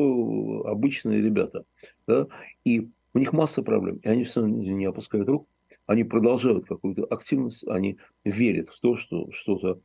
обычные 0.66 1.22
ребята. 1.22 1.66
Да? 2.08 2.28
И 2.66 2.90
у 3.14 3.20
них 3.20 3.32
масса 3.32 3.62
проблем, 3.62 3.98
и 4.04 4.10
они 4.10 4.24
все 4.24 4.46
не 4.46 4.86
опускают 4.86 5.30
рук, 5.30 5.48
они 5.86 6.04
продолжают 6.04 6.66
какую-то 6.66 7.06
активность, 7.06 7.68
они 7.68 8.00
верят 8.24 8.70
в 8.70 8.80
то, 8.80 8.98
что 8.98 9.32
что-то 9.32 9.80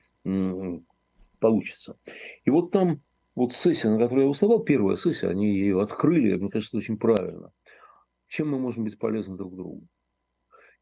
получится. 1.41 1.97
И 2.47 2.51
вот 2.51 2.71
там 2.71 3.03
вот 3.35 3.53
сессия, 3.53 3.91
на 3.91 3.99
которой 3.99 4.23
я 4.23 4.29
выступал, 4.29 4.61
первая 4.61 4.97
сессия, 4.97 5.29
они 5.29 5.47
ее 5.47 5.83
открыли, 5.83 6.37
мне 6.37 6.49
кажется, 6.49 6.79
очень 6.79 6.97
правильно. 6.97 7.53
Чем 8.29 8.51
мы 8.51 8.59
можем 8.59 8.85
быть 8.85 8.99
полезны 8.99 9.37
друг 9.37 9.55
другу? 9.55 9.83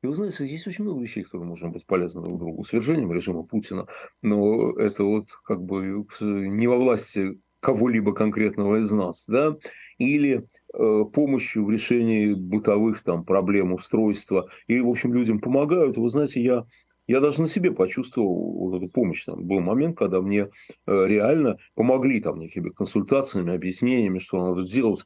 И 0.02 0.06
вы 0.08 0.16
знаете, 0.16 0.46
есть 0.46 0.66
очень 0.66 0.84
много 0.84 1.00
вещей, 1.00 1.22
которые 1.22 1.48
можем 1.48 1.70
быть 1.70 1.86
полезны 1.86 2.22
друг 2.22 2.38
другу. 2.38 2.64
Свержением 2.64 3.12
режима 3.12 3.44
Путина, 3.44 3.86
но 4.20 4.72
это 4.72 5.04
вот 5.04 5.28
как 5.44 5.62
бы 5.62 6.04
не 6.20 6.66
во 6.66 6.76
власти 6.76 7.38
кого-либо 7.60 8.12
конкретного 8.12 8.80
из 8.80 8.90
нас, 8.90 9.24
да, 9.28 9.56
или 9.98 10.44
э, 10.74 11.04
помощью 11.12 11.64
в 11.64 11.70
решении 11.70 12.34
бытовых 12.34 13.04
там 13.04 13.24
проблем, 13.24 13.72
устройства, 13.72 14.48
и, 14.66 14.80
в 14.80 14.88
общем, 14.88 15.14
людям 15.14 15.38
помогают. 15.38 15.96
Вы 15.96 16.08
знаете, 16.08 16.42
я 16.42 16.66
я 17.06 17.20
даже 17.20 17.40
на 17.42 17.48
себе 17.48 17.72
почувствовал 17.72 18.58
вот 18.58 18.82
эту 18.82 18.92
помощь. 18.92 19.24
Там 19.24 19.44
был 19.44 19.60
момент, 19.60 19.98
когда 19.98 20.20
мне 20.20 20.48
э, 20.48 20.48
реально 20.86 21.58
помогли 21.74 22.20
там 22.20 22.38
некими 22.38 22.70
консультациями, 22.70 23.54
объяснениями, 23.54 24.18
что 24.18 24.38
надо 24.38 24.66
делать 24.66 25.04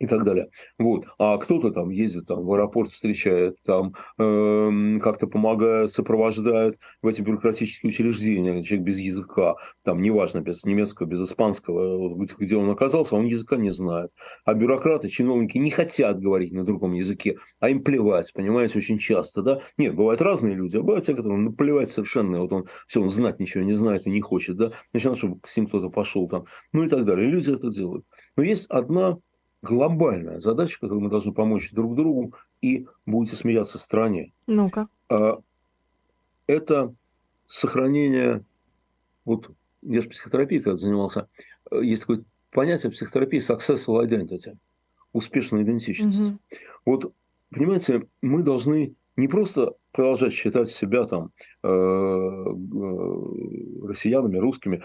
и 0.00 0.06
так 0.06 0.24
далее. 0.24 0.48
Вот. 0.78 1.04
А 1.18 1.36
кто-то 1.38 1.70
там 1.70 1.90
ездит 1.90 2.26
там, 2.26 2.44
в 2.44 2.52
аэропорт, 2.52 2.90
встречает, 2.90 3.56
там 3.64 3.94
э, 4.18 4.98
как-то 5.00 5.26
помогает, 5.26 5.92
сопровождает 5.92 6.78
в 7.02 7.06
эти 7.06 7.20
бюрократические 7.20 7.90
учреждения, 7.90 8.64
человек 8.64 8.86
без 8.86 8.98
языка, 8.98 9.56
там 9.84 10.00
неважно, 10.00 10.40
без 10.40 10.64
немецкого, 10.64 11.06
без 11.06 11.22
испанского, 11.22 12.16
где 12.38 12.56
он 12.56 12.70
оказался, 12.70 13.14
он 13.14 13.26
языка 13.26 13.56
не 13.56 13.70
знает. 13.70 14.10
А 14.46 14.54
бюрократы, 14.54 15.10
чиновники 15.10 15.58
не 15.58 15.70
хотят 15.70 16.18
говорить 16.18 16.52
на 16.52 16.64
другом 16.64 16.94
языке, 16.94 17.36
а 17.60 17.68
им 17.68 17.84
плевать, 17.84 18.32
понимаете, 18.32 18.78
очень 18.78 18.98
часто, 18.98 19.42
да? 19.42 19.60
Нет, 19.76 19.94
бывают 19.94 20.22
разные 20.22 20.54
люди, 20.54 20.78
а 20.78 20.80
бывают 20.80 21.04
те, 21.04 21.14
которым 21.14 21.44
ну, 21.44 21.52
плевать 21.52 21.90
совершенно, 21.90 22.40
вот 22.40 22.52
он 22.52 22.66
все, 22.88 23.02
он 23.02 23.10
знать 23.10 23.38
ничего 23.38 23.62
не 23.62 23.74
знает 23.74 24.06
и 24.06 24.10
не 24.10 24.22
хочет, 24.22 24.56
да? 24.56 24.72
Значит, 24.92 25.18
чтобы 25.18 25.40
с 25.44 25.54
ним 25.58 25.66
кто-то 25.66 25.90
пошел 25.90 26.26
там, 26.26 26.46
ну 26.72 26.84
и 26.84 26.88
так 26.88 27.04
далее. 27.04 27.28
Люди 27.28 27.50
это 27.50 27.70
делают. 27.70 28.06
Но 28.36 28.42
есть 28.42 28.64
одна 28.70 29.18
глобальная 29.62 30.40
задача, 30.40 30.78
которую 30.80 31.02
мы 31.02 31.10
должны 31.10 31.32
помочь 31.32 31.70
друг 31.72 31.94
другу, 31.94 32.34
и 32.62 32.86
будете 33.06 33.36
смеяться 33.36 33.78
в 33.78 33.80
стране. 33.80 34.32
Ну-ка. 34.46 34.88
А, 35.08 35.40
это 36.46 36.94
сохранение, 37.46 38.44
вот 39.24 39.50
я 39.82 40.02
же 40.02 40.08
психотерапией 40.08 40.62
когда 40.62 40.76
занимался, 40.76 41.28
есть 41.70 42.02
такое 42.02 42.24
понятие 42.50 42.92
психотерапии 42.92 43.38
successful 43.38 44.04
identity, 44.06 44.56
успешная 45.12 45.62
идентичность. 45.62 46.20
Угу. 46.20 46.38
Вот, 46.86 47.12
понимаете, 47.50 48.06
мы 48.22 48.42
должны 48.42 48.94
не 49.16 49.28
просто 49.28 49.74
продолжать 49.92 50.32
считать 50.32 50.70
себя 50.70 51.04
там 51.04 51.30
э, 51.62 51.68
э, 51.68 52.46
россиянами, 53.86 54.38
русскими, 54.38 54.82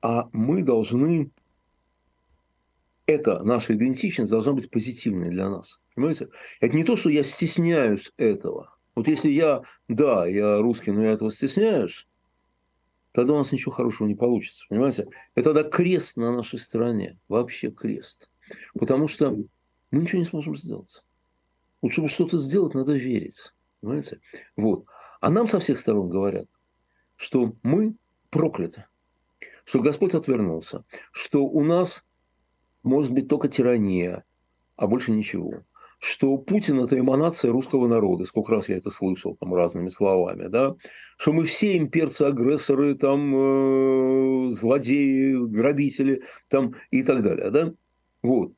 а 0.00 0.28
мы 0.32 0.62
должны 0.62 1.30
это, 3.06 3.42
наша 3.42 3.74
идентичность 3.74 4.30
должна 4.30 4.52
быть 4.52 4.70
позитивной 4.70 5.30
для 5.30 5.48
нас. 5.48 5.80
Понимаете? 5.94 6.28
Это 6.60 6.76
не 6.76 6.84
то, 6.84 6.96
что 6.96 7.10
я 7.10 7.22
стесняюсь 7.22 8.12
этого. 8.16 8.74
Вот 8.94 9.08
если 9.08 9.30
я, 9.30 9.62
да, 9.88 10.26
я 10.26 10.58
русский, 10.58 10.90
но 10.92 11.02
я 11.02 11.12
этого 11.12 11.30
стесняюсь, 11.30 12.06
тогда 13.12 13.34
у 13.34 13.38
нас 13.38 13.52
ничего 13.52 13.72
хорошего 13.72 14.06
не 14.06 14.14
получится. 14.14 14.64
Понимаете? 14.68 15.08
Это 15.34 15.52
тогда 15.52 15.68
крест 15.68 16.16
на 16.16 16.34
нашей 16.34 16.58
стороне. 16.58 17.18
Вообще 17.28 17.70
крест. 17.70 18.30
Потому 18.74 19.08
что 19.08 19.36
мы 19.90 20.02
ничего 20.02 20.18
не 20.18 20.26
сможем 20.26 20.56
сделать. 20.56 21.02
Вот 21.80 21.92
чтобы 21.92 22.08
что-то 22.08 22.38
сделать, 22.38 22.74
надо 22.74 22.92
верить. 22.92 23.38
Понимаете? 23.80 24.20
Вот. 24.56 24.84
А 25.20 25.30
нам 25.30 25.46
со 25.46 25.58
всех 25.60 25.78
сторон 25.78 26.08
говорят, 26.08 26.46
что 27.16 27.54
мы 27.62 27.94
прокляты, 28.30 28.86
что 29.64 29.80
Господь 29.80 30.14
отвернулся, 30.14 30.84
что 31.12 31.44
у 31.44 31.62
нас 31.62 32.04
может 32.82 33.12
быть 33.12 33.28
только 33.28 33.48
тирания, 33.48 34.24
а 34.76 34.86
больше 34.86 35.12
ничего. 35.12 35.62
Что 35.98 36.36
Путин– 36.36 36.80
это 36.84 36.98
эманация 36.98 37.52
русского 37.52 37.86
народа. 37.86 38.24
Сколько 38.24 38.52
раз 38.52 38.68
я 38.68 38.76
это 38.76 38.90
слышал 38.90 39.36
там 39.36 39.54
разными 39.54 39.88
словами, 39.88 40.48
да? 40.48 40.74
Что 41.16 41.32
мы 41.32 41.44
все 41.44 41.76
имперцы, 41.76 42.22
агрессоры, 42.22 42.96
там, 42.96 43.32
э, 43.36 44.50
злодеи, 44.50 45.34
грабители 45.46 46.22
там, 46.48 46.74
и 46.90 47.04
так 47.04 47.22
далее, 47.22 47.50
да? 47.50 47.72
Вот. 48.22 48.52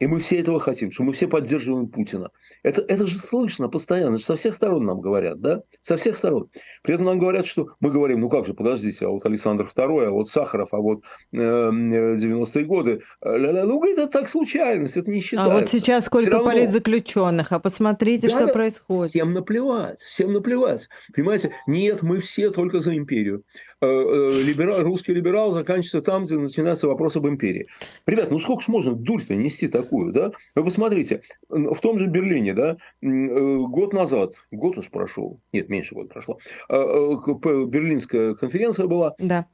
И 0.00 0.06
мы 0.06 0.18
все 0.18 0.40
этого 0.40 0.58
хотим, 0.58 0.90
что 0.90 1.02
мы 1.02 1.12
все 1.12 1.28
поддерживаем 1.28 1.86
Путина. 1.86 2.30
Это, 2.62 2.80
это 2.80 3.06
же 3.06 3.18
слышно 3.18 3.68
постоянно, 3.68 4.18
со 4.18 4.34
всех 4.34 4.54
сторон 4.54 4.84
нам 4.84 5.00
говорят, 5.00 5.40
да? 5.40 5.62
Со 5.82 5.98
всех 5.98 6.16
сторон. 6.16 6.48
При 6.82 6.94
этом 6.94 7.06
нам 7.06 7.18
говорят, 7.18 7.46
что 7.46 7.68
мы 7.80 7.90
говорим, 7.90 8.20
ну 8.20 8.30
как 8.30 8.46
же, 8.46 8.54
подождите, 8.54 9.06
а 9.06 9.10
вот 9.10 9.24
Александр 9.26 9.64
II, 9.64 10.06
а 10.06 10.10
вот 10.10 10.28
Сахаров, 10.28 10.72
а 10.72 10.78
вот 10.78 11.02
э, 11.32 11.36
90-е 11.36 12.64
годы. 12.64 13.02
Ля-ля, 13.22 13.66
ну 13.66 13.84
это 13.84 14.06
так 14.06 14.30
случайность, 14.30 14.96
это 14.96 15.10
не 15.10 15.20
считается. 15.20 15.54
А 15.54 15.58
вот 15.58 15.68
сейчас 15.68 16.06
сколько 16.06 16.30
равно... 16.30 16.50
политзаключенных, 16.50 17.52
а 17.52 17.58
посмотрите, 17.58 18.28
да, 18.28 18.34
что 18.34 18.46
да, 18.46 18.52
происходит. 18.54 19.10
Всем 19.10 19.34
наплевать, 19.34 20.00
всем 20.00 20.32
наплевать. 20.32 20.88
Понимаете, 21.14 21.52
нет, 21.66 22.02
мы 22.02 22.20
все 22.20 22.50
только 22.50 22.80
за 22.80 22.96
империю. 22.96 23.44
Э, 23.82 23.86
э, 23.86 24.42
либерал, 24.42 24.82
русский 24.82 25.14
либерал 25.14 25.52
заканчивается 25.52 26.02
там, 26.02 26.26
где 26.26 26.36
начинается 26.36 26.86
вопрос 26.86 27.16
об 27.16 27.26
империи. 27.26 27.66
Ребят, 28.04 28.30
ну 28.30 28.38
сколько 28.38 28.62
ж 28.62 28.68
можно 28.68 28.94
дурь-то 28.94 29.34
нести 29.34 29.68
такую, 29.68 30.12
да? 30.12 30.32
Вы 30.54 30.64
посмотрите, 30.64 31.22
в 31.48 31.80
том 31.80 31.98
же 31.98 32.06
Берлине, 32.06 32.52
да, 32.52 32.76
э, 33.00 33.06
год 33.06 33.94
назад, 33.94 34.34
год 34.50 34.76
уж 34.76 34.90
прошел, 34.90 35.40
нет, 35.54 35.70
меньше 35.70 35.94
года 35.94 36.10
прошло, 36.10 36.38
Берлинская 36.68 38.34
конференция 38.34 38.86
была, 38.86 39.14
да. 39.18 39.46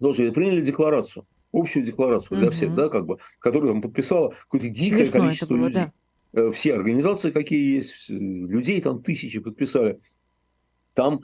тоже 0.00 0.32
приняли 0.32 0.62
декларацию, 0.62 1.26
общую 1.52 1.84
декларацию 1.84 2.38
для 2.38 2.48
угу. 2.48 2.54
всех, 2.54 2.74
да, 2.74 2.88
как 2.88 3.04
бы, 3.04 3.18
которую 3.38 3.74
там 3.74 3.82
подписала 3.82 4.34
какое-то 4.44 4.70
дикое 4.70 5.00
Весной 5.00 5.20
количество 5.20 5.54
было, 5.54 5.66
людей. 5.66 5.84
Да. 6.32 6.50
Все 6.52 6.74
организации, 6.74 7.32
какие 7.32 7.76
есть, 7.76 8.08
людей 8.08 8.80
там 8.80 9.02
тысячи 9.02 9.40
подписали. 9.40 10.00
Там 10.94 11.20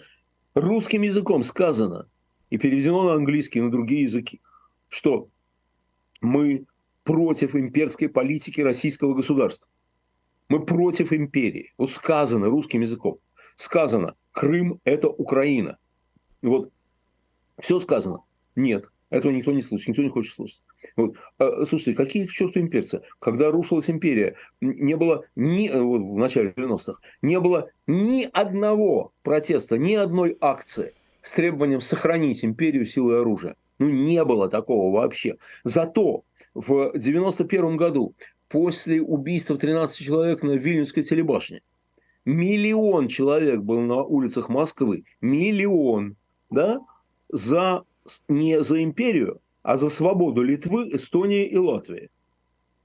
русским 0.54 1.00
языком 1.02 1.42
сказано– 1.42 2.06
и 2.50 2.58
переведено 2.58 3.04
на 3.04 3.14
английский 3.14 3.60
и 3.60 3.62
на 3.62 3.70
другие 3.70 4.02
языки, 4.02 4.40
что 4.88 5.28
мы 6.20 6.66
против 7.04 7.54
имперской 7.54 8.08
политики 8.08 8.60
российского 8.60 9.14
государства. 9.14 9.68
Мы 10.48 10.64
против 10.64 11.12
империи. 11.12 11.72
Вот 11.78 11.90
сказано 11.90 12.48
русским 12.48 12.80
языком. 12.80 13.18
Сказано, 13.56 14.16
Крым– 14.32 14.80
это 14.84 15.08
Украина. 15.08 15.78
Вот 16.42 16.70
все 17.58 17.78
сказано. 17.78 18.20
Нет, 18.56 18.90
этого 19.10 19.32
никто 19.32 19.52
не 19.52 19.62
слышит, 19.62 19.88
никто 19.88 20.02
не 20.02 20.08
хочет 20.08 20.34
слушать. 20.34 20.62
Вот. 20.96 21.16
А, 21.38 21.64
слушайте, 21.66 21.94
какие 21.94 22.26
к 22.26 22.32
черту 22.32 22.60
имперцы? 22.60 23.02
Когда 23.18 23.50
рушилась 23.50 23.90
империя, 23.90 24.34
не 24.60 24.96
было 24.96 25.24
ни, 25.36 25.68
вот 25.68 26.00
в 26.00 26.16
начале 26.16 26.50
90-х, 26.50 27.00
не 27.22 27.38
было 27.38 27.70
ни 27.86 28.28
одного 28.32 29.12
протеста, 29.22 29.78
ни 29.78 29.94
одной 29.94 30.36
акции 30.40 30.94
с 31.30 31.32
требованием 31.32 31.80
сохранить 31.80 32.44
империю 32.44 32.84
силой 32.84 33.20
оружия. 33.20 33.54
Ну, 33.78 33.88
не 33.88 34.24
было 34.24 34.48
такого 34.48 34.92
вообще. 34.92 35.36
Зато 35.62 36.24
в 36.54 36.88
1991 36.88 37.76
году, 37.76 38.14
после 38.48 39.00
убийства 39.00 39.56
13 39.56 39.96
человек 39.96 40.42
на 40.42 40.52
Вильнюсской 40.52 41.04
телебашне, 41.04 41.62
миллион 42.24 43.06
человек 43.06 43.60
был 43.60 43.80
на 43.80 44.02
улицах 44.02 44.48
Москвы, 44.48 45.04
миллион, 45.20 46.16
да, 46.50 46.80
за, 47.28 47.84
не 48.26 48.60
за 48.60 48.82
империю, 48.82 49.38
а 49.62 49.76
за 49.76 49.88
свободу 49.88 50.42
Литвы, 50.42 50.90
Эстонии 50.92 51.46
и 51.46 51.56
Латвии. 51.56 52.10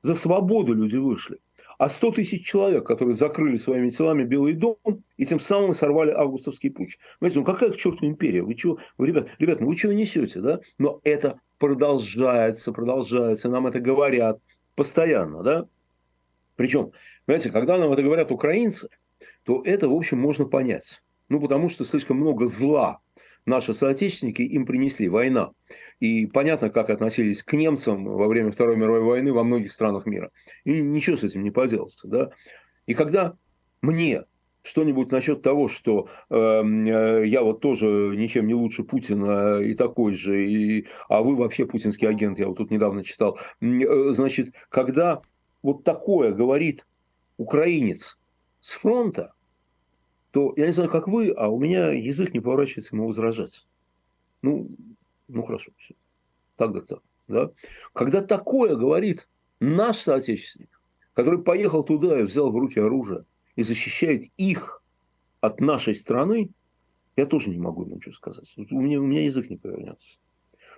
За 0.04 0.14
свободу 0.14 0.76
люди 0.76 0.98
вышли 0.98 1.40
а 1.78 1.90
100 1.90 2.12
тысяч 2.12 2.46
человек, 2.46 2.86
которые 2.86 3.16
закрыли 3.16 3.58
своими 3.58 3.90
телами 3.90 4.24
Белый 4.24 4.54
дом 4.54 4.78
и 5.18 5.26
тем 5.26 5.40
самым 5.40 5.74
сорвали 5.74 6.12
августовский 6.12 6.72
путь. 6.72 6.98
Понимаете, 7.20 7.40
ну 7.40 7.46
какая 7.46 7.72
к 7.72 7.78
черту 7.78 8.06
империя? 8.06 8.42
Вы 8.42 8.56
чего, 8.56 8.80
вы, 8.98 9.08
ребят, 9.08 9.30
ребят, 9.40 9.60
ну 9.60 9.68
вы 9.68 9.76
чего 9.76 9.94
несете, 9.94 10.40
да? 10.42 10.60
Но 10.78 11.00
это 11.04 11.40
продолжается, 11.58 12.72
продолжается, 12.72 13.50
нам 13.50 13.68
это 13.68 13.80
говорят 13.80 14.40
постоянно, 14.76 15.44
да? 15.44 15.68
Причем, 16.56 16.92
понимаете, 17.26 17.52
когда 17.52 17.78
нам 17.78 17.92
это 17.92 18.04
говорят 18.04 18.32
украинцы, 18.32 18.90
то 19.44 19.62
это, 19.64 19.90
в 19.90 19.94
общем, 19.94 20.20
можно 20.20 20.46
понять. 20.46 21.02
Ну, 21.28 21.40
потому 21.40 21.70
что 21.70 21.84
слишком 21.86 22.18
много 22.18 22.48
зла 22.48 23.00
наши 23.46 23.74
соотечественники 23.74 24.42
им 24.42 24.66
принесли, 24.66 25.08
война. 25.08 25.52
И 26.00 26.26
понятно, 26.26 26.70
как 26.70 26.90
относились 26.90 27.44
к 27.44 27.54
немцам 27.54 28.06
во 28.06 28.28
время 28.28 28.52
Второй 28.52 28.76
мировой 28.76 29.02
войны 29.02 29.32
во 29.32 29.44
многих 29.44 29.72
странах 29.72 30.06
мира. 30.06 30.32
И 30.64 30.82
ничего 30.82 31.18
с 31.18 31.24
этим 31.24 31.44
не 31.44 31.52
поделается. 31.52 32.08
Да? 32.08 32.32
И 32.86 32.94
когда 32.94 33.36
мне 33.82 34.26
что-нибудь 34.66 35.12
насчет 35.12 35.42
того, 35.44 35.68
что 35.68 36.10
эм, 36.30 36.88
э, 36.88 37.28
я 37.28 37.44
вот 37.44 37.62
тоже 37.62 38.14
ничем 38.18 38.48
не 38.48 38.56
лучше 38.56 38.84
Путина 38.84 39.60
и 39.60 39.76
такой 39.76 40.16
же, 40.16 40.44
и, 40.44 40.88
а 41.08 41.22
вы 41.22 41.36
вообще 41.36 41.66
путинский 41.66 42.10
агент, 42.10 42.40
я 42.40 42.48
вот 42.48 42.58
тут 42.58 42.72
недавно 42.72 43.04
читал. 43.04 43.38
Э, 43.62 44.12
значит, 44.12 44.54
когда 44.70 45.22
вот 45.62 45.84
такое 45.84 46.32
говорит 46.32 46.86
украинец 47.38 48.18
с 48.60 48.74
фронта, 48.74 49.34
то 50.36 50.54
я 50.58 50.66
не 50.66 50.74
знаю, 50.74 50.90
как 50.90 51.08
вы, 51.08 51.32
а 51.32 51.48
у 51.48 51.58
меня 51.58 51.92
язык 51.92 52.34
не 52.34 52.42
поворачивается 52.42 52.94
ему 52.94 53.08
возражать. 53.08 53.66
Ну, 54.42 54.68
ну 55.30 55.44
хорошо, 55.44 55.72
все. 55.78 55.96
Так 56.58 56.74
да 56.74 56.82
так. 56.82 57.00
Да? 57.30 57.52
Когда 57.94 58.22
такое 58.22 58.76
говорит 58.76 59.30
наш 59.62 60.00
соотечественник, 60.00 60.82
который 61.14 61.42
поехал 61.42 61.86
туда 61.86 62.20
и 62.20 62.24
взял 62.24 62.52
в 62.52 62.58
руки 62.58 62.82
оружие 62.82 63.24
и 63.56 63.64
защищает 63.64 64.30
их 64.36 64.84
от 65.40 65.62
нашей 65.62 65.96
страны, 65.96 66.50
я 67.16 67.26
тоже 67.26 67.50
не 67.50 67.58
могу 67.58 67.84
ему 67.84 67.96
ничего 67.96 68.12
сказать. 68.12 68.54
У 68.58 68.82
меня, 68.82 69.00
у 69.00 69.06
меня 69.06 69.24
язык 69.24 69.50
не 69.50 69.56
повернется. 69.56 70.18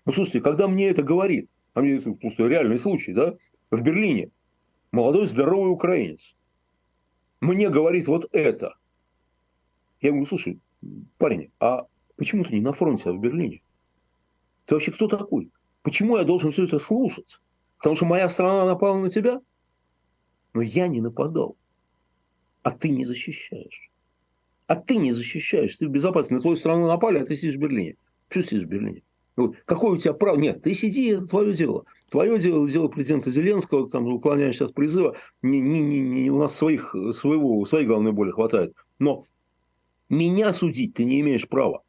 Но 0.06 0.12
слушайте, 0.12 0.40
когда 0.40 0.68
мне 0.68 0.88
это 0.90 1.02
говорит, 1.02 1.50
а 1.74 1.82
мне 1.82 1.96
это 1.96 2.12
просто 2.12 2.46
реальный 2.46 2.78
случай, 2.78 3.12
да, 3.12 3.36
в 3.72 3.82
Берлине, 3.82 4.30
молодой 4.92 5.26
здоровый 5.26 5.72
украинец, 5.72 6.36
мне 7.42 7.72
говорит 7.72 8.06
вот 8.06 8.30
это– 8.34 8.76
я 10.02 10.10
говорю, 10.12 10.26
слушай, 10.26 10.60
парень, 11.18 11.52
а 11.60 11.88
почему 12.16 12.44
ты 12.44 12.54
не 12.54 12.62
на 12.62 12.74
фронте, 12.74 13.10
а 13.10 13.14
в 13.14 13.20
Берлине? 13.20 13.62
Ты 14.66 14.76
вообще 14.76 14.92
кто 14.92 15.08
такой? 15.08 15.52
Почему 15.82 16.18
я 16.18 16.24
должен 16.24 16.52
все 16.52 16.66
это 16.66 16.80
слушать? 16.80 17.40
Потому 17.78 17.96
что 17.96 18.06
моя 18.06 18.28
страна 18.30 18.66
напала 18.66 19.00
на 19.00 19.10
тебя? 19.10 19.42
Но 20.54 20.62
я 20.62 20.88
не 20.88 21.02
нападал. 21.02 21.56
А 22.64 22.72
ты 22.72 22.90
не 22.90 23.06
защищаешь. 23.06 23.90
А 24.68 24.76
ты 24.76 24.98
не 24.98 25.12
защищаешь. 25.12 25.78
Ты 25.78 25.88
в 25.88 25.92
безопасности. 25.92 26.34
На 26.34 26.42
твою 26.42 26.58
страну 26.58 26.88
напали, 26.88 27.20
а 27.20 27.26
ты 27.26 27.36
сидишь 27.36 27.56
в 27.56 27.60
Берлине. 27.60 27.96
Что 28.30 28.44
сидишь 28.44 28.64
в 28.64 28.68
Берлине? 28.68 29.04
Вот. 29.38 29.56
Какое 29.66 29.92
у 29.92 29.98
тебя 29.98 30.14
право? 30.14 30.36
Нет, 30.36 30.64
ты 30.64 30.74
сиди, 30.74 31.10
это 31.10 31.28
твое 31.28 31.54
дело. 31.54 31.86
Твое 32.10 32.40
дело, 32.40 32.68
дело 32.68 32.88
президента 32.88 33.30
Зеленского, 33.30 33.90
там, 33.90 34.08
уклоняешься 34.08 34.66
от 34.66 34.74
призыва. 34.74 35.16
Не, 35.42 35.62
не, 35.62 35.80
не, 35.80 36.00
не, 36.00 36.30
у 36.32 36.40
нас 36.40 36.56
своих, 36.56 36.94
своего, 37.14 37.64
своей 37.66 37.86
головной 37.86 38.12
боли 38.12 38.32
хватает. 38.32 38.74
Но 39.00 39.26
меня 40.10 40.54
судить 40.54 40.94
ты 40.96 41.04
не 41.04 41.22
имеешь 41.22 41.48
права. 41.48 41.84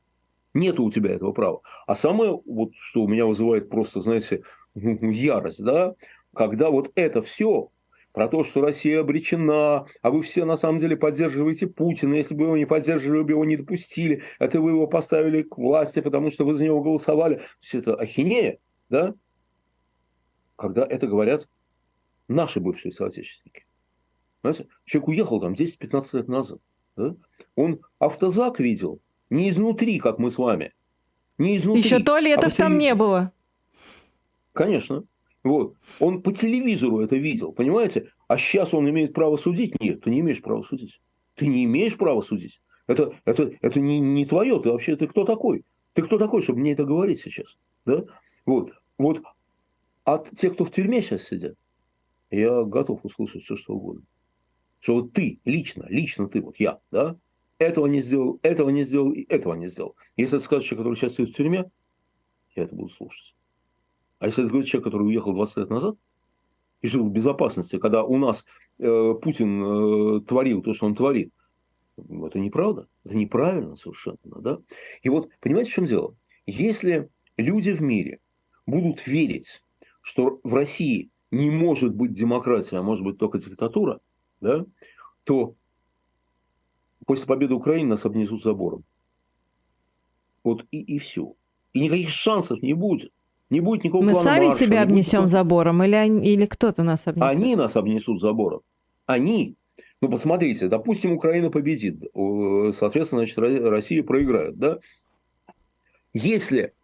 Нет 0.54 0.80
у 0.80 0.90
тебя 0.90 1.12
этого 1.12 1.32
права. 1.32 1.60
А 1.86 1.94
самое, 1.94 2.40
вот, 2.44 2.72
что 2.76 3.02
у 3.02 3.08
меня 3.08 3.26
вызывает 3.26 3.68
просто, 3.68 4.00
знаете, 4.00 4.42
ярость, 4.74 5.62
да, 5.62 5.94
когда 6.34 6.70
вот 6.70 6.90
это 6.94 7.22
все 7.22 7.70
про 8.12 8.28
то, 8.28 8.42
что 8.42 8.60
Россия 8.60 9.00
обречена, 9.00 9.86
а 10.02 10.10
вы 10.10 10.22
все 10.22 10.44
на 10.44 10.56
самом 10.56 10.78
деле 10.78 10.96
поддерживаете 10.96 11.66
Путина, 11.66 12.14
если 12.14 12.34
бы 12.34 12.44
его 12.44 12.56
не 12.56 12.66
поддерживали, 12.66 13.18
вы 13.18 13.24
бы 13.24 13.30
его 13.32 13.44
не 13.44 13.56
допустили, 13.56 14.22
это 14.38 14.60
вы 14.60 14.70
его 14.70 14.86
поставили 14.86 15.42
к 15.42 15.56
власти, 15.58 16.00
потому 16.00 16.30
что 16.30 16.44
вы 16.44 16.54
за 16.54 16.64
него 16.64 16.82
голосовали. 16.82 17.42
Все 17.60 17.78
это 17.78 17.94
ахинея, 17.94 18.58
да? 18.88 19.14
Когда 20.56 20.84
это 20.84 21.06
говорят 21.06 21.48
наши 22.26 22.60
бывшие 22.60 22.92
соотечественники. 22.92 23.66
Знаете, 24.42 24.66
человек 24.84 25.08
уехал 25.08 25.40
там 25.40 25.52
10-15 25.52 26.16
лет 26.16 26.28
назад. 26.28 26.60
Да? 26.96 27.14
Он 27.58 27.80
автозак 27.98 28.60
видел 28.60 29.00
не 29.30 29.48
изнутри, 29.48 29.98
как 29.98 30.20
мы 30.20 30.30
с 30.30 30.38
вами. 30.38 30.72
Не 31.38 31.56
изнутри. 31.56 31.82
Еще 31.82 31.98
туалетов 31.98 32.52
а 32.52 32.56
там 32.56 32.78
не 32.78 32.94
было. 32.94 33.32
Конечно. 34.52 35.02
Вот. 35.42 35.74
Он 35.98 36.22
по 36.22 36.32
телевизору 36.32 37.00
это 37.00 37.16
видел, 37.16 37.50
понимаете? 37.50 38.12
А 38.28 38.38
сейчас 38.38 38.72
он 38.74 38.88
имеет 38.88 39.12
право 39.12 39.36
судить? 39.36 39.80
Нет, 39.80 40.02
ты 40.02 40.10
не 40.10 40.20
имеешь 40.20 40.40
права 40.40 40.62
судить. 40.62 41.00
Ты 41.34 41.48
не 41.48 41.64
имеешь 41.64 41.96
права 41.96 42.22
судить. 42.22 42.60
Это, 42.86 43.12
это, 43.24 43.52
это 43.60 43.80
не, 43.80 43.98
не 43.98 44.24
твое. 44.24 44.60
Ты 44.62 44.70
вообще 44.70 44.94
ты 44.94 45.08
кто 45.08 45.24
такой? 45.24 45.64
Ты 45.94 46.02
кто 46.02 46.16
такой, 46.16 46.42
чтобы 46.42 46.60
мне 46.60 46.74
это 46.74 46.84
говорить 46.84 47.20
сейчас? 47.20 47.58
Да? 47.84 48.04
Вот. 48.46 48.72
Вот 48.98 49.20
от 50.04 50.30
тех, 50.30 50.54
кто 50.54 50.64
в 50.64 50.70
тюрьме 50.70 51.02
сейчас 51.02 51.24
сидят, 51.24 51.56
я 52.30 52.62
готов 52.62 53.00
услышать 53.02 53.42
все, 53.42 53.56
что 53.56 53.74
угодно. 53.74 54.04
Что 54.78 54.94
вот 54.94 55.12
ты, 55.12 55.40
лично, 55.44 55.86
лично 55.88 56.28
ты, 56.28 56.40
вот 56.40 56.54
я, 56.60 56.78
да, 56.92 57.16
этого 57.58 57.86
не 57.86 58.00
сделал, 58.00 58.38
этого 58.42 58.70
не 58.70 58.84
сделал 58.84 59.12
и 59.12 59.26
этого 59.28 59.54
не 59.54 59.68
сделал. 59.68 59.96
Если 60.16 60.36
это 60.36 60.44
скажет 60.44 60.64
человек, 60.64 60.84
который 60.84 60.96
сейчас 60.96 61.14
сидит 61.14 61.30
в 61.30 61.36
тюрьме, 61.36 61.70
я 62.54 62.64
это 62.64 62.74
буду 62.74 62.90
слушать. 62.90 63.34
А 64.18 64.26
если 64.26 64.42
это 64.42 64.50
говорит 64.50 64.68
человек, 64.68 64.84
который 64.84 65.06
уехал 65.06 65.32
20 65.32 65.56
лет 65.58 65.70
назад 65.70 65.96
и 66.82 66.88
жил 66.88 67.04
в 67.04 67.12
безопасности, 67.12 67.78
когда 67.78 68.04
у 68.04 68.16
нас 68.16 68.44
э, 68.78 69.14
Путин 69.20 69.62
э, 69.62 70.20
творил 70.22 70.62
то, 70.62 70.72
что 70.72 70.86
он 70.86 70.94
творит, 70.94 71.32
это 71.96 72.38
неправда, 72.38 72.88
это 73.04 73.16
неправильно 73.16 73.76
совершенно. 73.76 74.18
Да? 74.24 74.58
И 75.02 75.08
вот, 75.08 75.30
понимаете, 75.40 75.70
в 75.70 75.74
чем 75.74 75.84
дело? 75.84 76.16
Если 76.46 77.08
люди 77.36 77.70
в 77.72 77.80
мире 77.80 78.20
будут 78.66 79.06
верить, 79.06 79.62
что 80.00 80.40
в 80.44 80.54
России 80.54 81.10
не 81.30 81.50
может 81.50 81.94
быть 81.94 82.12
демократия, 82.12 82.76
а 82.76 82.82
может 82.82 83.04
быть 83.04 83.18
только 83.18 83.38
диктатура, 83.38 84.00
да, 84.40 84.64
то 85.24 85.54
после 87.08 87.26
победы 87.26 87.54
Украины 87.54 87.88
нас 87.88 88.04
обнесут 88.04 88.42
забором. 88.42 88.84
Вот 90.44 90.66
и, 90.70 90.78
и 90.78 90.98
все. 90.98 91.32
И 91.72 91.80
никаких 91.80 92.10
шансов 92.10 92.60
не 92.60 92.74
будет. 92.74 93.12
Не 93.48 93.60
будет 93.60 93.82
никакого 93.82 94.04
Мы 94.04 94.14
сами 94.14 94.44
марша, 94.44 94.58
себя 94.58 94.82
обнесем 94.82 95.24
никакого... 95.24 95.28
забором 95.28 95.82
или, 95.82 96.22
или 96.22 96.44
кто-то 96.44 96.82
нас 96.82 97.06
обнесет? 97.06 97.30
Они 97.30 97.56
нас 97.56 97.76
обнесут 97.76 98.20
забором. 98.20 98.60
Они. 99.06 99.56
Ну, 100.02 100.10
посмотрите, 100.10 100.68
допустим, 100.68 101.12
Украина 101.12 101.50
победит, 101.50 101.98
соответственно, 102.12 103.24
значит, 103.24 103.38
Россия 103.38 104.02
проиграет, 104.02 104.58
да? 104.58 104.78
Если 106.12 106.74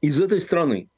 из 0.00 0.18
этой 0.18 0.40
страны 0.40 0.88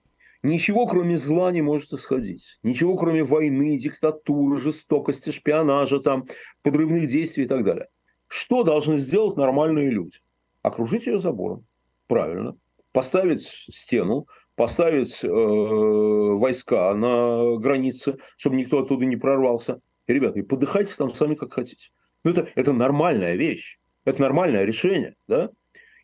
ничего, 0.44 0.86
кроме 0.86 1.18
зла, 1.18 1.50
не 1.50 1.60
может 1.60 1.92
исходить, 1.92 2.60
ничего, 2.62 2.96
кроме 2.96 3.24
войны, 3.24 3.76
диктатуры, 3.78 4.58
жестокости, 4.58 5.30
шпионажа, 5.30 5.98
там, 5.98 6.28
подрывных 6.62 7.08
действий 7.08 7.44
и 7.44 7.48
так 7.48 7.64
далее, 7.64 7.88
что 8.28 8.62
должны 8.62 8.98
сделать 8.98 9.36
нормальные 9.36 9.90
люди? 9.90 10.18
Окружить 10.62 11.06
ее 11.06 11.18
забором, 11.18 11.64
правильно, 12.06 12.56
поставить 12.92 13.42
стену, 13.42 14.26
поставить 14.54 15.22
э, 15.22 15.28
войска 15.28 16.94
на 16.94 17.56
границе, 17.58 18.18
чтобы 18.36 18.56
никто 18.56 18.80
оттуда 18.80 19.04
не 19.06 19.16
прорвался. 19.16 19.80
И, 20.06 20.12
ребята, 20.12 20.38
и 20.38 20.42
подыхайте 20.42 20.94
там 20.96 21.14
сами 21.14 21.34
как 21.34 21.52
хотите. 21.52 21.90
Ну, 22.24 22.32
это, 22.32 22.48
это 22.54 22.72
нормальная 22.72 23.36
вещь. 23.36 23.78
Это 24.04 24.22
нормальное 24.22 24.64
решение. 24.64 25.14
Да? 25.28 25.50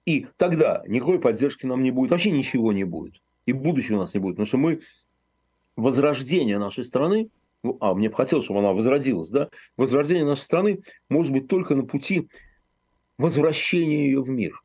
И 0.06 0.26
тогда 0.36 0.84
никакой 0.86 1.18
поддержки 1.18 1.66
нам 1.66 1.82
не 1.82 1.90
будет. 1.90 2.10
Вообще 2.10 2.30
ничего 2.30 2.72
не 2.72 2.84
будет. 2.84 3.14
И 3.46 3.52
будущего 3.52 3.96
у 3.96 4.00
нас 4.00 4.14
не 4.14 4.20
будет. 4.20 4.34
Потому 4.34 4.46
что 4.46 4.58
мы 4.58 4.80
возрождение 5.76 6.58
нашей 6.58 6.84
страны, 6.84 7.30
ну, 7.64 7.76
а 7.80 7.94
мне 7.94 8.08
бы 8.08 8.14
хотелось, 8.14 8.44
чтобы 8.44 8.60
она 8.60 8.72
возродилась, 8.72 9.30
да, 9.30 9.48
возрождение 9.76 10.24
нашей 10.24 10.42
страны 10.42 10.82
может 11.08 11.32
быть 11.32 11.48
только 11.48 11.74
на 11.74 11.84
пути 11.84 12.28
возвращения 13.18 14.06
ее 14.06 14.22
в 14.22 14.28
мир 14.28 14.64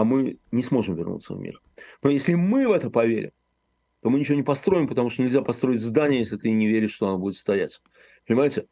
а 0.00 0.04
мы 0.04 0.38
не 0.50 0.62
сможем 0.62 0.94
вернуться 0.94 1.34
в 1.34 1.40
мир. 1.40 1.60
Но 2.02 2.08
если 2.08 2.32
мы 2.32 2.66
в 2.66 2.72
это 2.72 2.88
поверим, 2.88 3.32
то 4.00 4.08
мы 4.08 4.18
ничего 4.18 4.34
не 4.34 4.42
построим, 4.42 4.88
потому 4.88 5.10
что 5.10 5.20
нельзя 5.20 5.42
построить 5.42 5.82
здание, 5.82 6.20
если 6.20 6.38
ты 6.38 6.50
не 6.50 6.66
веришь, 6.66 6.94
что 6.94 7.08
оно 7.08 7.18
будет 7.18 7.36
стоять. 7.36 7.82
Понимаете? 8.26 8.66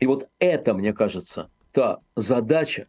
И 0.00 0.06
вот 0.06 0.28
это, 0.40 0.74
мне 0.74 0.92
кажется, 0.92 1.48
та 1.70 2.00
задача, 2.16 2.88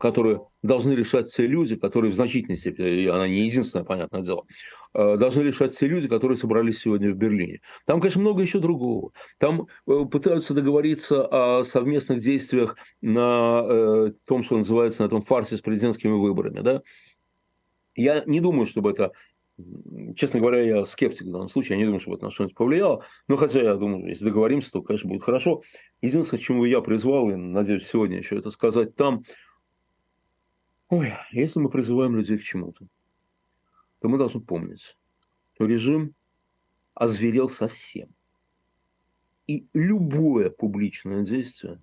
которую 0.00 0.48
должны 0.62 0.92
решать 0.92 1.28
все 1.28 1.46
люди, 1.46 1.76
которые 1.76 2.10
в 2.10 2.14
значительной 2.14 2.56
степени, 2.56 3.06
она 3.06 3.28
не 3.28 3.46
единственное, 3.46 3.84
понятное 3.84 4.22
дело, 4.22 4.46
э, 4.94 5.16
должны 5.18 5.42
решать 5.42 5.74
все 5.74 5.86
люди, 5.86 6.08
которые 6.08 6.38
собрались 6.38 6.80
сегодня 6.80 7.12
в 7.12 7.16
Берлине. 7.16 7.60
Там, 7.84 8.00
конечно, 8.00 8.20
много 8.22 8.42
еще 8.42 8.58
другого. 8.58 9.12
Там 9.38 9.66
э, 9.86 10.04
пытаются 10.10 10.54
договориться 10.54 11.26
о 11.26 11.62
совместных 11.64 12.20
действиях 12.20 12.76
на 13.02 13.62
э, 13.62 14.12
том, 14.26 14.42
что 14.42 14.56
называется, 14.56 15.02
на 15.02 15.06
этом 15.06 15.22
фарсе 15.22 15.58
с 15.58 15.60
президентскими 15.60 16.12
выборами. 16.12 16.60
Да? 16.60 16.82
Я 17.94 18.24
не 18.24 18.40
думаю, 18.40 18.66
чтобы 18.66 18.92
это 18.92 19.12
честно 20.16 20.40
говоря, 20.40 20.62
я 20.62 20.86
скептик 20.86 21.26
в 21.26 21.30
данном 21.30 21.50
случае, 21.50 21.76
я 21.76 21.80
не 21.80 21.84
думаю, 21.84 22.00
что 22.00 22.14
это 22.14 22.24
на 22.24 22.30
что-нибудь 22.30 22.56
повлияло, 22.56 23.04
но 23.28 23.36
хотя 23.36 23.60
я 23.60 23.74
думаю, 23.74 24.08
если 24.08 24.24
договоримся, 24.24 24.72
то, 24.72 24.80
конечно, 24.80 25.10
будет 25.10 25.22
хорошо. 25.22 25.60
Единственное, 26.00 26.40
к 26.40 26.42
чему 26.42 26.64
я 26.64 26.80
призвал, 26.80 27.30
и 27.30 27.34
надеюсь, 27.34 27.86
сегодня 27.86 28.16
еще 28.16 28.38
это 28.38 28.48
сказать 28.50 28.96
там, 28.96 29.24
Ой, 30.90 31.12
если 31.30 31.60
мы 31.60 31.70
призываем 31.70 32.16
людей 32.16 32.36
к 32.36 32.42
чему-то, 32.42 32.84
то 34.00 34.08
мы 34.08 34.18
должны 34.18 34.40
помнить, 34.40 34.98
что 35.54 35.66
режим 35.66 36.16
озверел 36.94 37.48
совсем. 37.48 38.12
И 39.46 39.68
любое 39.72 40.50
публичное 40.50 41.24
действие 41.24 41.80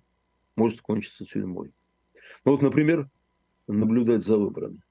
может 0.56 0.82
кончиться 0.82 1.24
тюрьмой. 1.24 1.72
Ну 2.44 2.52
вот, 2.52 2.60
например, 2.60 3.08
наблюдать 3.66 4.24
за 4.24 4.36
выборами. 4.36 4.82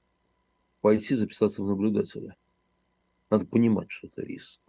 Пойти 0.80 1.14
записаться 1.14 1.62
в 1.62 1.68
наблюдателя. 1.68 2.36
Надо 3.30 3.46
понимать, 3.46 3.90
что 3.92 4.08
это 4.08 4.22
риск. 4.22 4.60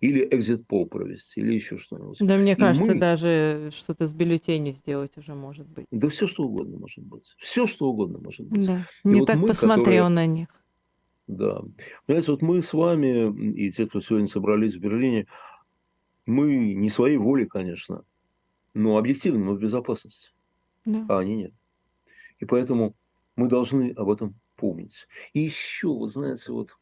Или 0.00 0.28
экзит-пол 0.30 0.86
провести, 0.86 1.40
или 1.40 1.54
еще 1.54 1.78
что-нибудь. 1.78 2.18
Да, 2.20 2.36
мне 2.36 2.52
и 2.52 2.56
кажется, 2.56 2.94
мы... 2.94 3.00
даже 3.00 3.70
что-то 3.72 4.06
с 4.06 4.12
бюллетеней 4.12 4.72
сделать 4.72 5.16
уже 5.16 5.34
может 5.34 5.68
быть. 5.68 5.86
Да 5.90 6.08
все, 6.08 6.26
что 6.26 6.44
угодно 6.44 6.78
может 6.78 7.04
быть. 7.04 7.34
Все, 7.38 7.66
что 7.66 7.88
угодно 7.88 8.18
может 8.18 8.46
быть. 8.46 8.66
Да. 8.66 8.86
И 9.04 9.08
Не 9.08 9.20
вот 9.20 9.26
так 9.26 9.36
мы, 9.36 9.48
посмотрел 9.48 10.04
которые... 10.04 10.08
на 10.08 10.26
них. 10.26 10.48
Да. 11.26 11.62
Понимаете, 12.06 12.32
вот 12.32 12.42
мы 12.42 12.62
с 12.62 12.72
вами 12.72 13.52
и 13.54 13.70
те, 13.70 13.86
кто 13.86 14.00
сегодня 14.00 14.26
собрались 14.26 14.74
в 14.74 14.80
Берлине, 14.80 15.26
мы 16.26 16.74
не 16.74 16.88
своей 16.90 17.16
воли, 17.16 17.44
конечно, 17.44 18.04
но 18.74 18.96
объективно 18.96 19.44
мы 19.44 19.54
в 19.54 19.60
безопасности. 19.60 20.30
Да. 20.84 21.04
А 21.08 21.18
они 21.18 21.36
нет. 21.36 21.52
И 22.38 22.44
поэтому 22.44 22.94
мы 23.36 23.48
должны 23.48 23.92
об 23.92 24.10
этом 24.10 24.34
помнить. 24.56 25.06
И 25.32 25.40
еще, 25.40 25.88
вы 25.88 26.08
знаете, 26.08 26.52
вот 26.52 26.76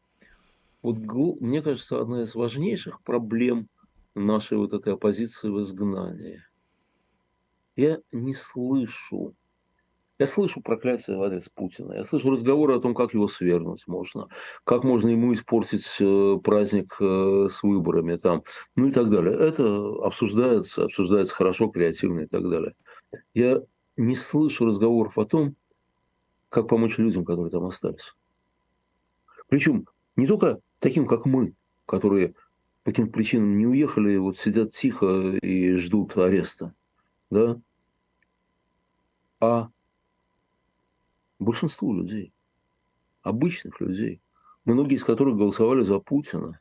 вот, 0.94 1.40
мне 1.40 1.62
кажется, 1.62 2.00
одна 2.00 2.22
из 2.22 2.34
важнейших 2.34 3.02
проблем 3.02 3.68
нашей 4.14 4.56
вот 4.56 4.72
этой 4.72 4.94
оппозиции 4.94 5.48
в 5.48 5.60
изгнании. 5.60 6.42
Я 7.74 7.98
не 8.12 8.34
слышу, 8.34 9.34
я 10.18 10.26
слышу 10.26 10.62
проклятие 10.62 11.16
в 11.16 11.22
адрес 11.22 11.48
Путина, 11.52 11.94
я 11.94 12.04
слышу 12.04 12.30
разговоры 12.30 12.76
о 12.76 12.80
том, 12.80 12.94
как 12.94 13.14
его 13.14 13.26
свергнуть 13.26 13.86
можно, 13.88 14.28
как 14.64 14.84
можно 14.84 15.08
ему 15.08 15.32
испортить 15.34 15.86
э, 16.00 16.38
праздник 16.42 16.96
э, 17.00 17.48
с 17.50 17.62
выборами, 17.64 18.16
там, 18.16 18.44
ну 18.76 18.86
и 18.86 18.92
так 18.92 19.10
далее. 19.10 19.34
Это 19.34 19.64
обсуждается, 20.04 20.84
обсуждается 20.84 21.34
хорошо, 21.34 21.68
креативно 21.68 22.20
и 22.20 22.26
так 22.26 22.48
далее. 22.48 22.74
Я 23.34 23.60
не 23.96 24.14
слышу 24.14 24.64
разговоров 24.64 25.18
о 25.18 25.26
том, 25.26 25.56
как 26.48 26.68
помочь 26.68 26.96
людям, 26.96 27.24
которые 27.24 27.50
там 27.50 27.66
остались. 27.66 28.14
Причем 29.48 29.86
не 30.16 30.26
только 30.26 30.60
таким, 30.78 31.06
как 31.06 31.26
мы, 31.26 31.54
которые 31.86 32.34
по 32.82 32.90
каким-то 32.90 33.12
причинам 33.12 33.58
не 33.58 33.66
уехали, 33.66 34.16
вот 34.16 34.38
сидят 34.38 34.72
тихо 34.72 35.36
и 35.42 35.74
ждут 35.74 36.16
ареста, 36.16 36.74
да, 37.30 37.60
а 39.40 39.70
большинству 41.38 41.94
людей, 41.94 42.32
обычных 43.22 43.80
людей, 43.80 44.20
многие 44.64 44.96
из 44.96 45.04
которых 45.04 45.36
голосовали 45.36 45.82
за 45.82 45.98
Путина. 45.98 46.60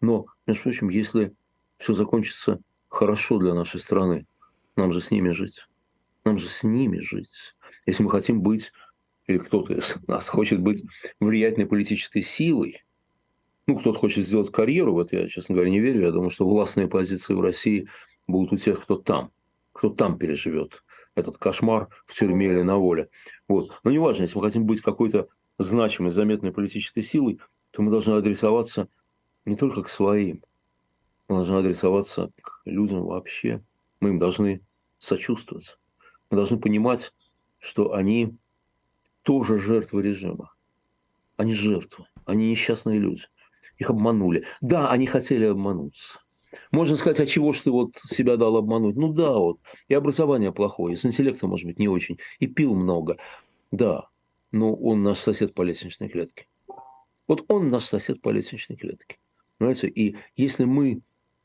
Но, 0.00 0.26
между 0.46 0.64
прочим, 0.64 0.88
если 0.88 1.34
все 1.78 1.92
закончится 1.92 2.60
хорошо 2.88 3.38
для 3.38 3.54
нашей 3.54 3.80
страны, 3.80 4.26
нам 4.76 4.92
же 4.92 5.00
с 5.00 5.10
ними 5.10 5.30
жить. 5.30 5.66
Нам 6.24 6.38
же 6.38 6.48
с 6.48 6.62
ними 6.62 6.98
жить. 6.98 7.54
Если 7.86 8.02
мы 8.02 8.10
хотим 8.10 8.40
быть, 8.42 8.72
или 9.26 9.38
кто-то 9.38 9.74
из 9.74 9.96
нас 10.06 10.28
хочет 10.28 10.60
быть 10.60 10.82
влиятельной 11.20 11.66
политической 11.66 12.22
силой, 12.22 12.84
ну, 13.66 13.78
кто-то 13.78 13.98
хочет 13.98 14.26
сделать 14.26 14.50
карьеру, 14.50 14.92
вот 14.92 15.12
я, 15.12 15.28
честно 15.28 15.54
говоря, 15.54 15.70
не 15.70 15.80
верю. 15.80 16.02
Я 16.02 16.12
думаю, 16.12 16.30
что 16.30 16.46
властные 16.46 16.88
позиции 16.88 17.34
в 17.34 17.40
России 17.40 17.88
будут 18.26 18.52
у 18.52 18.56
тех, 18.56 18.82
кто 18.82 18.96
там, 18.96 19.30
кто 19.72 19.90
там 19.90 20.18
переживет 20.18 20.82
этот 21.14 21.38
кошмар 21.38 21.88
в 22.06 22.14
тюрьме 22.14 22.46
или 22.46 22.62
на 22.62 22.76
воле. 22.76 23.08
Вот. 23.48 23.70
Но 23.84 23.90
неважно, 23.90 24.22
если 24.22 24.36
мы 24.36 24.44
хотим 24.44 24.64
быть 24.64 24.80
какой-то 24.80 25.28
значимой, 25.58 26.10
заметной 26.10 26.52
политической 26.52 27.02
силой, 27.02 27.38
то 27.70 27.82
мы 27.82 27.90
должны 27.90 28.14
адресоваться 28.14 28.88
не 29.44 29.56
только 29.56 29.82
к 29.82 29.88
своим, 29.88 30.42
мы 31.28 31.36
должны 31.36 31.56
адресоваться 31.56 32.30
к 32.42 32.62
людям 32.64 33.04
вообще. 33.04 33.62
Мы 34.00 34.10
им 34.10 34.18
должны 34.18 34.60
сочувствовать. 34.98 35.78
Мы 36.30 36.36
должны 36.36 36.58
понимать, 36.58 37.12
что 37.58 37.94
они 37.94 38.36
тоже 39.22 39.58
жертвы 39.58 40.02
режима. 40.02 40.52
Они 41.36 41.54
жертвы, 41.54 42.06
они 42.26 42.50
несчастные 42.50 42.98
люди. 42.98 43.24
Их 43.78 43.90
обманули. 43.90 44.44
Да, 44.60 44.90
они 44.90 45.06
хотели 45.06 45.46
обмануться. 45.46 46.18
Можно 46.70 46.96
сказать, 46.96 47.20
а 47.20 47.26
чего 47.26 47.52
ж 47.52 47.60
ты 47.60 47.70
вот 47.70 47.96
себя 48.06 48.36
дал 48.36 48.56
обмануть? 48.56 48.96
Ну 48.96 49.12
да, 49.12 49.32
вот. 49.32 49.58
И 49.88 49.94
образование 49.94 50.52
плохое, 50.52 50.94
и 50.94 50.96
с 50.96 51.04
интеллектом, 51.04 51.50
может 51.50 51.66
быть, 51.66 51.78
не 51.78 51.88
очень, 51.88 52.18
и 52.38 52.46
пил 52.46 52.74
много. 52.74 53.16
Да, 53.70 54.08
но 54.52 54.74
он 54.74 55.02
наш 55.02 55.18
сосед 55.18 55.54
по 55.54 55.62
лестничной 55.62 56.08
клетке. 56.08 56.46
Вот 57.26 57.44
он 57.48 57.70
наш 57.70 57.84
сосед 57.84 58.20
по 58.20 58.28
лестничной 58.28 58.76
клетке. 58.76 59.18
Понимаете? 59.58 59.88
И 59.88 60.16
если 60.36 60.64
мы 60.64 61.00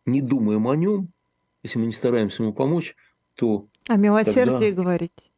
не 0.06 0.22
думаем 0.22 0.68
о 0.68 0.76
нем, 0.76 1.10
если 1.64 1.80
мы 1.80 1.88
не 1.88 1.94
стараемся 1.94 2.44
ему 2.44 2.54
помочь, 2.54 2.96
то... 3.36 3.68
О 3.88 3.96
милосердии 3.96 4.70
тогда... 4.70 4.82
говорить. 4.82 5.32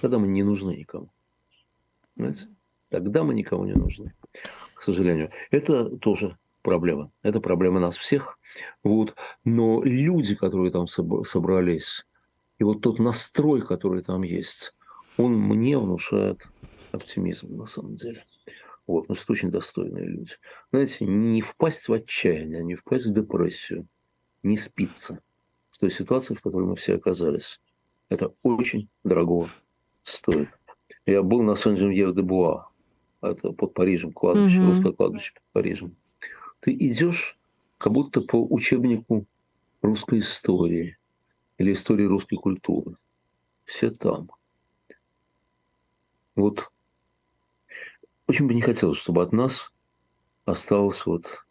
Тогда 0.00 0.18
мы 0.18 0.26
не 0.26 0.42
нужны 0.42 0.72
никому. 0.72 1.08
Понимаете? 2.16 2.46
Тогда 2.90 3.24
мы 3.24 3.34
никому 3.34 3.64
не 3.64 3.74
нужны 3.74 4.12
к 4.76 4.82
сожалению. 4.82 5.30
Это 5.50 5.96
тоже 5.96 6.36
проблема. 6.62 7.10
Это 7.22 7.40
проблема 7.40 7.80
нас 7.80 7.96
всех. 7.96 8.38
Вот. 8.84 9.14
Но 9.44 9.82
люди, 9.82 10.34
которые 10.36 10.70
там 10.70 10.86
собрались, 10.86 12.06
и 12.58 12.64
вот 12.64 12.82
тот 12.82 12.98
настрой, 12.98 13.62
который 13.62 14.02
там 14.02 14.22
есть, 14.22 14.74
он 15.16 15.32
мне 15.32 15.78
внушает 15.78 16.46
оптимизм 16.92 17.56
на 17.56 17.66
самом 17.66 17.96
деле. 17.96 18.24
Вот, 18.86 19.02
потому 19.02 19.16
что 19.16 19.32
очень 19.32 19.50
достойные 19.50 20.06
люди. 20.06 20.32
Знаете, 20.70 21.06
не 21.06 21.42
впасть 21.42 21.88
в 21.88 21.92
отчаяние, 21.92 22.62
не 22.62 22.76
впасть 22.76 23.06
в 23.06 23.14
депрессию, 23.14 23.88
не 24.44 24.56
спиться 24.56 25.18
в 25.70 25.78
той 25.78 25.90
ситуации, 25.90 26.34
в 26.34 26.40
которой 26.40 26.68
мы 26.68 26.76
все 26.76 26.94
оказались. 26.94 27.60
Это 28.10 28.32
очень 28.44 28.88
дорого 29.02 29.48
стоит. 30.04 30.48
Я 31.04 31.22
был 31.22 31.42
на 31.42 31.56
Сен-Женвьер-де-Буа, 31.56 32.68
это 33.20 33.52
под 33.52 33.74
Парижем, 33.74 34.12
кладбище, 34.12 34.60
угу. 34.60 34.68
русское 34.68 34.92
кладбище 34.92 35.32
под 35.34 35.42
Парижем. 35.52 35.96
Ты 36.60 36.72
идешь 36.72 37.38
как 37.78 37.92
будто 37.92 38.20
по 38.20 38.36
учебнику 38.36 39.26
русской 39.82 40.20
истории 40.20 40.96
или 41.58 41.72
истории 41.72 42.04
русской 42.04 42.36
культуры. 42.36 42.96
Все 43.64 43.90
там. 43.90 44.30
Вот 46.34 46.70
очень 48.26 48.46
бы 48.46 48.54
не 48.54 48.62
хотелось, 48.62 48.98
чтобы 48.98 49.22
от 49.22 49.32
нас 49.32 49.70
осталось 50.44 51.04
вот 51.06 51.46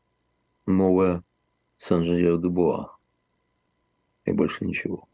новое 0.66 1.24
Сан-Жильер-де-Буа. 1.78 2.96
И 4.26 4.32
больше 4.32 4.66
ничего. 4.66 5.08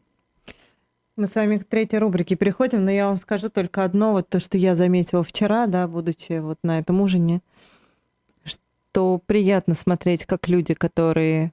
Мы 1.22 1.28
с 1.28 1.36
вами 1.36 1.58
к 1.58 1.64
третьей 1.64 2.00
рубрике 2.00 2.34
переходим, 2.34 2.84
но 2.84 2.90
я 2.90 3.06
вам 3.06 3.16
скажу 3.16 3.48
только 3.48 3.84
одно, 3.84 4.10
вот 4.10 4.28
то, 4.28 4.40
что 4.40 4.58
я 4.58 4.74
заметила 4.74 5.22
вчера, 5.22 5.68
да, 5.68 5.86
будучи 5.86 6.40
вот 6.40 6.58
на 6.64 6.80
этом 6.80 7.00
ужине, 7.00 7.42
что 8.42 9.20
приятно 9.24 9.76
смотреть, 9.76 10.24
как 10.24 10.48
люди, 10.48 10.74
которые 10.74 11.52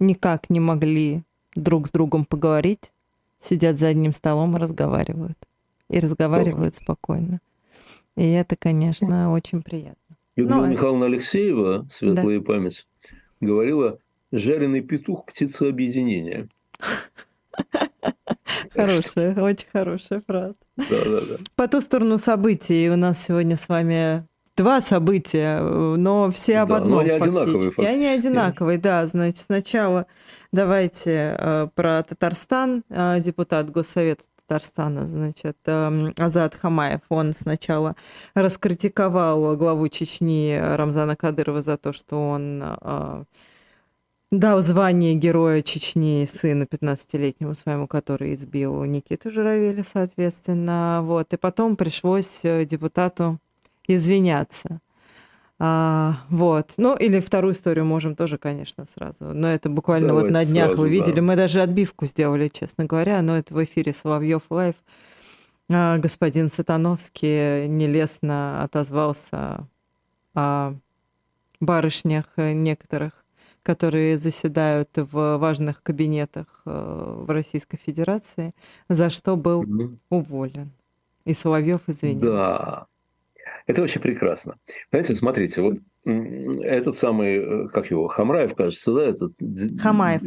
никак 0.00 0.50
не 0.50 0.60
могли 0.60 1.22
друг 1.54 1.86
с 1.86 1.92
другом 1.92 2.26
поговорить, 2.26 2.92
сидят 3.40 3.78
за 3.78 3.86
одним 3.86 4.12
столом 4.12 4.54
и 4.54 4.60
разговаривают. 4.60 5.38
И 5.88 5.98
разговаривают 5.98 6.74
спокойно. 6.74 7.40
И 8.18 8.32
это, 8.32 8.54
конечно, 8.54 9.32
очень 9.32 9.62
приятно. 9.62 10.16
Людмила 10.36 10.60
Но... 10.60 10.66
Михайловна 10.66 11.06
Алексеева, 11.06 11.88
светлая 11.90 12.38
да. 12.38 12.44
память, 12.44 12.86
говорила, 13.40 13.98
жареный 14.30 14.82
петух– 14.82 15.24
птица 15.26 15.68
объединения. 15.68 16.50
Хорошая, 18.74 19.34
очень 19.40 19.66
хорошая 19.72 20.22
фраза. 20.26 20.54
Да, 20.76 20.84
да, 21.04 21.20
да. 21.20 21.36
По 21.56 21.68
ту 21.68 21.80
сторону 21.80 22.18
событий 22.18 22.90
у 22.90 22.96
нас 22.96 23.22
сегодня 23.22 23.56
с 23.56 23.68
вами 23.68 24.26
два 24.56 24.80
события, 24.80 25.60
но 25.60 26.30
все 26.30 26.58
об 26.58 26.72
одном. 26.72 26.92
Но 26.92 26.98
они 27.00 27.10
одинаковые. 27.10 27.62
Фактически. 27.62 27.80
Они 27.80 28.06
одинаковые, 28.06 28.78
да. 28.78 29.06
Значит, 29.06 29.38
сначала 29.38 30.06
давайте 30.52 31.36
э, 31.38 31.68
про 31.74 32.02
Татарстан. 32.02 32.84
Э, 32.88 33.20
депутат 33.20 33.70
Госсовета 33.70 34.22
Татарстана, 34.46 35.08
значит, 35.08 35.56
э, 35.66 36.10
Азат 36.18 36.54
Хамаев, 36.54 37.00
он 37.08 37.32
сначала 37.32 37.96
раскритиковал 38.34 39.56
главу 39.56 39.88
Чечни 39.88 40.58
Рамзана 40.60 41.16
Кадырова 41.16 41.62
за 41.62 41.78
то, 41.78 41.92
что 41.92 42.16
он 42.16 42.62
дал 44.38 44.62
звание 44.62 45.14
Героя 45.14 45.62
Чечни 45.62 46.26
сыну 46.26 46.64
15-летнему 46.64 47.54
своему, 47.54 47.86
который 47.86 48.34
избил 48.34 48.84
Никиту 48.84 49.30
Журавеля, 49.30 49.84
соответственно. 49.84 51.00
Вот. 51.02 51.32
И 51.32 51.36
потом 51.36 51.76
пришлось 51.76 52.40
э, 52.42 52.64
депутату 52.64 53.38
извиняться. 53.86 54.80
А, 55.58 56.18
вот. 56.28 56.72
Ну, 56.76 56.96
или 56.96 57.20
вторую 57.20 57.54
историю 57.54 57.84
можем 57.84 58.16
тоже, 58.16 58.38
конечно, 58.38 58.86
сразу. 58.94 59.32
Но 59.32 59.48
это 59.48 59.68
буквально 59.68 60.08
Давайте 60.08 60.28
вот 60.28 60.32
на 60.32 60.44
днях 60.44 60.66
сразу, 60.68 60.82
вы 60.82 60.88
видели. 60.88 61.16
Да. 61.16 61.22
Мы 61.22 61.36
даже 61.36 61.62
отбивку 61.62 62.06
сделали, 62.06 62.48
честно 62.48 62.84
говоря. 62.84 63.22
Но 63.22 63.36
это 63.36 63.54
в 63.54 63.62
эфире 63.64 63.94
Соловьев 63.94 64.42
Лайв. 64.50 64.74
А, 65.70 65.98
господин 65.98 66.50
Сатановский 66.50 67.68
нелестно 67.68 68.62
отозвался 68.62 69.66
о 70.34 70.74
барышнях 71.60 72.26
некоторых 72.36 73.23
которые 73.64 74.18
заседают 74.18 74.90
в 74.94 75.38
важных 75.38 75.82
кабинетах 75.82 76.46
э, 76.66 76.70
в 77.26 77.30
Российской 77.30 77.78
Федерации, 77.78 78.54
за 78.88 79.10
что 79.10 79.36
был 79.36 79.64
уволен. 80.10 80.70
И 81.24 81.32
Соловьев 81.32 81.80
извинился. 81.86 82.26
Да, 82.26 82.86
это 83.66 83.82
очень 83.82 84.02
прекрасно. 84.02 84.56
Знаете, 84.90 85.16
смотрите, 85.16 85.62
вот 85.62 85.78
этот 86.04 86.94
самый, 86.94 87.36
э, 87.36 87.68
как 87.68 87.90
его, 87.90 88.06
Хамраев, 88.06 88.54
кажется, 88.54 88.92
да? 88.92 89.06
Этот... 89.06 89.32
Хамаев. 89.80 90.22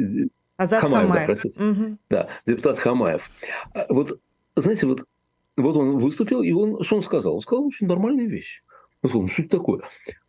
Азат 0.57 0.81
Хамаев. 0.81 1.07
Хамаев. 1.07 1.19
Да, 1.19 1.25
простите. 1.25 1.63
Угу. 1.63 1.97
да, 2.09 2.27
депутат 2.47 2.79
Хамаев. 2.79 3.29
А 3.75 3.85
вот, 3.89 4.19
знаете, 4.55 4.87
вот, 4.87 5.05
вот 5.55 5.77
он 5.77 5.99
выступил, 5.99 6.41
и 6.41 6.51
он, 6.51 6.83
что 6.83 6.95
он 6.95 7.03
сказал? 7.03 7.35
Он 7.35 7.41
сказал 7.41 7.67
очень 7.67 7.85
нормальную 7.85 8.27
вещь. 8.27 8.63
Ну, 9.03 9.27
что 9.27 9.43
это 9.43 9.57
такое? 9.57 9.81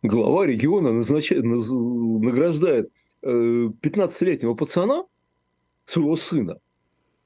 Глава 0.03 0.45
региона 0.45 0.93
назначает, 0.93 1.43
награждает 1.43 2.91
15-летнего 3.23 4.53
э, 4.53 4.55
пацана, 4.55 5.05
своего 5.85 6.15
сына, 6.15 6.59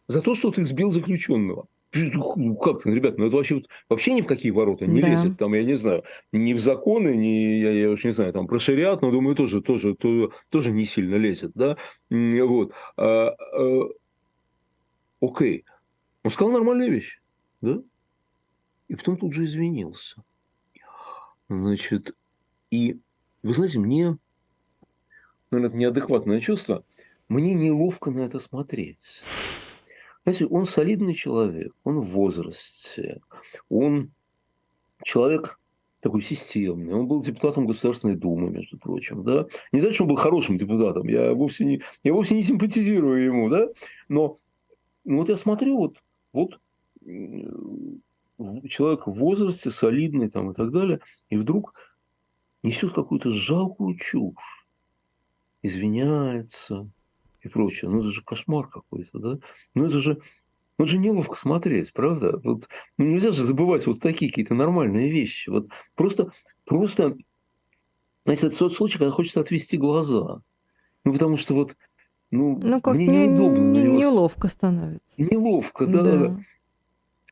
за 0.08 0.22
то, 0.22 0.36
что 0.36 0.52
ты 0.52 0.66
сбил 0.66 0.92
заключенного. 0.92 1.68
Ну, 1.96 2.56
как, 2.56 2.88
ребят, 2.88 3.20
ну 3.20 3.28
это 3.28 3.36
вообще, 3.36 3.62
вообще 3.88 4.14
ни 4.14 4.22
в 4.22 4.26
какие 4.26 4.52
ворота 4.52 4.88
не 4.88 5.02
да. 5.02 5.10
лезет. 5.10 5.38
Там, 5.38 5.54
я 5.54 5.64
не 5.64 5.76
знаю, 5.76 6.04
ни 6.32 6.54
в 6.54 6.60
законы, 6.60 7.16
ни, 7.16 7.60
я, 7.60 7.72
я 7.72 7.92
уж 7.92 8.04
не 8.04 8.12
знаю, 8.12 8.34
там 8.34 8.48
про 8.48 8.58
шариат, 8.58 9.04
но 9.04 9.12
думаю, 9.12 9.36
тоже, 9.36 9.62
тоже, 9.62 9.94
тоже, 9.94 10.32
тоже 10.50 10.72
не 10.72 10.86
сильно 10.86 11.16
лезет, 11.16 11.52
да. 11.54 11.78
Вот. 12.10 12.72
А, 12.98 13.30
а, 13.30 13.90
окей. 15.22 15.66
Он 16.24 16.32
сказал 16.32 16.54
нормальные 16.54 16.90
вещи, 16.90 17.20
да? 17.62 17.80
И 18.88 18.96
потом 18.96 19.18
тут 19.18 19.34
же 19.34 19.46
извинился. 19.46 20.24
Значит, 21.48 22.16
и 22.72 23.00
вы 23.44 23.54
знаете, 23.54 23.78
мне, 23.78 24.18
наверное, 25.56 25.70
это 25.70 25.78
неадекватное 25.78 26.40
чувство, 26.40 26.84
мне 27.30 27.54
неловко 27.54 28.12
на 28.12 28.22
это 28.22 28.40
смотреть. 28.40 29.22
Знаете, 30.24 30.46
он 30.46 30.66
солидный 30.66 31.14
человек, 31.14 31.74
он 31.84 32.00
в 32.00 32.08
возрасте, 32.08 33.22
он 33.70 34.12
человек 35.04 35.60
такой 36.04 36.22
системный. 36.22 36.94
Он 36.94 37.08
был 37.08 37.22
депутатом 37.22 37.66
Государственной 37.66 38.16
Думы, 38.16 38.50
между 38.50 38.78
прочим, 38.78 39.24
да. 39.24 39.48
Не 39.72 39.80
знаю, 39.80 39.94
что 39.94 40.04
он 40.04 40.10
был 40.10 40.18
хорошим 40.18 40.58
депутатом, 40.58 41.08
я 41.08 41.34
вовсе 41.34 41.66
не, 41.66 41.82
я 42.04 42.14
вовсе 42.14 42.36
не 42.36 42.44
симпатизирую 42.44 43.24
ему, 43.24 43.50
да. 43.50 43.70
Но 44.10 44.38
ну, 45.06 45.18
вот 45.18 45.30
я 45.30 45.38
смотрю, 45.38 45.78
вот, 45.78 45.98
вот 46.34 46.60
человек 48.70 49.08
в 49.08 49.12
возрасте, 49.12 49.72
солидный 49.72 50.30
там 50.30 50.52
и 50.52 50.54
так 50.54 50.72
далее, 50.72 51.00
и 51.30 51.38
вдруг 51.38 51.74
несет 52.64 52.94
какую-то 52.94 53.32
жалкую 53.32 53.98
чушь, 53.98 54.63
извиняется 55.64 56.90
и 57.42 57.48
прочее. 57.48 57.90
Ну, 57.90 58.02
это 58.02 58.10
же 58.10 58.22
кошмар 58.22 58.68
какой-то, 58.68 59.18
да? 59.18 59.40
Ну, 59.74 59.88
это 59.88 60.00
же, 60.00 60.22
ну, 60.78 60.86
это 60.86 60.92
же 60.92 61.00
неловко 61.00 61.36
смотреть, 61.36 61.94
правда? 61.94 62.40
Вот, 62.44 62.68
ну, 62.98 63.06
нельзя 63.06 63.32
же 63.32 63.44
забывать 63.44 63.88
вот 63.88 64.00
такие 64.00 64.30
какие-то 64.30 64.54
нормальные 64.54 65.10
вещи. 65.10 65.50
Вот 65.50 65.70
просто, 65.96 66.32
просто, 66.66 67.16
знаете, 68.26 68.48
это 68.48 68.58
тот 68.58 68.74
случай, 68.76 69.00
когда 69.00 69.12
хочется 69.12 69.40
отвести 69.40 69.78
глаза. 69.78 70.42
Ну, 71.06 71.14
потому 71.14 71.38
что 71.38 71.56
вот, 71.56 71.76
ну, 72.30 72.60
ну 72.62 72.82
как 72.82 72.96
мне 72.96 73.08
не, 73.08 73.28
неудобно. 73.28 73.72
Не, 73.72 73.84
неловко 73.84 74.48
становится. 74.48 75.22
Неловко, 75.22 75.88
да. 75.88 76.04
да. 76.04 76.40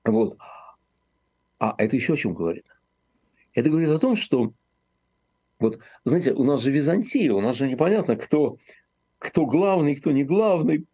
Вот. 0.06 0.38
А 1.60 1.76
это 1.78 1.96
еще 1.96 2.14
о 2.14 2.18
чем 2.18 2.34
говорит? 2.34 2.66
Это 3.54 3.70
говорит 3.70 3.90
о 3.90 4.00
том, 4.00 4.16
что 4.16 4.54
вот, 5.62 5.80
знаете, 6.04 6.34
у 6.34 6.44
нас 6.44 6.62
же 6.62 6.72
Византия, 6.72 7.32
у 7.32 7.42
нас 7.42 7.56
же 7.56 7.70
непонятно, 7.70 8.16
кто, 8.16 8.58
кто 9.20 9.46
главный, 9.46 9.96
кто 9.96 10.12
не 10.12 10.24
главный. 10.24 10.86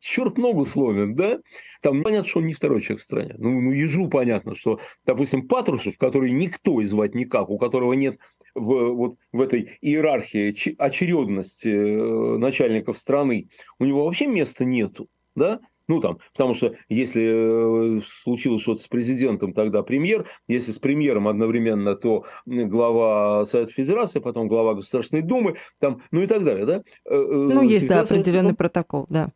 черт 0.00 0.36
ногу 0.36 0.66
сломит, 0.66 1.16
да? 1.16 1.40
Там 1.80 2.02
понятно, 2.02 2.28
что 2.28 2.40
он 2.40 2.46
не 2.46 2.54
второй 2.54 2.82
человек 2.82 3.00
в 3.00 3.04
стране. 3.04 3.34
Ну, 3.38 3.60
ну 3.60 3.70
ежу 3.70 4.08
понятно, 4.08 4.56
что, 4.56 4.80
допустим, 5.06 5.48
Патрушев, 5.48 5.96
который 5.98 6.30
никто 6.30 6.80
и 6.80 6.86
звать 6.86 7.14
никак, 7.14 7.48
у 7.48 7.58
которого 7.58 7.92
нет 7.92 8.18
в, 8.54 8.94
вот, 8.94 9.16
в 9.32 9.40
этой 9.40 9.78
иерархии 9.80 10.54
очередности 10.78 11.68
э, 11.68 12.38
начальников 12.38 12.98
страны, 12.98 13.48
у 13.78 13.84
него 13.84 14.04
вообще 14.04 14.26
места 14.26 14.64
нету, 14.64 15.08
да? 15.34 15.60
Ну, 15.86 16.00
там, 16.00 16.18
потому 16.32 16.54
что 16.54 16.74
если 16.88 17.98
э, 17.98 18.00
случилось 18.22 18.62
что-то 18.62 18.82
с 18.82 18.88
президентом, 18.88 19.52
тогда 19.52 19.82
премьер. 19.82 20.26
Если 20.48 20.72
с 20.72 20.78
премьером 20.78 21.28
одновременно, 21.28 21.94
то 21.94 22.24
глава 22.46 23.44
Совета 23.44 23.72
Федерации, 23.72 24.18
потом 24.20 24.48
глава 24.48 24.74
Государственной 24.74 25.22
Думы, 25.22 25.56
там, 25.80 26.02
ну 26.10 26.22
и 26.22 26.26
так 26.26 26.42
далее, 26.42 26.64
да? 26.64 26.82
Э, 27.04 27.16
ну, 27.16 27.62
есть, 27.62 27.86
да, 27.86 28.00
определенный 28.00 28.48
Совет... 28.48 28.58
протокол, 28.58 29.06
да. 29.10 29.28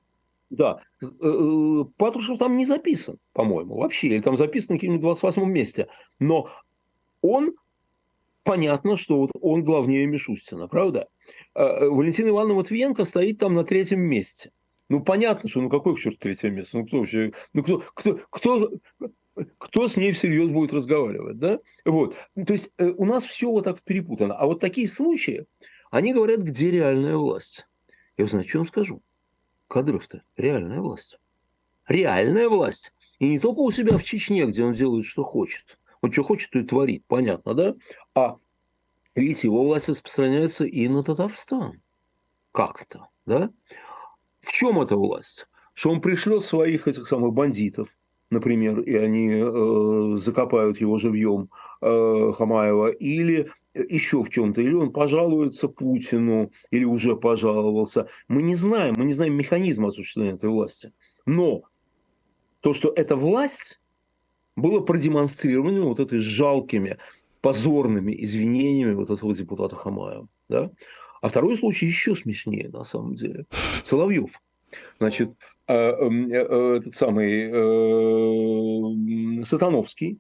Да. 0.49 0.81
Патрушев 1.99 2.39
там 2.39 2.57
не 2.57 2.65
записан, 2.65 3.19
по-моему, 3.35 3.77
вообще. 3.77 4.09
Или 4.09 4.21
там 4.21 4.39
записан 4.39 4.75
на 4.75 4.79
каком-нибудь 4.79 5.03
28 5.03 5.45
месте. 5.45 5.89
Но 6.19 6.49
он 7.21 7.53
понятно, 8.45 8.97
что 8.97 9.19
вот 9.19 9.33
он 9.43 9.63
главнее 9.63 10.07
Мишустина, 10.07 10.67
правда? 10.67 11.09
Валентина 11.55 12.29
Ивановна 12.29 12.55
Матвиенко 12.55 13.05
стоит 13.05 13.39
там 13.39 13.55
на 13.55 13.65
третьем 13.65 14.01
месте. 14.01 14.51
Ну, 14.89 15.01
понятно, 15.01 15.49
что 15.49 15.61
ну 15.61 15.69
какой 15.69 15.97
к 15.97 15.99
черту 15.99 16.19
третье 16.21 16.51
место? 16.51 16.79
Ну, 16.79 16.87
кто 16.87 16.99
вообще, 16.99 17.33
ну, 17.53 17.63
кто, 17.63 17.83
кто, 17.95 18.21
кто, 18.31 18.71
кто 19.59 19.87
с 19.87 19.97
ней 19.97 20.13
всерьез 20.13 20.49
будет 20.49 20.73
разговаривать, 20.73 21.39
да? 21.39 21.59
Вот. 21.85 22.17
То 22.35 22.55
есть 22.55 22.71
э, 22.79 22.89
у 22.97 23.05
нас 23.05 23.25
все 23.25 23.51
вот 23.51 23.65
так 23.65 23.83
перепутано. 23.83 24.35
А 24.35 24.47
вот 24.47 24.61
такие 24.61 24.89
случаи, 24.89 25.47
они 25.91 26.15
говорят, 26.15 26.41
где 26.41 26.71
реальная 26.71 27.17
власть. 27.17 27.67
Я 28.17 28.27
знаю, 28.27 28.49
что 28.49 28.59
вам 28.59 28.67
скажу. 28.67 29.03
Кадыров-то 29.69 30.23
реальная 30.37 30.81
власть. 30.81 31.19
Реальная 31.87 32.49
власть. 32.49 32.93
И 33.19 33.29
не 33.29 33.39
только 33.39 33.61
у 33.61 33.71
себя 33.71 33.99
в 33.99 34.05
Чечне, 34.05 34.47
где 34.47 34.65
он 34.65 34.73
делает, 34.73 35.05
что 35.05 35.23
хочет. 35.23 35.79
Он 36.01 36.13
что 36.13 36.23
хочет, 36.23 36.51
то 36.51 36.61
и 36.61 36.65
творит, 36.65 37.05
понятно, 37.07 37.55
да? 37.55 37.75
А 38.15 38.37
видите, 39.15 39.49
его 39.49 39.65
власть 39.65 39.89
распространяется 39.89 40.65
и 40.65 40.89
на 40.89 41.03
Татарстан. 41.03 41.83
Как-то, 42.53 43.09
да? 43.27 43.51
В 44.49 44.53
чем 44.53 44.81
эта 44.81 44.97
власть? 44.97 45.47
Что 45.75 45.91
он 45.91 46.01
пришлет 46.01 46.43
своих 46.43 46.89
этих 46.89 47.07
самых 47.07 47.35
бандитов, 47.35 47.89
например, 48.31 48.81
и 48.81 48.95
они 48.95 49.31
э, 49.31 50.17
закопают 50.17 50.81
его 50.81 50.97
живьем 50.97 51.51
э, 51.83 52.33
Хамаева, 52.35 52.89
или 52.89 53.51
еще 53.75 54.25
в 54.25 54.31
чем-то, 54.31 54.63
или 54.63 54.73
он 54.73 54.91
пожалуется 54.91 55.69
Путину, 55.69 56.51
или 56.71 56.85
уже 56.85 57.15
пожаловался. 57.15 58.09
Мы 58.27 58.41
не 58.43 58.55
знаем, 58.55 58.95
мы 58.97 59.05
не 59.05 59.13
знаем 59.13 59.35
механизма 59.35 59.89
осуществления 59.89 60.37
этой 60.37 60.49
власти. 60.49 60.93
Но 61.27 61.65
то, 62.61 62.73
что 62.73 62.91
эта 62.97 63.17
власть 63.17 63.79
было 64.57 64.81
продемонстрировано 64.81 65.83
вот 65.83 66.01
этой 66.01 66.21
жалкими, 66.21 66.97
позорными 67.43 68.17
извинениями 68.25 68.95
вот 68.95 69.11
этого 69.11 69.35
депутата 69.35 69.77
Хамаева. 69.77 70.27
Да? 70.49 70.71
А 71.21 71.29
второй 71.29 71.57
случай 71.57 71.87
еще 71.87 72.15
смешнее, 72.15 72.69
на 72.69 72.85
самом 72.85 73.15
деле. 73.15 73.47
Соловьев. 73.85 74.41
Значит, 74.99 75.33
э, 75.67 75.75
эм, 75.75 76.31
э, 76.31 76.77
этот 76.77 76.95
самый 76.95 77.51
э, 77.51 79.45
Сатановский, 79.45 80.19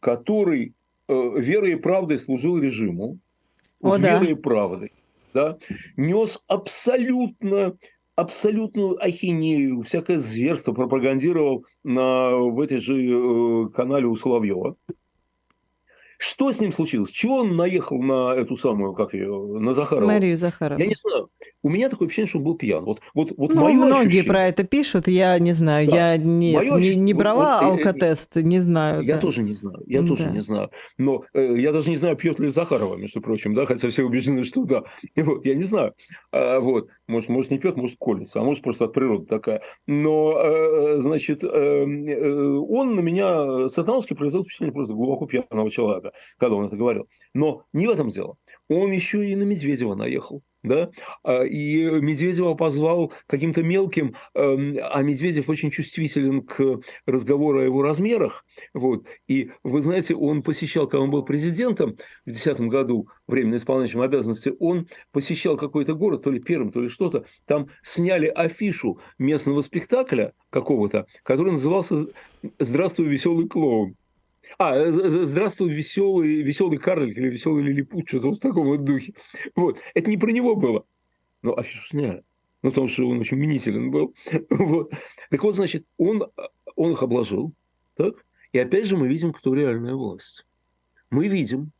который 0.00 0.74
верой 1.08 1.72
и 1.72 1.76
правдой 1.76 2.18
служил 2.18 2.58
режиму, 2.58 3.18
О, 3.80 3.88
вот 3.88 4.02
да. 4.02 4.18
верой 4.18 4.32
и 4.32 4.34
правдой, 4.34 4.92
да, 5.32 5.56
нес 5.96 6.38
абсолютно 6.48 7.78
абсолютную 8.14 9.02
ахинею, 9.02 9.80
всякое 9.82 10.18
зверство 10.18 10.72
пропагандировал 10.74 11.64
на, 11.82 12.36
в 12.36 12.60
этой 12.60 12.78
же 12.78 13.70
канале 13.70 14.06
у 14.06 14.16
Соловьева. 14.16 14.76
Что 16.18 16.50
с 16.50 16.58
ним 16.58 16.72
случилось? 16.72 17.10
Чего 17.10 17.36
он 17.36 17.54
наехал 17.54 18.02
на 18.02 18.34
эту 18.34 18.56
самую, 18.56 18.92
как 18.92 19.14
ее, 19.14 19.28
на 19.60 19.72
Захарова? 19.72 20.08
Марию 20.08 20.36
Захарову. 20.36 20.80
Я 20.80 20.88
не 20.88 20.96
знаю. 20.96 21.30
У 21.62 21.70
меня 21.70 21.88
такое 21.88 22.08
ощущение, 22.08 22.28
что 22.28 22.38
он 22.38 22.44
был 22.44 22.56
пьян. 22.56 22.84
Вот, 22.84 23.00
вот, 23.14 23.32
вот 23.36 23.54
ну, 23.54 23.72
многие 23.72 24.06
ощущение... 24.06 24.24
про 24.24 24.46
это 24.48 24.64
пишут, 24.64 25.06
я 25.06 25.38
не 25.38 25.52
знаю. 25.52 25.88
Да. 25.88 26.12
Я 26.12 26.16
нет, 26.16 26.70
не, 26.72 26.96
не 26.96 27.14
брала 27.14 27.60
вот, 27.62 27.70
вот, 27.70 27.78
алкотест, 27.78 28.34
не 28.34 28.58
знаю. 28.58 29.02
Я 29.02 29.14
да. 29.14 29.20
тоже 29.20 29.44
не 29.44 29.54
знаю. 29.54 29.80
Я 29.86 30.02
да. 30.02 30.08
тоже 30.08 30.30
не 30.30 30.40
знаю. 30.40 30.70
Но 30.98 31.22
э, 31.34 31.54
я 31.56 31.70
даже 31.70 31.88
не 31.88 31.96
знаю, 31.96 32.16
пьет 32.16 32.40
ли 32.40 32.50
Захарова, 32.50 32.96
между 32.96 33.20
прочим, 33.20 33.54
да, 33.54 33.64
хотя 33.64 33.88
все 33.88 34.02
убеждены, 34.02 34.42
что 34.42 34.64
да. 34.64 34.82
Вот, 35.16 35.44
я 35.44 35.54
не 35.54 35.64
знаю. 35.64 35.94
А, 36.32 36.58
вот. 36.58 36.88
Может, 37.08 37.30
может, 37.30 37.50
не 37.50 37.58
пьет, 37.58 37.76
может, 37.76 37.96
колется, 37.98 38.40
а 38.40 38.44
может, 38.44 38.62
просто 38.62 38.84
от 38.84 38.92
природы 38.92 39.24
такая. 39.24 39.62
Но, 39.86 40.38
э, 40.38 41.00
значит, 41.00 41.42
э, 41.42 41.46
э, 41.48 42.56
он 42.68 42.96
на 42.96 43.00
меня, 43.00 43.68
Сатановский, 43.70 44.14
произвел 44.14 44.44
впечатление 44.44 44.74
просто 44.74 44.92
глубоко 44.92 45.26
пьяного 45.26 45.70
человека, 45.70 46.12
когда 46.36 46.56
он 46.56 46.66
это 46.66 46.76
говорил. 46.76 47.08
Но 47.32 47.64
не 47.72 47.86
в 47.86 47.90
этом 47.90 48.10
дело. 48.10 48.36
Он 48.68 48.92
еще 48.92 49.26
и 49.26 49.34
на 49.34 49.44
Медведева 49.44 49.94
наехал 49.94 50.42
да, 50.62 50.90
а, 51.22 51.42
и 51.44 51.84
Медведева 51.84 52.54
позвал 52.54 53.12
каким-то 53.26 53.62
мелким, 53.62 54.14
эм, 54.34 54.76
а 54.82 55.02
Медведев 55.02 55.48
очень 55.48 55.70
чувствителен 55.70 56.42
к 56.42 56.80
разговору 57.06 57.60
о 57.60 57.64
его 57.64 57.82
размерах, 57.82 58.44
вот, 58.74 59.06
и 59.26 59.50
вы 59.62 59.82
знаете, 59.82 60.14
он 60.14 60.42
посещал, 60.42 60.86
когда 60.86 61.04
он 61.04 61.10
был 61.10 61.24
президентом 61.24 61.96
в 62.26 62.30
2010 62.30 62.60
году, 62.68 63.08
временно 63.26 63.56
исполняющим 63.56 64.00
обязанности, 64.00 64.52
он 64.58 64.88
посещал 65.12 65.56
какой-то 65.56 65.94
город, 65.94 66.22
то 66.22 66.30
ли 66.30 66.40
первым, 66.40 66.72
то 66.72 66.80
ли 66.80 66.88
что-то, 66.88 67.24
там 67.46 67.68
сняли 67.82 68.26
афишу 68.26 69.00
местного 69.18 69.62
спектакля 69.62 70.32
какого-то, 70.50 71.06
который 71.22 71.52
назывался 71.52 72.06
«Здравствуй, 72.58 73.06
веселый 73.06 73.48
клоун». 73.48 73.96
А, 74.60 74.74
э, 74.74 74.90
здравствуй, 74.90 75.70
веселый, 75.70 76.42
веселый 76.42 76.78
карлик 76.78 77.16
или 77.16 77.28
веселый 77.28 77.62
лилипут, 77.62 78.08
что-то 78.08 78.32
в 78.32 78.38
таком 78.38 78.66
вот 78.66 78.82
духе. 78.82 79.14
Вот. 79.54 79.78
Это 79.94 80.10
не 80.10 80.16
про 80.16 80.32
него 80.32 80.56
было. 80.56 80.84
Но 81.42 81.56
афишу 81.56 81.86
сняли. 81.86 82.24
Ну, 82.62 82.70
потому 82.70 82.88
что 82.88 83.08
он 83.08 83.20
очень 83.20 83.36
мнителен 83.36 83.92
был. 83.92 84.14
Вот. 84.50 84.92
Так 85.30 85.44
вот, 85.44 85.54
значит, 85.54 85.86
он, 85.96 86.24
он 86.74 86.90
их 86.90 87.02
обложил. 87.04 87.52
Так? 87.94 88.26
И 88.50 88.58
опять 88.58 88.86
же 88.86 88.96
мы 88.96 89.06
видим, 89.06 89.32
кто 89.32 89.54
реальная 89.54 89.94
власть. 89.94 90.44
Мы 91.10 91.28
видим, 91.28 91.70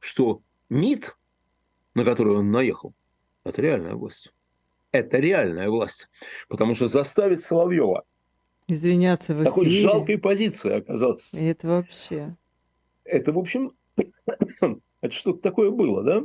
что 0.00 0.42
МИД, 0.70 1.16
на 1.94 2.04
который 2.04 2.34
он 2.34 2.50
наехал, 2.50 2.94
это 3.44 3.62
реальная 3.62 3.94
власть. 3.94 4.32
Это 4.90 5.18
реальная 5.18 5.70
власть. 5.70 6.08
Потому 6.48 6.74
что 6.74 6.88
заставить 6.88 7.42
Соловьева 7.42 8.04
Извиняться 8.66 9.34
в 9.34 9.36
эфире. 9.36 9.50
Такой 9.50 9.68
жалкой 9.68 10.18
позиции 10.18 10.72
оказаться. 10.72 11.36
Это 11.38 11.68
вообще. 11.68 12.36
Это, 13.04 13.32
в 13.32 13.38
общем, 13.38 13.72
это 15.00 15.14
что-то 15.14 15.40
такое 15.40 15.70
было, 15.70 16.02
да? 16.02 16.22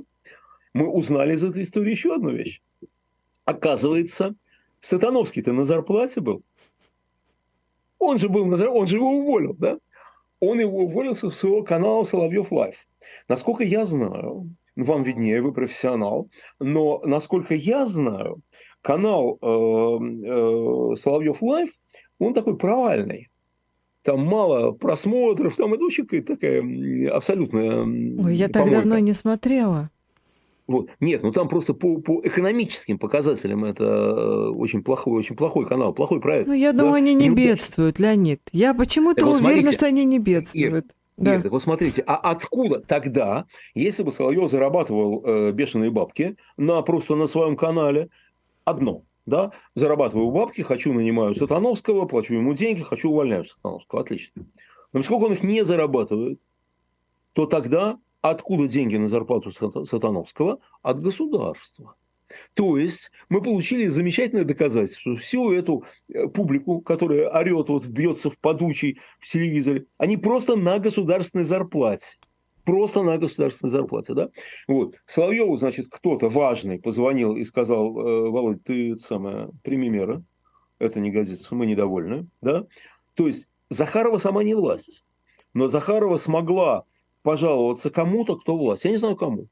Мы 0.73 0.87
узнали 0.87 1.33
из 1.33 1.43
этой 1.43 1.63
истории 1.63 1.91
еще 1.91 2.15
одну 2.15 2.31
вещь. 2.31 2.61
Оказывается, 3.43 4.35
Сатановский-то 4.81 5.51
на 5.51 5.65
зарплате 5.65 6.21
был. 6.21 6.43
Он 7.97 8.17
же 8.17 8.29
был 8.29 8.45
на 8.45 8.55
зарплате, 8.55 8.79
он 8.79 8.87
же 8.87 8.95
его 8.95 9.11
уволил, 9.11 9.55
да? 9.57 9.77
Он 10.39 10.59
его 10.59 10.79
уволил 10.85 11.15
со 11.15 11.31
своего 11.31 11.63
канала 11.63 12.03
Соловьев 12.03 12.51
Live. 12.51 12.87
Насколько 13.27 13.63
я 13.63 13.83
знаю, 13.83 14.55
вам 14.77 15.03
виднее, 15.03 15.41
вы 15.41 15.51
профессионал, 15.51 16.29
но 16.59 17.01
насколько 17.03 17.53
я 17.55 17.85
знаю, 17.85 18.41
канал 18.81 19.37
э, 19.41 19.45
э, 19.45 20.95
Соловьев 20.95 21.41
Live 21.41 21.71
он 22.19 22.33
такой 22.33 22.57
провальный. 22.57 23.29
Там 24.03 24.25
мало 24.25 24.71
просмотров, 24.71 25.55
там 25.55 25.73
это 25.73 25.83
вообще 25.83 26.03
какая-то 26.03 26.35
такая 26.35 27.11
абсолютная... 27.11 27.83
Ой, 27.83 28.35
я 28.35 28.47
так 28.47 28.69
давно 28.69 28.99
не 28.99 29.13
смотрела. 29.13 29.89
Вот. 30.67 30.87
Нет, 30.99 31.23
ну 31.23 31.31
там 31.31 31.49
просто 31.49 31.73
по, 31.73 31.97
по 31.97 32.21
экономическим 32.23 32.99
показателям 32.99 33.65
это 33.65 33.83
э, 33.83 34.49
очень 34.49 34.83
плохой, 34.83 35.17
очень 35.17 35.35
плохой 35.35 35.65
канал, 35.65 35.93
плохой 35.93 36.21
проект. 36.21 36.47
Ну, 36.47 36.53
я 36.53 36.73
думаю, 36.73 36.91
да? 36.91 36.97
они 36.97 37.15
не 37.15 37.31
бедствуют, 37.31 37.99
Леонид. 37.99 38.41
Я 38.51 38.75
почему-то 38.75 39.25
вот 39.25 39.37
уверена, 39.37 39.53
смотрите, 39.53 39.73
что 39.73 39.87
они 39.87 40.05
не 40.05 40.19
бедствуют. 40.19 40.85
Нет, 40.85 40.95
да. 41.17 41.33
Нет, 41.33 41.43
так 41.43 41.51
вот 41.53 41.63
смотрите, 41.63 42.03
а 42.05 42.17
откуда 42.17 42.81
тогда, 42.81 43.45
если 43.73 44.03
бы 44.03 44.11
Соловьев 44.11 44.51
зарабатывал 44.51 45.23
э, 45.25 45.51
бешеные 45.53 45.89
бабки 45.89 46.37
на 46.55 46.83
просто 46.83 47.15
на 47.15 47.25
своем 47.25 47.57
канале, 47.57 48.09
одно, 48.63 49.01
да, 49.29 49.51
зарабатываю 49.75 50.31
бабки, 50.31 50.61
хочу 50.61 50.91
нанимаю 50.93 51.33
Сатановского, 51.35 52.05
плачу 52.05 52.33
ему 52.33 52.53
деньги, 52.53 52.81
хочу 52.81 53.09
увольняю 53.09 53.45
Сатановского, 53.45 54.01
отлично. 54.01 54.45
Но 54.91 54.99
поскольку 54.99 55.25
он 55.25 55.33
их 55.33 55.43
не 55.43 55.63
зарабатывает, 55.63 56.39
то 57.33 57.45
тогда 57.45 57.99
откуда 58.21 58.67
деньги 58.67 58.97
на 58.97 59.07
зарплату 59.07 59.51
Сатановского? 59.51 60.59
От 60.81 61.01
государства. 61.01 61.95
То 62.53 62.77
есть 62.77 63.11
мы 63.29 63.41
получили 63.41 63.87
замечательное 63.87 64.43
доказательство, 64.43 65.13
что 65.13 65.21
всю 65.21 65.51
эту 65.51 65.83
э, 66.13 66.27
публику, 66.27 66.81
которая 66.81 67.29
орет, 67.29 67.69
вот 67.69 67.85
бьется 67.85 68.29
в 68.29 68.37
подучий 68.37 68.99
в 69.19 69.27
телевизоре, 69.27 69.85
они 69.97 70.17
просто 70.17 70.55
на 70.55 70.77
государственной 70.77 71.43
зарплате 71.43 72.17
просто 72.69 73.01
на 73.01 73.17
государственной 73.17 73.71
зарплате, 73.71 74.13
да? 74.13 74.29
Вот. 74.67 74.95
Соловьеву, 75.07 75.55
значит, 75.55 75.87
кто-то 75.89 76.29
важный 76.29 76.79
позвонил 76.79 77.35
и 77.35 77.43
сказал, 77.43 77.97
«Э, 77.97 78.29
Володь, 78.29 78.63
ты 78.63 78.95
самое, 78.97 79.49
прими 79.63 79.89
меры. 79.89 80.23
это 80.77 80.99
не 80.99 81.09
годится, 81.09 81.55
мы 81.55 81.65
недовольны, 81.65 82.27
да. 82.41 82.65
То 83.15 83.25
есть 83.27 83.49
Захарова 83.69 84.17
сама 84.17 84.43
не 84.43 84.53
власть, 84.53 85.03
но 85.53 85.67
Захарова 85.67 86.17
смогла 86.17 86.83
пожаловаться 87.23 87.89
кому-то, 87.89 88.37
кто 88.37 88.55
власть. 88.55 88.85
Я 88.85 88.91
не 88.91 88.97
знаю 88.97 89.15
кому. 89.15 89.47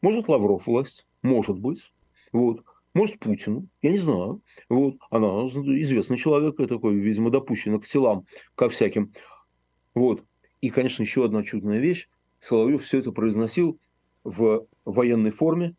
Может, 0.00 0.28
Лавров 0.28 0.66
власть, 0.66 1.06
может 1.22 1.58
быть. 1.58 1.92
Вот. 2.32 2.64
Может, 2.94 3.18
Путину, 3.18 3.68
я 3.82 3.90
не 3.90 3.98
знаю. 3.98 4.40
Вот. 4.70 4.96
Она 5.10 5.46
известный 5.46 6.16
человек, 6.16 6.56
такой, 6.56 6.94
видимо, 6.94 7.30
допущена 7.30 7.78
к 7.78 7.86
телам, 7.86 8.24
ко 8.54 8.70
всяким. 8.70 9.12
Вот. 9.94 10.24
И, 10.62 10.70
конечно, 10.70 11.02
еще 11.02 11.24
одна 11.24 11.44
чудная 11.44 11.78
вещь. 11.78 12.08
Соловьев 12.42 12.84
все 12.84 12.98
это 12.98 13.12
произносил 13.12 13.78
в 14.24 14.66
военной 14.84 15.30
форме 15.30 15.74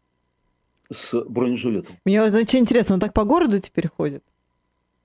с 0.92 1.14
бронежилетом. 1.26 1.98
Мне 2.06 2.24
очень 2.24 2.60
интересно, 2.60 2.96
он 2.96 3.02
так 3.02 3.14
по 3.14 3.26
городу 3.26 3.60
теперь 3.60 3.90
ходит? 3.90 4.24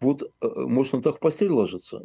Вот, 0.00 0.22
э, 0.22 0.46
может, 0.56 0.94
он 0.94 1.02
так 1.02 1.16
в 1.16 1.18
постель 1.18 1.50
ложится? 1.50 2.00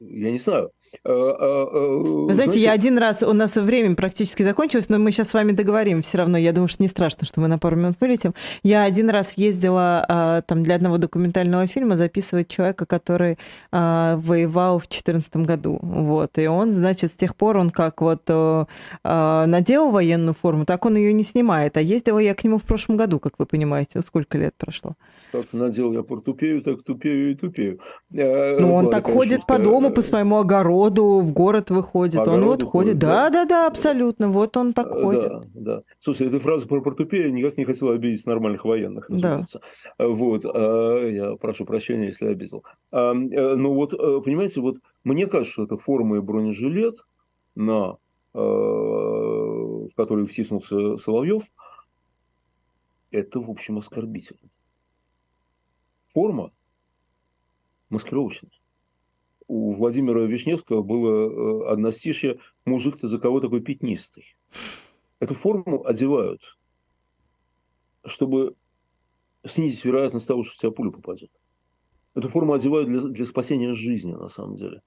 Я 0.00 0.30
не 0.30 0.38
знаю. 0.38 0.70
Э, 1.04 1.10
э, 1.10 1.12
э, 1.12 1.96
Вы 2.28 2.34
знаете, 2.34 2.34
знаете, 2.34 2.60
я 2.60 2.72
один 2.72 2.98
раз, 2.98 3.22
у 3.22 3.32
нас 3.32 3.56
время 3.56 3.94
практически 3.94 4.42
закончилось, 4.42 4.88
но 4.88 4.98
мы 4.98 5.12
сейчас 5.12 5.30
с 5.30 5.34
вами 5.34 5.52
договорим 5.52 6.02
все 6.02 6.18
равно. 6.18 6.38
Я 6.38 6.52
думаю, 6.52 6.68
что 6.68 6.82
не 6.82 6.88
страшно, 6.88 7.26
что 7.26 7.40
мы 7.40 7.48
на 7.48 7.58
пару 7.58 7.76
минут 7.76 7.96
вылетим. 8.00 8.34
Я 8.62 8.84
один 8.84 9.10
раз 9.10 9.36
ездила 9.36 10.04
а, 10.08 10.42
там 10.42 10.62
для 10.62 10.76
одного 10.76 10.98
документального 10.98 11.66
фильма 11.66 11.96
записывать 11.96 12.48
человека, 12.48 12.86
который 12.86 13.38
а, 13.70 14.16
воевал 14.16 14.78
в 14.78 14.82
2014 14.82 15.36
году. 15.36 15.78
Вот. 15.82 16.38
И 16.38 16.46
он, 16.46 16.70
значит, 16.70 17.12
с 17.12 17.14
тех 17.14 17.36
пор 17.36 17.58
он 17.58 17.70
как 17.70 18.00
вот 18.00 18.22
а, 18.28 18.66
надел 19.46 19.90
военную 19.90 20.34
форму, 20.34 20.64
так 20.64 20.84
он 20.86 20.96
ее 20.96 21.12
не 21.12 21.24
снимает. 21.24 21.76
А 21.76 21.80
ездила 21.80 22.18
я 22.18 22.34
к 22.34 22.44
нему 22.44 22.58
в 22.58 22.64
прошлом 22.64 22.96
году, 22.96 23.18
как 23.18 23.34
вы 23.38 23.46
понимаете. 23.46 24.00
Сколько 24.00 24.38
лет 24.38 24.54
прошло? 24.56 24.94
Как 25.32 25.52
надел 25.52 25.92
я 25.92 26.02
портупею, 26.02 26.62
так 26.62 26.82
тупею 26.84 27.32
и 27.32 27.34
тупею. 27.34 27.80
Ну, 28.10 28.74
он 28.74 28.88
так 28.88 29.06
ходит 29.06 29.46
по 29.46 29.58
дому, 29.58 29.87
по 29.90 30.02
своему 30.02 30.38
огороду 30.38 31.20
в 31.20 31.32
город 31.32 31.70
выходит. 31.70 32.24
По 32.24 32.30
он 32.30 32.44
вот 32.44 32.62
ходит. 32.62 32.98
Да, 32.98 33.30
да, 33.30 33.44
да, 33.44 33.66
абсолютно. 33.66 34.28
Вот 34.28 34.56
он 34.56 34.72
так 34.72 34.88
да, 34.88 35.02
ходит. 35.02 35.32
Да. 35.54 35.82
Слушай, 36.00 36.28
эта 36.28 36.38
фраза 36.40 36.66
про 36.66 36.80
портупею 36.80 37.32
никак 37.32 37.56
не 37.56 37.64
хотела 37.64 37.94
обидеть 37.94 38.26
нормальных 38.26 38.64
военных, 38.64 39.08
разумеется. 39.08 39.60
Да. 39.98 40.08
Вот. 40.08 40.44
А, 40.44 41.08
я 41.08 41.36
прошу 41.36 41.64
прощения, 41.64 42.08
если 42.08 42.26
обидел. 42.26 42.64
Э, 42.92 43.12
ну 43.12 43.74
вот, 43.74 43.92
э, 43.92 44.20
понимаете, 44.24 44.60
вот 44.60 44.76
мне 45.04 45.26
кажется, 45.26 45.52
что 45.52 45.64
это 45.64 45.76
форма 45.76 46.16
и 46.16 46.20
бронежилет, 46.20 47.00
на, 47.54 47.98
э, 48.34 48.38
в 48.38 49.90
который 49.96 50.26
втиснулся 50.26 50.96
Соловьев, 50.98 51.44
это, 53.10 53.40
в 53.40 53.50
общем, 53.50 53.78
оскорбительно. 53.78 54.50
Форма 56.12 56.52
маскировочная 57.90 58.50
у 59.48 59.72
Владимира 59.72 60.24
Вишневского 60.24 60.82
было 60.82 61.64
э, 61.64 61.72
одностишье 61.72 62.38
«Мужик, 62.66 63.00
ты 63.00 63.08
за 63.08 63.18
кого 63.18 63.40
такой 63.40 63.62
пятнистый?» 63.62 64.36
Эту 65.20 65.34
форму 65.34 65.84
одевают, 65.86 66.56
чтобы 68.04 68.54
снизить 69.44 69.84
вероятность 69.84 70.28
того, 70.28 70.44
что 70.44 70.54
в 70.54 70.58
тебя 70.58 70.70
пуля 70.70 70.90
попадет. 70.90 71.30
Эту 72.14 72.28
форму 72.28 72.52
одевают 72.52 72.88
для, 72.88 73.00
для 73.00 73.26
спасения 73.26 73.72
жизни, 73.72 74.12
на 74.12 74.28
самом 74.28 74.56
деле. 74.56 74.82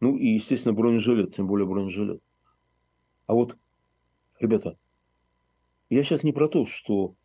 Ну 0.00 0.16
и, 0.16 0.28
естественно, 0.28 0.72
бронежилет, 0.72 1.34
тем 1.34 1.48
более 1.48 1.66
бронежилет. 1.66 2.22
А 3.26 3.34
вот, 3.34 3.56
ребята, 4.38 4.78
я 5.90 6.04
сейчас 6.04 6.22
не 6.22 6.32
про 6.32 6.48
то, 6.48 6.64
что 6.64 7.16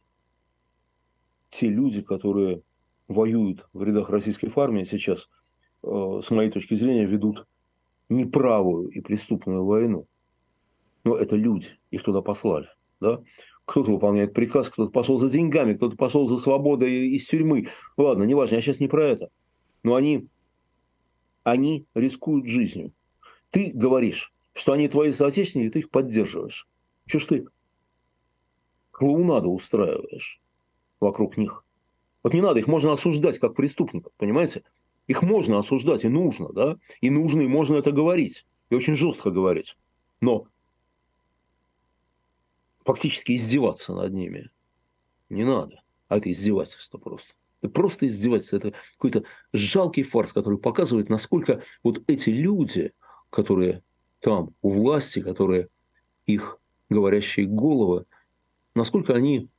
те 1.51 1.67
люди, 1.67 2.01
которые 2.01 2.63
воюют 3.07 3.67
в 3.71 3.84
рядах 3.84 4.09
российской 4.09 4.51
армии 4.55 4.84
сейчас– 4.84 5.29
с 5.84 6.29
моей 6.29 6.51
точки 6.51 6.75
зрения, 6.75 7.05
ведут 7.05 7.45
неправую 8.09 8.89
и 8.89 8.99
преступную 8.99 9.65
войну. 9.65 10.07
Но 11.03 11.15
это 11.15 11.36
люди, 11.36 11.79
их 11.89 12.03
туда 12.03 12.21
послали. 12.21 12.67
Да? 12.99 13.21
Кто-то 13.65 13.91
выполняет 13.91 14.34
приказ, 14.34 14.69
кто-то 14.69 14.91
пошел 14.91 15.17
за 15.17 15.29
деньгами, 15.29 15.73
кто-то 15.73 15.95
пошел 15.95 16.27
за 16.27 16.38
свободой 16.38 17.09
из 17.09 17.25
тюрьмы. 17.25 17.69
Ладно, 17.97 18.23
неважно, 18.23 18.55
я 18.55 18.61
сейчас 18.61 18.79
не 18.79 18.88
про 18.88 19.07
это. 19.07 19.29
Но 19.84 19.95
они, 19.95 20.27
они 21.43 21.86
рискуют 21.95 22.47
жизнью. 22.47 22.91
Ты 23.49 23.71
говоришь, 23.73 24.34
что 24.53 24.73
они 24.73 24.88
твои 24.88 25.11
соотечественники, 25.11 25.71
ты 25.71 25.79
их 25.79 25.89
поддерживаешь. 25.89 26.67
Что 27.07 27.19
ж 27.19 27.25
ты 27.25 27.45
клоунаду 28.91 29.49
устраиваешь 29.49 30.39
вокруг 30.99 31.38
них? 31.38 31.63
Вот 32.23 32.34
не 32.34 32.41
надо, 32.41 32.59
их 32.59 32.67
можно 32.67 32.91
осуждать 32.91 33.39
как 33.39 33.55
преступников, 33.55 34.13
понимаете? 34.17 34.63
Их 35.12 35.24
можно 35.24 35.59
осуждать 35.59 36.05
и 36.05 36.07
нужно, 36.07 36.53
да, 36.53 36.78
и 37.01 37.09
нужно, 37.09 37.41
и 37.41 37.47
можно 37.47 37.76
это 37.76 37.91
говорить, 37.91 38.45
и 38.70 38.76
очень 38.76 38.95
жестко 38.95 39.30
говорить. 39.30 39.76
Но 40.22 40.47
фактически 42.86 43.36
издеваться 43.36 43.93
над 43.93 44.14
ними 44.14 44.51
не 45.28 45.43
надо. 45.43 45.84
А 46.07 46.18
это 46.18 46.32
издевательство 46.32 46.97
просто. 46.97 47.34
Это 47.62 47.74
просто 47.74 48.07
издевательство. 48.07 48.55
Это 48.55 48.74
какой-то 48.93 49.26
жалкий 49.51 50.03
фарс, 50.03 50.32
который 50.32 50.57
показывает, 50.57 51.09
насколько 51.09 51.62
вот 51.84 52.01
эти 52.07 52.30
люди, 52.30 52.93
которые 53.32 53.84
там 54.22 54.55
у 54.62 54.70
власти, 54.70 55.20
которые 55.20 55.68
их 56.26 56.57
говорящие 56.89 57.47
головы, 57.47 58.05
насколько 58.76 59.14
они, 59.14 59.49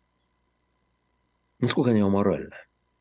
насколько 1.58 1.90
они 1.90 2.00
аморальны 2.00 2.56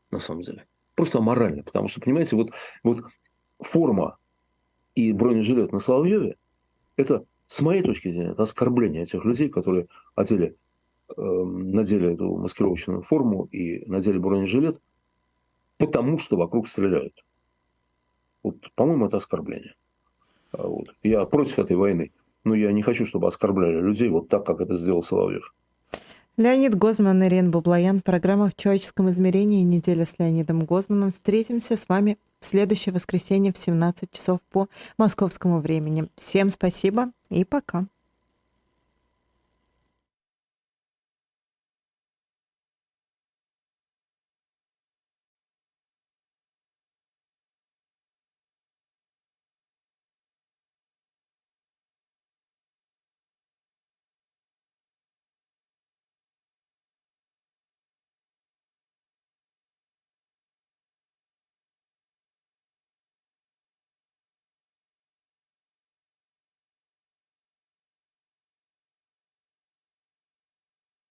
на 0.09 0.19
самом 0.19 0.41
деле 0.41 0.67
просто 1.01 1.17
аморально. 1.17 1.63
Потому 1.63 1.87
что, 1.87 1.99
понимаете, 1.99 2.35
вот, 2.35 2.51
вот 2.83 3.05
форма 3.59 4.17
и 4.93 5.11
бронежилет 5.13 5.71
на 5.71 5.79
Соловьеве– 5.79 6.35
это, 6.95 7.25
с 7.47 7.59
моей 7.61 7.81
точки 7.81 8.09
зрения, 8.09 8.33
это 8.33 8.43
оскорбление 8.43 9.01
этих 9.01 9.25
людей, 9.25 9.49
которые 9.49 9.87
одели, 10.13 10.55
э, 11.17 11.21
надели 11.21 12.13
эту 12.13 12.37
маскировочную 12.37 13.01
форму 13.01 13.45
и 13.45 13.83
надели 13.89 14.19
бронежилет, 14.19 14.79
потому 15.79 16.19
что 16.19 16.37
вокруг 16.37 16.67
стреляют. 16.67 17.25
Вот, 18.43 18.57
по-моему, 18.75 19.07
это 19.07 19.17
оскорбление. 19.17 19.73
А 20.51 20.67
вот. 20.67 20.93
Я 21.01 21.25
против 21.25 21.57
этой 21.57 21.77
войны, 21.77 22.11
но 22.43 22.53
я 22.53 22.71
не 22.71 22.83
хочу, 22.83 23.07
чтобы 23.07 23.27
оскорбляли 23.27 23.81
людей 23.81 24.09
вот 24.09 24.29
так, 24.29 24.45
как 24.45 24.61
это 24.61 24.77
сделал 24.77 25.01
Соловьев. 25.01 25.51
Леонид 26.37 26.75
Гозман 26.75 27.21
и 27.23 27.27
Рен 27.27 27.51
Бублаян. 27.51 27.99
Программа 27.99 28.49
«В 28.49 28.55
человеческом 28.55 29.09
измерении. 29.09 29.63
Неделя 29.63 30.05
с 30.05 30.17
Леонидом 30.17 30.65
Гозманом». 30.65 31.11
Встретимся 31.11 31.75
с 31.75 31.89
вами 31.89 32.17
в 32.39 32.45
следующее 32.45 32.93
воскресенье 32.93 33.51
в 33.51 33.57
17 33.57 34.09
часов 34.11 34.39
по 34.49 34.69
московскому 34.97 35.59
времени. 35.59 36.07
Всем 36.15 36.49
спасибо 36.49 37.11
и 37.29 37.43
пока. 37.43 37.85